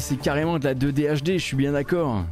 [0.03, 2.25] c'est carrément de la 2D HD, je suis bien d'accord.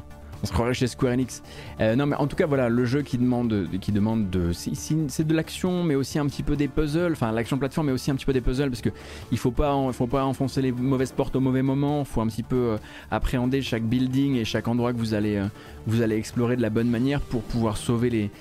[0.43, 1.41] On se croirait chez Square Enix.
[1.79, 5.23] Euh, non, mais en tout cas, voilà, le jeu qui demande, qui demande de, c'est-
[5.23, 7.13] de l'action, mais aussi un petit peu des puzzles.
[7.13, 8.89] Enfin, l'action plateforme, mais aussi un petit peu des puzzles, parce que
[9.31, 11.99] il faut pas, en- faut pas enfoncer les mauvaises portes au mauvais moment.
[12.01, 12.77] Il faut un petit peu euh,
[13.09, 15.45] appréhender chaque building et chaque endroit que vous allez, euh,
[15.87, 18.31] vous allez explorer de la bonne manière pour pouvoir sauver les,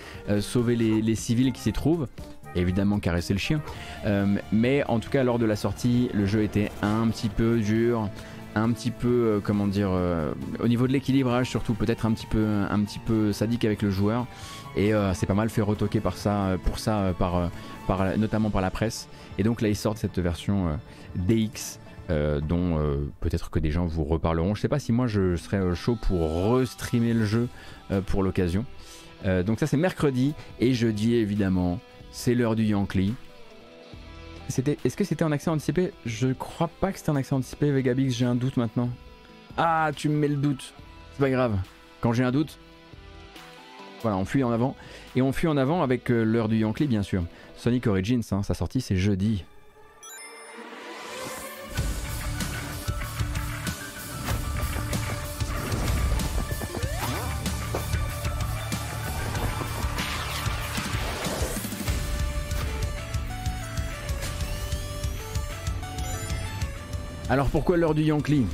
[0.40, 2.08] sauver les, civils qui s'y trouvent.
[2.56, 3.60] Évidemment caresser le chien.
[4.50, 8.08] Mais en tout cas, lors de la sortie, le jeu était un petit peu dur
[8.54, 12.26] un petit peu, euh, comment dire, euh, au niveau de l'équilibrage surtout, peut-être un petit
[12.26, 14.26] peu, un petit peu sadique avec le joueur.
[14.76, 17.50] Et euh, c'est pas mal fait retoquer par ça, pour ça, par,
[17.86, 19.08] par, notamment par la presse.
[19.38, 20.78] Et donc là, ils sortent cette version
[21.16, 21.78] DX.
[22.42, 22.78] dont
[23.20, 24.54] peut-être que des gens vous reparleront.
[24.54, 27.48] Je sais pas si moi je serais chaud pour restreamer le jeu
[28.06, 28.64] pour l'occasion.
[29.24, 31.78] Donc ça c'est mercredi et jeudi évidemment
[32.10, 33.14] c'est l'heure du Yankee.
[34.50, 35.92] C'était, est-ce que c'était en accès anticipé?
[36.04, 38.90] Je crois pas que c'était en accès anticipé, Vegabix, j'ai un doute maintenant.
[39.56, 40.74] Ah, tu me mets le doute.
[41.12, 41.56] C'est pas grave.
[42.00, 42.58] Quand j'ai un doute,
[44.02, 44.76] voilà, on fuit en avant.
[45.14, 47.24] Et on fuit en avant avec euh, l'heure du Yankee, bien sûr.
[47.56, 49.44] Sonic Origins, hein, sa sortie c'est jeudi.
[67.30, 68.44] Alors pourquoi l'heure du Yankee?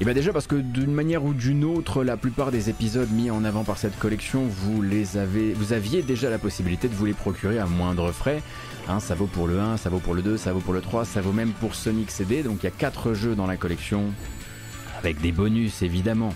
[0.00, 3.30] Et bien déjà parce que d'une manière ou d'une autre, la plupart des épisodes mis
[3.30, 7.04] en avant par cette collection, vous les avez, vous aviez déjà la possibilité de vous
[7.04, 8.42] les procurer à moindre frais.
[8.88, 10.80] Hein, ça vaut pour le 1, ça vaut pour le 2, ça vaut pour le
[10.80, 12.42] 3, ça vaut même pour Sonic CD.
[12.42, 14.06] Donc il y a 4 jeux dans la collection,
[14.98, 16.34] avec des bonus évidemment,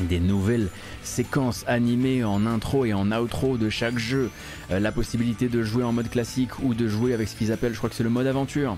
[0.00, 0.70] des nouvelles
[1.04, 4.28] séquences animées en intro et en outro de chaque jeu,
[4.72, 7.74] euh, la possibilité de jouer en mode classique ou de jouer avec ce qu'ils appellent,
[7.74, 8.76] je crois que c'est le mode aventure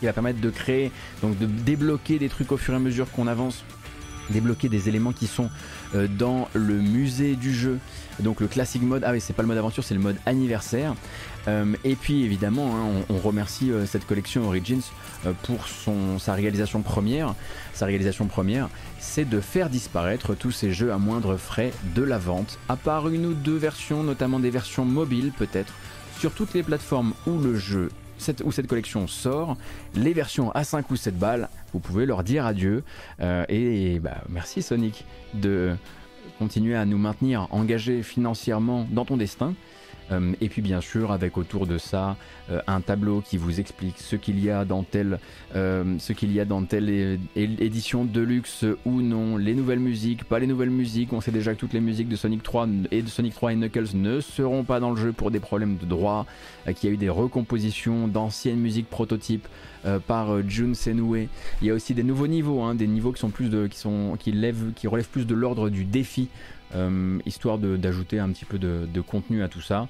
[0.00, 0.90] qui va permettre de créer,
[1.22, 3.64] donc de débloquer des trucs au fur et à mesure qu'on avance,
[4.30, 5.50] débloquer des éléments qui sont
[5.94, 7.78] euh, dans le musée du jeu.
[8.20, 10.94] Donc le classic mode, ah oui c'est pas le mode aventure, c'est le mode anniversaire.
[11.48, 14.82] Euh, et puis évidemment, hein, on, remercie euh, cette collection Origins
[15.42, 15.66] pour
[16.18, 17.34] sa réalisation première.
[17.72, 18.68] Sa réalisation première,
[18.98, 23.08] c'est de faire disparaître tous ces jeux à moindre frais de la vente, à part
[23.08, 25.72] une ou deux versions, notamment des versions mobiles peut-être,
[26.18, 27.88] sur toutes les plateformes où le jeu
[28.18, 29.56] cette, où cette collection sort,
[29.94, 32.82] les versions à 5 ou 7 balles, vous pouvez leur dire adieu.
[33.20, 35.04] Euh, et, bah, merci Sonic
[35.34, 35.76] de
[36.38, 39.54] continuer à nous maintenir engagés financièrement dans ton destin.
[40.12, 42.16] Euh, et puis bien sûr avec autour de ça
[42.50, 45.18] euh, un tableau qui vous explique ce qu'il y a dans telle,
[45.56, 45.96] euh,
[46.68, 51.12] telle édition de luxe ou non, les nouvelles musiques, pas les nouvelles musiques.
[51.12, 53.56] On sait déjà que toutes les musiques de Sonic 3 et de Sonic 3 et
[53.56, 56.26] Knuckles ne seront pas dans le jeu pour des problèmes de droit.
[56.74, 59.48] qu'il y a eu des recompositions d'anciennes musiques prototypes
[60.06, 61.28] par Jun Senue.
[61.60, 63.50] Il y a aussi des nouveaux niveaux, hein, des niveaux qui sont plus
[64.18, 66.28] qui relèvent plus de l'ordre du défi
[67.26, 69.88] histoire d'ajouter un petit peu de, contenu à tout ça.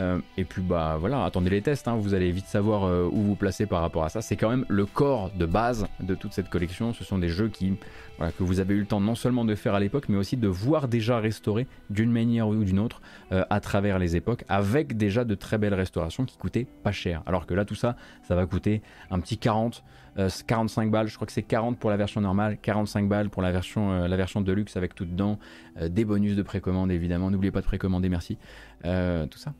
[0.00, 3.20] Euh, et puis bah voilà, attendez les tests, hein, vous allez vite savoir euh, où
[3.20, 4.22] vous placer par rapport à ça.
[4.22, 6.94] C'est quand même le corps de base de toute cette collection.
[6.94, 7.74] Ce sont des jeux qui,
[8.18, 10.48] que vous avez eu le temps non seulement de faire à l'époque, mais aussi de
[10.48, 15.34] voir déjà restaurés d'une manière ou d'une autre à travers les époques, avec déjà de
[15.34, 17.22] très belles restaurations qui coûtaient pas cher.
[17.26, 17.96] Alors que là, tout ça,
[18.26, 18.80] ça va coûter
[19.10, 19.84] un petit 40,
[20.16, 21.08] 45 balles.
[21.08, 24.16] Je crois que c'est 40 pour la version normale, 45 balles pour la version, la
[24.16, 25.38] version deluxe avec tout dedans,
[25.80, 27.30] des bonus de précommande évidemment.
[27.30, 28.36] N'oubliez pas de précommander, merci.
[28.82, 29.54] tout ça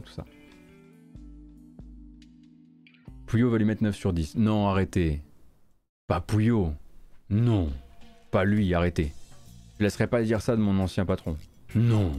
[0.00, 0.24] tout ça.
[3.26, 4.36] Pouillot va lui mettre 9 sur 10.
[4.36, 5.22] Non, arrêtez.
[6.06, 6.72] Pas Pouillot.
[7.30, 7.70] Non.
[8.30, 9.12] Pas lui, arrêtez.
[9.78, 11.36] Je laisserai pas dire ça de mon ancien patron.
[11.74, 12.12] Non.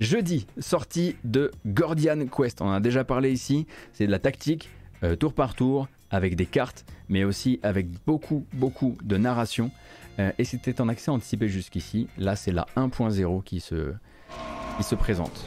[0.00, 2.60] Jeudi, sortie de Gordian Quest.
[2.60, 3.66] On a déjà parlé ici.
[3.92, 4.68] C'est de la tactique,
[5.06, 9.70] euh, tour par tour, avec des cartes, mais aussi avec beaucoup, beaucoup de narration.
[10.18, 12.08] Euh, et c'était en accès anticipé jusqu'ici.
[12.18, 13.92] Là, c'est la 1.0 qui se,
[14.76, 15.46] qui se présente.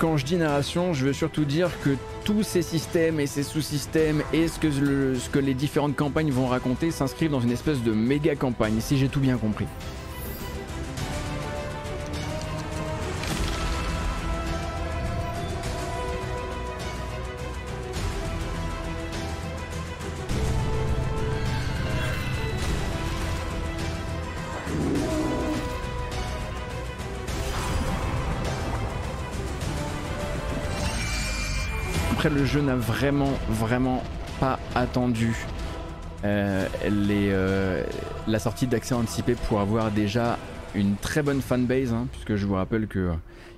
[0.00, 1.90] Quand je dis narration, je veux surtout dire que
[2.24, 7.30] tous ces systèmes et ces sous-systèmes et ce que, les différentes campagnes vont raconter s'inscrivent
[7.30, 9.66] dans une espèce de méga campagne, si j'ai tout bien compris.
[32.28, 34.02] Le jeu n'a vraiment, vraiment
[34.38, 35.34] pas attendu
[36.24, 37.84] euh, euh,
[38.26, 40.38] la sortie d'accès anticipé pour avoir déjà
[40.74, 43.14] une très bonne fanbase, hein, puisque je vous rappelle que euh,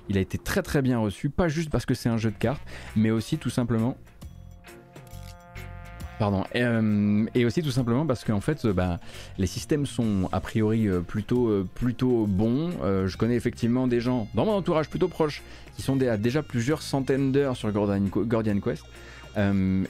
[0.09, 2.37] il a été très très bien reçu, pas juste parce que c'est un jeu de
[2.37, 2.61] cartes,
[2.95, 3.97] mais aussi tout simplement
[6.19, 6.43] Pardon.
[6.55, 8.99] Euh, et aussi tout simplement parce qu'en fait, euh, bah,
[9.37, 12.71] les systèmes sont a priori euh, plutôt, plutôt bons.
[12.81, 15.41] je connais effectivement des gens dans mon entourage plutôt proche
[15.75, 18.83] qui sont déjà plusieurs centaines d'heures sur Guardian, Quest.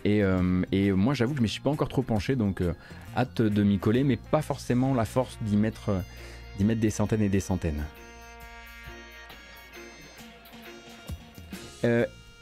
[0.06, 2.62] et, moi j'avoue que je ne me suis pas encore trop penché, donc
[3.18, 5.92] hâte de m'y coller, mais pas forcément la force d'y mettre,
[6.58, 7.84] d'y mettre des centaines et des centaines.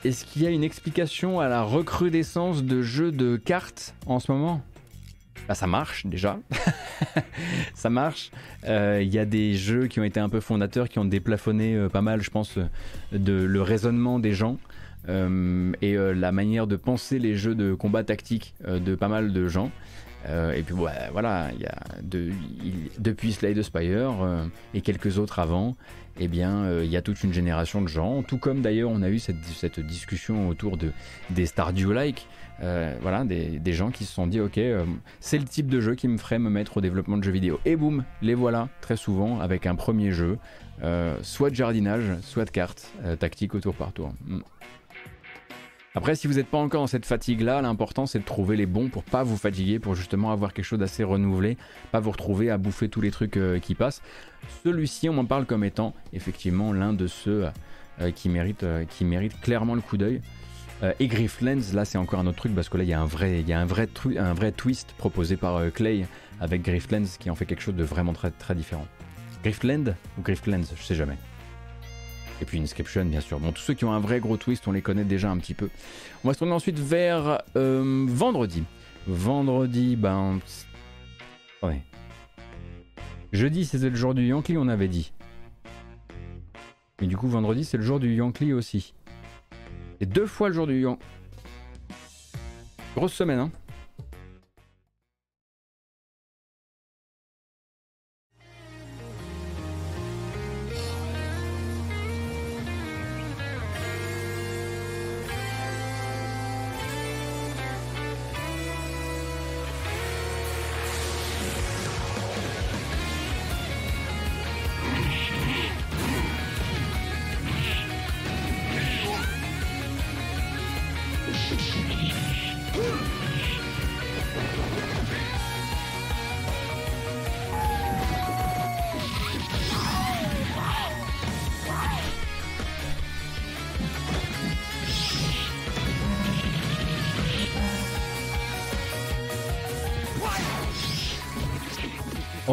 [0.03, 4.32] Est-ce qu'il y a une explication à la recrudescence de jeux de cartes en ce
[4.32, 4.64] moment?
[5.48, 6.40] Bah, ça marche déjà,
[7.76, 8.32] ça marche.
[8.65, 11.76] Euh, il y a des jeux qui ont été un peu fondateurs, qui ont déplafonné
[11.76, 12.57] euh, pas mal, je pense,
[13.11, 14.57] de le raisonnement des gens
[15.07, 19.48] euh, et la manière de penser les jeux de combat tactique de pas mal de
[19.48, 19.69] gens.
[20.27, 21.76] Euh, et puis voilà, il y a
[22.99, 25.76] depuis Slade Spire euh, et quelques autres avant,
[26.19, 29.02] eh bien, euh, il y a toute une génération de gens, tout comme d'ailleurs on
[29.02, 30.91] a eu cette, discussion autour de,
[31.30, 32.27] des Stardew-like,
[33.02, 34.60] voilà, des, des, gens qui se sont dit, ok,
[35.19, 37.60] c'est le type de jeu qui me ferait me mettre au développement de jeux vidéo.
[37.65, 40.38] Et boum, les voilà, très souvent, avec un premier jeu,
[41.23, 44.14] soit de jardinage, soit de cartes, tactique au tour par tour.
[44.27, 44.41] Mm.
[45.93, 48.88] Après, si vous n'êtes pas encore dans cette fatigue-là, l'important c'est de trouver les bons
[48.88, 51.57] pour pas vous fatiguer, pour justement avoir quelque chose d'assez renouvelé,
[51.91, 54.01] pas vous retrouver à bouffer tous les trucs euh, qui passent.
[54.63, 57.47] Celui-ci, on m'en parle comme étant effectivement l'un de ceux
[57.99, 60.22] euh, qui, mérite, euh, qui mérite clairement le coup d'œil.
[60.99, 63.65] et Grifflands, là c'est encore un autre truc parce que là il y a un
[63.65, 66.05] vrai, twist proposé par Clay
[66.39, 68.88] avec Grifflands qui en fait quelque chose de vraiment très, très différent.
[69.43, 71.18] Griffland ou Grifflands, je sais jamais.
[72.41, 73.39] Et puis Inscription, bien sûr.
[73.39, 75.53] Bon, tous ceux qui ont un vrai gros twist, on les connaît déjà un petit
[75.53, 75.69] peu.
[76.23, 78.63] On va se tourner ensuite vers euh, vendredi.
[79.07, 80.39] Vendredi, ben.
[81.61, 81.81] Ouais.
[83.31, 85.13] Jeudi, c'était le jour du Yankee, on avait dit.
[86.99, 88.93] Mais du coup, vendredi, c'est le jour du Yankee aussi.
[89.99, 91.03] C'est deux fois le jour du Yankee.
[92.95, 93.51] Grosse semaine, hein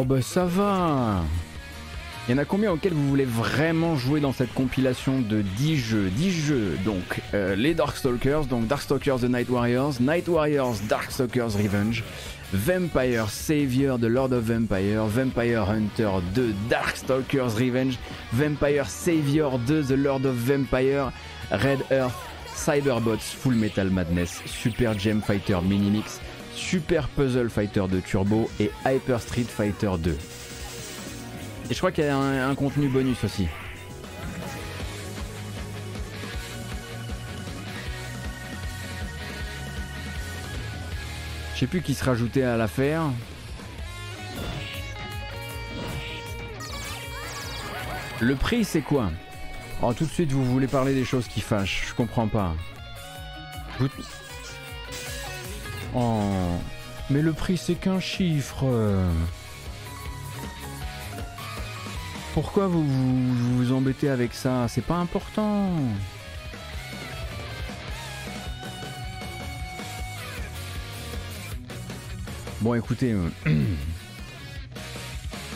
[0.09, 1.23] bah ça va.
[2.27, 5.77] Il y en a combien auxquels vous voulez vraiment jouer dans cette compilation de 10
[5.77, 6.09] jeux?
[6.09, 12.03] 10 jeux, donc euh, les Darkstalkers, donc Darkstalkers The Night Warriors, Night Warriors Darkstalkers Revenge,
[12.53, 17.99] Vampire Savior de Lord of Vampire, Vampire Hunter 2 Darkstalkers Revenge,
[18.33, 21.11] Vampire Savior 2 The Lord of Vampire,
[21.51, 22.17] Red Earth,
[22.55, 26.19] Cyberbots Full Metal Madness, Super Gem Fighter Mini Mix,
[26.55, 30.11] Super Puzzle Fighter 2 Turbo et Hyper Street Fighter 2.
[31.69, 33.47] Et je crois qu'il y a un, contenu bonus aussi.
[41.53, 43.03] Je sais plus qui se rajoutait à l'affaire.
[48.19, 49.11] Le prix c'est quoi?
[49.81, 52.53] Oh tout de suite vous voulez parler des choses qui fâchent, je comprends pas.
[55.95, 56.21] Oh,
[57.09, 58.65] mais le prix c'est qu'un chiffre.
[62.33, 64.67] Pourquoi vous vous, embêtez avec ça?
[64.67, 65.71] C'est pas important.
[72.61, 73.29] Bon écoutez, euh,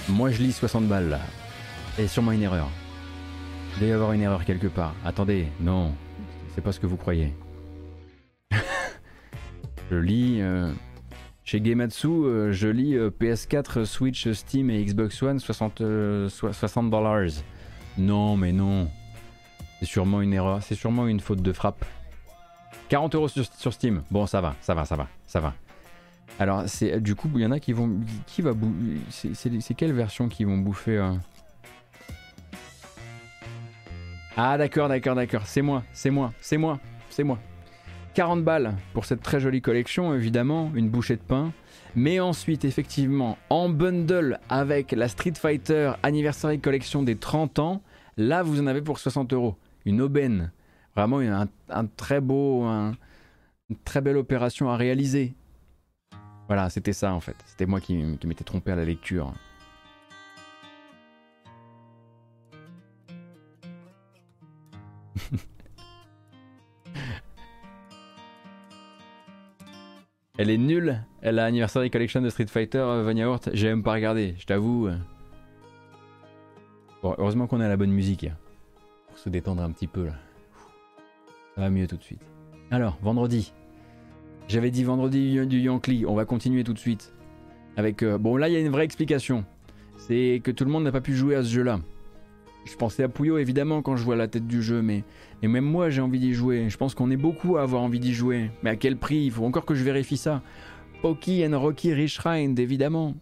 [0.09, 1.19] moi je lis 60 balles là.
[1.99, 2.69] Et sûrement une erreur.
[3.75, 4.95] Il doit y avoir une erreur quelque part.
[5.05, 5.93] Attendez, non,
[6.55, 7.33] c'est pas ce que vous croyez.
[9.93, 10.71] Je lis euh,
[11.43, 15.83] chez Gematsu, euh, je lis euh, PS4, Switch, Steam et Xbox One 60
[16.29, 17.29] 60 dollars.
[17.99, 18.89] Non, mais non.
[19.77, 21.85] C'est sûrement une erreur, c'est sûrement une faute de frappe.
[22.89, 24.01] 40 euros sur, Steam.
[24.09, 25.53] Bon, ça va, ça va, ça va, ça va.
[26.39, 28.53] Alors, c'est du coup, il y en a qui vont, qui va
[29.11, 31.07] c'est quelle version qui vont bouffer
[34.35, 35.43] Ah, d'accord, d'accord, d'accord.
[35.45, 36.79] C'est moi, c'est moi, c'est moi,
[37.11, 37.37] c'est moi.
[38.13, 41.51] 40 balles pour cette très jolie collection, évidemment, une bouchée de pain.
[41.95, 47.81] Mais ensuite, effectivement, en bundle avec la Street Fighter Anniversary Collection des 30 ans,
[48.17, 49.55] là, vous en avez pour 60 euros.
[49.85, 50.51] Une aubaine.
[50.95, 52.95] Vraiment un, très beau, une
[53.83, 55.33] très belle opération à réaliser.
[56.47, 57.35] Voilà, c'était ça en fait.
[57.45, 59.33] C'était moi qui, qui m'étais trompé à la lecture.
[70.39, 70.99] Elle est nulle.
[71.21, 73.41] Elle a Anniversary Collection de Street Fighter euh, Vania Hort.
[73.53, 74.89] J'ai même pas regardé, je t'avoue.
[77.03, 78.25] Bon, heureusement qu'on a la bonne musique.
[79.09, 80.13] Pour se détendre un petit peu là.
[81.53, 82.21] Ça va mieux tout de suite.
[82.71, 83.53] Alors, vendredi.
[84.47, 86.03] J'avais dit vendredi du Yankee.
[86.07, 87.13] On va continuer tout de suite.
[87.77, 88.01] Avec.
[88.01, 89.45] Euh, bon, là, il y a une vraie explication.
[89.97, 91.79] C'est que tout le monde n'a pas pu jouer à ce jeu-là.
[92.65, 95.03] Je pensais à Puyo évidemment quand je vois la tête du jeu, mais,
[95.41, 96.69] et même moi j'ai envie d'y jouer.
[96.69, 98.51] Je pense qu'on est beaucoup à avoir envie d'y jouer.
[98.63, 99.25] Mais à quel prix?
[99.25, 100.41] Il faut encore que je vérifie ça.
[101.01, 103.15] Pokey and Rocky Richrind, évidemment.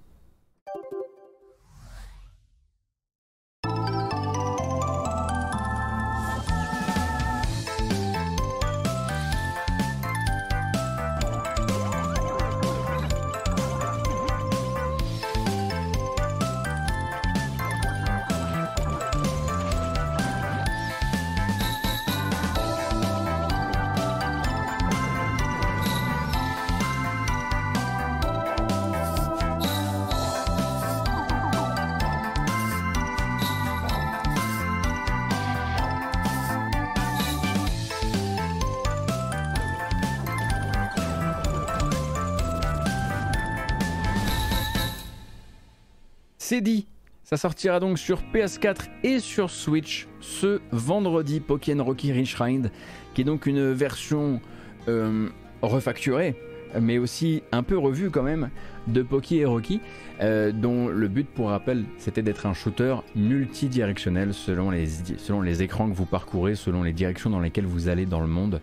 [47.33, 52.69] Ça sortira donc sur PS4 et sur Switch ce vendredi Pokémon Rocky Richrind,
[53.13, 54.41] qui est donc une version
[54.89, 55.29] euh,
[55.61, 56.35] refacturée,
[56.77, 58.49] mais aussi un peu revue quand même,
[58.87, 59.79] de Poké et Rocky,
[60.19, 65.63] euh, dont le but, pour rappel, c'était d'être un shooter multidirectionnel selon les, selon les
[65.63, 68.59] écrans que vous parcourez, selon les directions dans lesquelles vous allez dans le monde.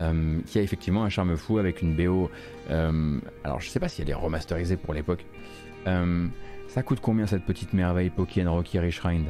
[0.00, 2.30] Euh, qui a effectivement un charme fou avec une BO.
[2.68, 5.26] alors je sais pas si elle est remasterisée pour l'époque.
[6.72, 9.26] Ça coûte combien cette petite merveille Pokémon Rocky Richrind?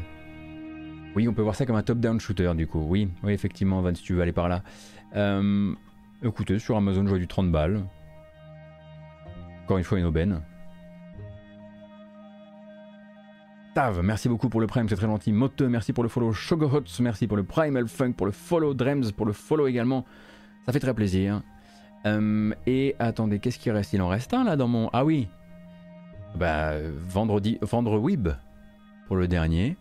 [1.16, 2.86] Oui, on peut voir ça comme un top-down shooter du coup.
[2.86, 4.62] Oui, oui, effectivement, Van, si tu veux aller par là.
[5.16, 5.74] Euh,
[6.22, 7.82] écoutez, sur Amazon, je vois du 30 balles.
[9.64, 10.40] Encore une fois, une aubaine.
[13.74, 15.32] Tav, merci beaucoup pour le prime, c'est très gentil.
[15.32, 16.32] Moteux, merci pour le follow.
[16.32, 18.72] Shogohots, merci pour le Primal Funk, pour le follow.
[18.72, 20.04] Drems, pour le follow également.
[20.64, 21.42] Ça fait très plaisir.
[22.06, 23.94] Euh, et attendez, qu'est-ce qui reste?
[23.94, 24.90] Il en reste un là dans mon.
[24.92, 25.26] Ah oui,
[26.34, 26.74] bah,
[27.08, 28.28] vendredi, vendre Web
[29.06, 29.76] pour le dernier.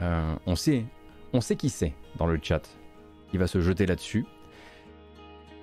[0.00, 0.84] Euh, on sait,
[1.32, 2.62] on sait qui c'est dans le chat
[3.30, 4.24] qui va se jeter là-dessus.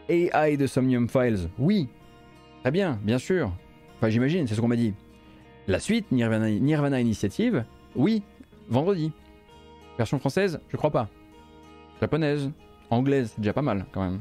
[0.10, 1.88] AI de Somnium Files, oui,
[2.62, 3.52] très bien, bien sûr.
[3.98, 4.94] Enfin, j'imagine, c'est ce qu'on m'a dit.
[5.68, 7.64] La suite, Nirvana, Nirvana Initiative,
[7.96, 8.22] oui,
[8.68, 9.14] vendredi.
[9.98, 11.08] Version française, je crois pas.
[12.02, 12.52] Japonaise,
[12.90, 14.20] anglaise, déjà pas mal quand même.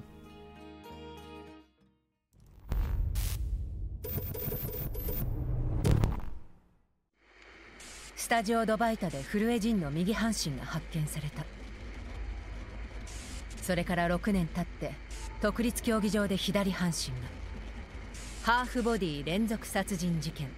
[8.32, 11.44] タジオドバイタで古江陣の右半身が発見された。
[13.60, 14.94] それから6年経って
[15.42, 17.28] 国立競技場で左半身が。
[18.42, 20.48] ハーフボディ連続殺人事件。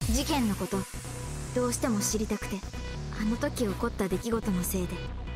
[0.00, 0.78] 事件のこと
[1.54, 2.56] どうしても知りたくて
[3.20, 4.94] あの時起こった出来事のせいで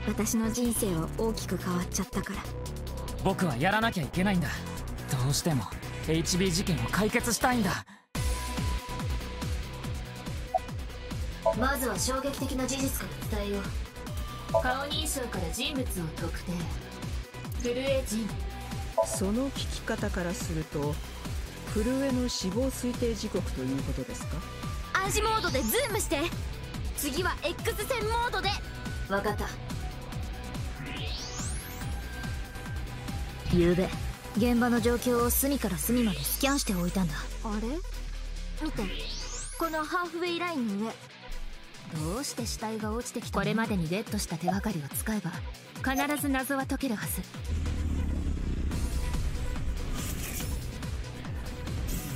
[0.08, 2.40] 私の人生は大きく変わっちゃったから。
[3.22, 4.48] 僕はやらなきゃいけないんだ。
[5.22, 5.64] どうしても
[6.06, 7.84] HB 事件を解決したいんだ
[11.58, 13.62] まずは衝撃的な事実から伝えよう。
[14.52, 15.84] 顔認証から人物を
[16.16, 16.52] 特定。
[17.62, 18.28] 震え人
[19.06, 20.94] その聞き方からすると
[21.74, 24.36] 震えの死亡推定時刻ということですか？
[25.04, 26.20] 暗視モードでズームして。
[26.96, 28.48] 次は X 線モードで。
[29.08, 29.48] 分かった。
[33.46, 33.88] 昨べ
[34.36, 37.14] 現場の状況を隅から隅までスキャンしておいたんだ。
[37.44, 37.68] あれ？
[38.64, 38.82] 見て。
[39.58, 40.92] このハーフウェイラインの上
[41.99, 45.31] どうして死体が落ちてきたこれまでにゲットした手がかりを使えば
[45.83, 47.21] 必ず謎は解けるはず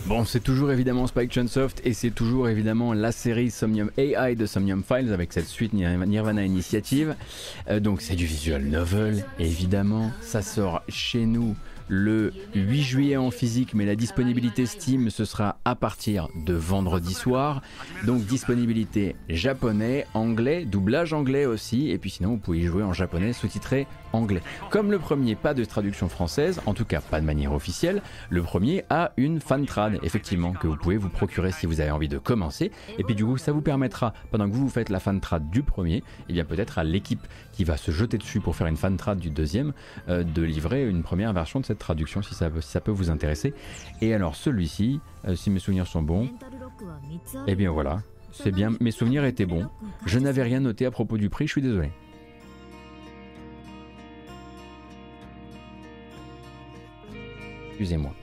[0.07, 4.45] Bon, c'est toujours évidemment Spike Chunsoft et c'est toujours évidemment la série Somnium AI de
[4.45, 7.15] Somnium Files avec cette suite Nirvana Initiative.
[7.71, 10.11] Euh, donc c'est du visual novel, évidemment.
[10.21, 11.55] Ça sort chez nous
[11.90, 17.12] le 8 juillet en physique, mais la disponibilité Steam, ce sera à partir de vendredi
[17.12, 17.62] soir.
[18.06, 22.92] Donc disponibilité japonais, anglais, doublage anglais aussi, et puis sinon vous pouvez y jouer en
[22.92, 24.42] japonais sous-titré anglais.
[24.70, 28.42] Comme le premier, pas de traduction française, en tout cas pas de manière officielle, le
[28.42, 32.08] premier a une fan trad, effectivement, que vous pouvez vous procurer si vous avez envie
[32.08, 32.70] de commencer.
[32.98, 35.62] Et puis du coup, ça vous permettra, pendant que vous, faites la fan trad du
[35.62, 37.26] premier, et eh bien peut-être à l'équipe
[37.60, 39.74] qui va se jeter dessus pour faire une fan trad du deuxième,
[40.08, 43.52] euh, de livrer une première version de cette traduction si ça, ça peut vous intéresser.
[44.00, 46.30] Et alors celui-ci, euh, si mes souvenirs sont bons,
[47.46, 48.00] eh bien voilà,
[48.32, 49.66] c'est bien, mes souvenirs étaient bons.
[50.06, 51.90] Je n'avais rien noté à propos du prix, je suis désolé.
[57.72, 58.14] Excusez-moi.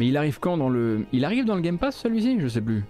[0.00, 1.04] Mais il arrive quand dans le...
[1.12, 2.40] Il arrive dans le Game Pass celui-ci?
[2.40, 2.82] Je sais plus.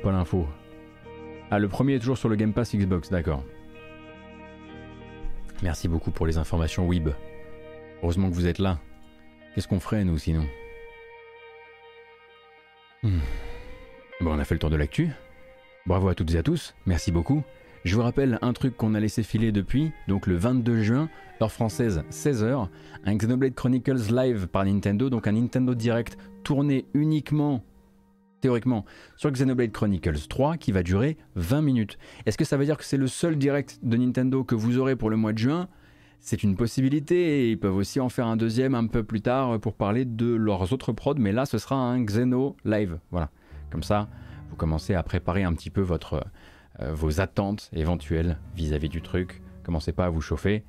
[0.00, 0.46] Pas l'info.
[1.50, 3.44] Ah, le premier est toujours sur le Game Pass Xbox, d'accord.
[5.62, 7.10] Merci beaucoup pour les informations Web.
[8.02, 8.78] Heureusement que vous êtes là.
[9.54, 10.46] Qu'est-ce qu'on ferait, nous, sinon?
[13.02, 13.18] Hmm.
[14.20, 15.10] Bon, on a fait le tour de l'actu.
[15.86, 17.42] Bravo à toutes et à tous, merci beaucoup.
[17.84, 21.08] Je vous rappelle un truc qu'on a laissé filer depuis, donc le 22 juin,
[21.40, 22.68] heure française, 16h,
[23.04, 27.64] un Xenoblade Chronicles live par Nintendo, donc un Nintendo Direct tourné uniquement,
[28.40, 28.84] théoriquement,
[29.16, 31.98] sur Xenoblade Chronicles 3 qui va durer 20 minutes.
[32.26, 34.96] Est-ce que ça veut dire que c'est le seul direct de Nintendo que vous aurez
[34.96, 35.68] pour le mois de juin?
[36.18, 39.74] C'est une possibilité ils peuvent aussi en faire un deuxième un peu plus tard pour
[39.74, 42.98] parler de leurs autres prods, mais là ce sera un Xeno live.
[43.10, 43.30] Voilà.
[43.70, 44.08] Comme ça,
[44.50, 46.26] vous commencez à préparer un petit peu votre,
[46.80, 49.42] euh, vos attentes éventuelles vis-à-vis du truc.
[49.62, 50.64] Commencez pas à vous chauffer.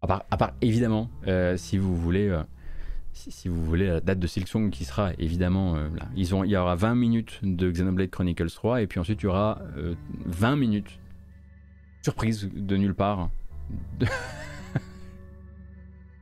[0.00, 0.06] À
[0.36, 2.42] part, évidemment, euh, si vous voulez, euh,
[3.12, 6.08] si, vous voulez la date de Silksong qui sera évidemment là.
[6.16, 9.24] Ils ont, il y aura 20 minutes de Xenoblade Chronicles 3 et puis ensuite il
[9.24, 9.60] y aura
[10.26, 10.98] 20 minutes
[12.02, 13.28] surprise de nulle part.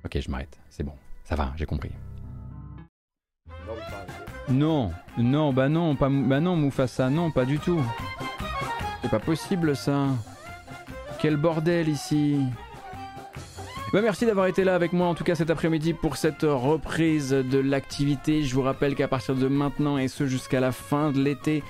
[0.04, 0.58] ok, je m'arrête.
[0.68, 0.94] C'est bon,
[1.24, 1.90] ça va, j'ai compris.
[4.48, 7.82] Non, non, bah non, pas, bah non, Mufasa, non, pas du tout.
[9.02, 10.06] C'est pas possible ça.
[11.18, 12.40] Quel bordel ici.
[13.96, 17.30] Bah merci d'avoir été là avec moi en tout cas cet après-midi pour cette reprise
[17.30, 18.42] de l'activité.
[18.42, 21.62] Je vous rappelle qu'à partir de maintenant et ce jusqu'à la fin de l'été,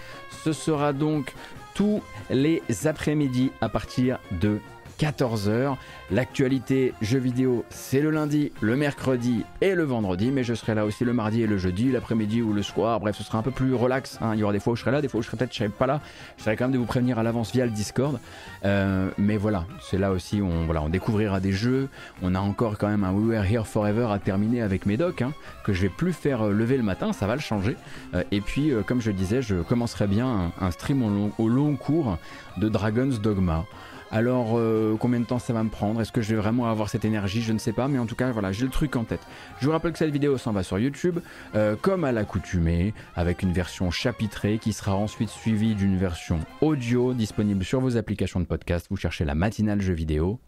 [0.42, 1.32] ce sera donc
[1.76, 4.58] tous les après-midi à partir de
[4.98, 5.76] 14h.
[6.10, 10.84] L'actualité jeux vidéo, c'est le lundi, le mercredi et le vendredi, mais je serai là
[10.84, 13.00] aussi le mardi et le jeudi, l'après-midi ou le soir.
[13.00, 14.18] Bref, ce sera un peu plus relax.
[14.20, 14.32] Hein.
[14.34, 15.52] Il y aura des fois où je serai là, des fois où je serai peut-être
[15.52, 16.00] je serai pas là.
[16.36, 18.18] J'essaierai quand même de vous prévenir à l'avance via le Discord.
[18.64, 21.88] Euh, mais voilà, c'est là aussi où on, voilà, on découvrira des jeux.
[22.22, 25.32] On a encore quand même un We Were Here Forever à terminer avec Médoc, hein,
[25.64, 27.76] que je vais plus faire euh, lever le matin, ça va le changer.
[28.14, 31.02] Euh, et puis, comme je disais, je commencerai bien un, stream
[31.38, 32.18] au long cours
[32.58, 33.64] de Dragon's Dogma.
[34.10, 36.00] Alors, euh, combien de temps ça va me prendre?
[36.00, 37.42] Est-ce que je vais vraiment avoir cette énergie?
[37.42, 39.20] Je ne sais pas, mais en tout cas, voilà, j'ai le truc en tête.
[39.60, 41.18] Je vous rappelle que cette vidéo s'en va sur YouTube,
[41.54, 47.14] euh, comme à l'accoutumée, avec une version chapitrée qui sera ensuite suivie d'une version audio
[47.14, 48.86] disponible sur vos applications de podcast.
[48.90, 50.38] Vous cherchez la matinale jeu vidéo.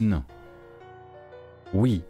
[0.00, 0.24] Non.
[1.74, 2.02] Oui.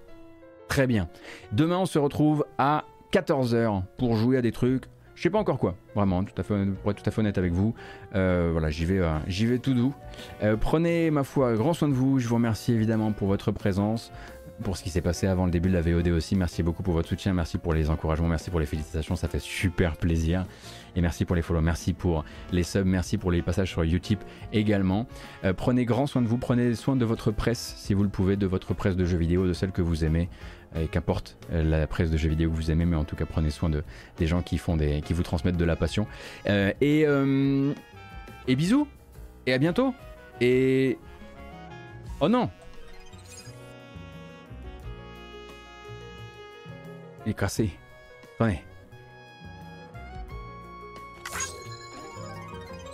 [0.69, 1.09] Très bien.
[1.53, 4.85] Demain, on se retrouve à 14h pour jouer à des trucs
[5.25, 7.53] sais pas encore quoi, vraiment, tout à fait, pour être tout à fait honnête avec
[7.53, 7.75] vous.
[8.15, 9.95] Euh, voilà, j'y vais, euh, j'y vais tout doux.
[10.43, 12.19] Euh, prenez, ma foi, grand soin de vous.
[12.19, 14.13] Je vous remercie évidemment pour votre présence,
[14.63, 16.37] pour ce qui s'est passé avant le début de la VOD aussi.
[16.37, 19.41] Merci beaucoup pour votre soutien, merci pour les encouragements, merci pour les félicitations, ça fait
[19.41, 20.45] super plaisir.
[20.95, 24.21] Et merci pour les follow, merci pour les subs, merci pour les passages sur Utip
[24.53, 25.07] également.
[25.57, 28.47] prenez grand soin de vous, prenez soin de votre presse si vous le pouvez, de
[28.47, 30.29] votre presse de jeux vidéo, de celle que vous aimez
[30.75, 33.27] et qu'importe euh, la presse de jeux vidéo que vous aimez, mais en tout cas
[33.27, 33.85] prenez soin de,
[34.19, 36.07] des gens qui, font des, qui vous transmettent de la passion.
[36.49, 37.73] Euh, et, euh,
[38.49, 38.89] et bisous,
[39.47, 39.95] et à bientôt.
[40.41, 40.99] Et...
[42.21, 42.51] Oh non
[47.27, 47.71] Il est cassé.
[48.35, 48.61] Attendez.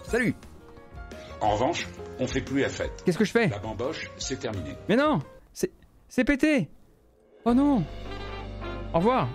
[0.04, 0.34] Salut
[1.40, 1.86] En revanche,
[2.18, 3.02] on fait plus la fête.
[3.04, 3.48] Qu'est-ce que je fais?
[3.48, 4.76] La bamboche, c'est terminé.
[4.88, 5.20] Mais non
[6.08, 6.68] C'est pété
[7.46, 7.82] Oh non.
[8.92, 9.28] Au revoir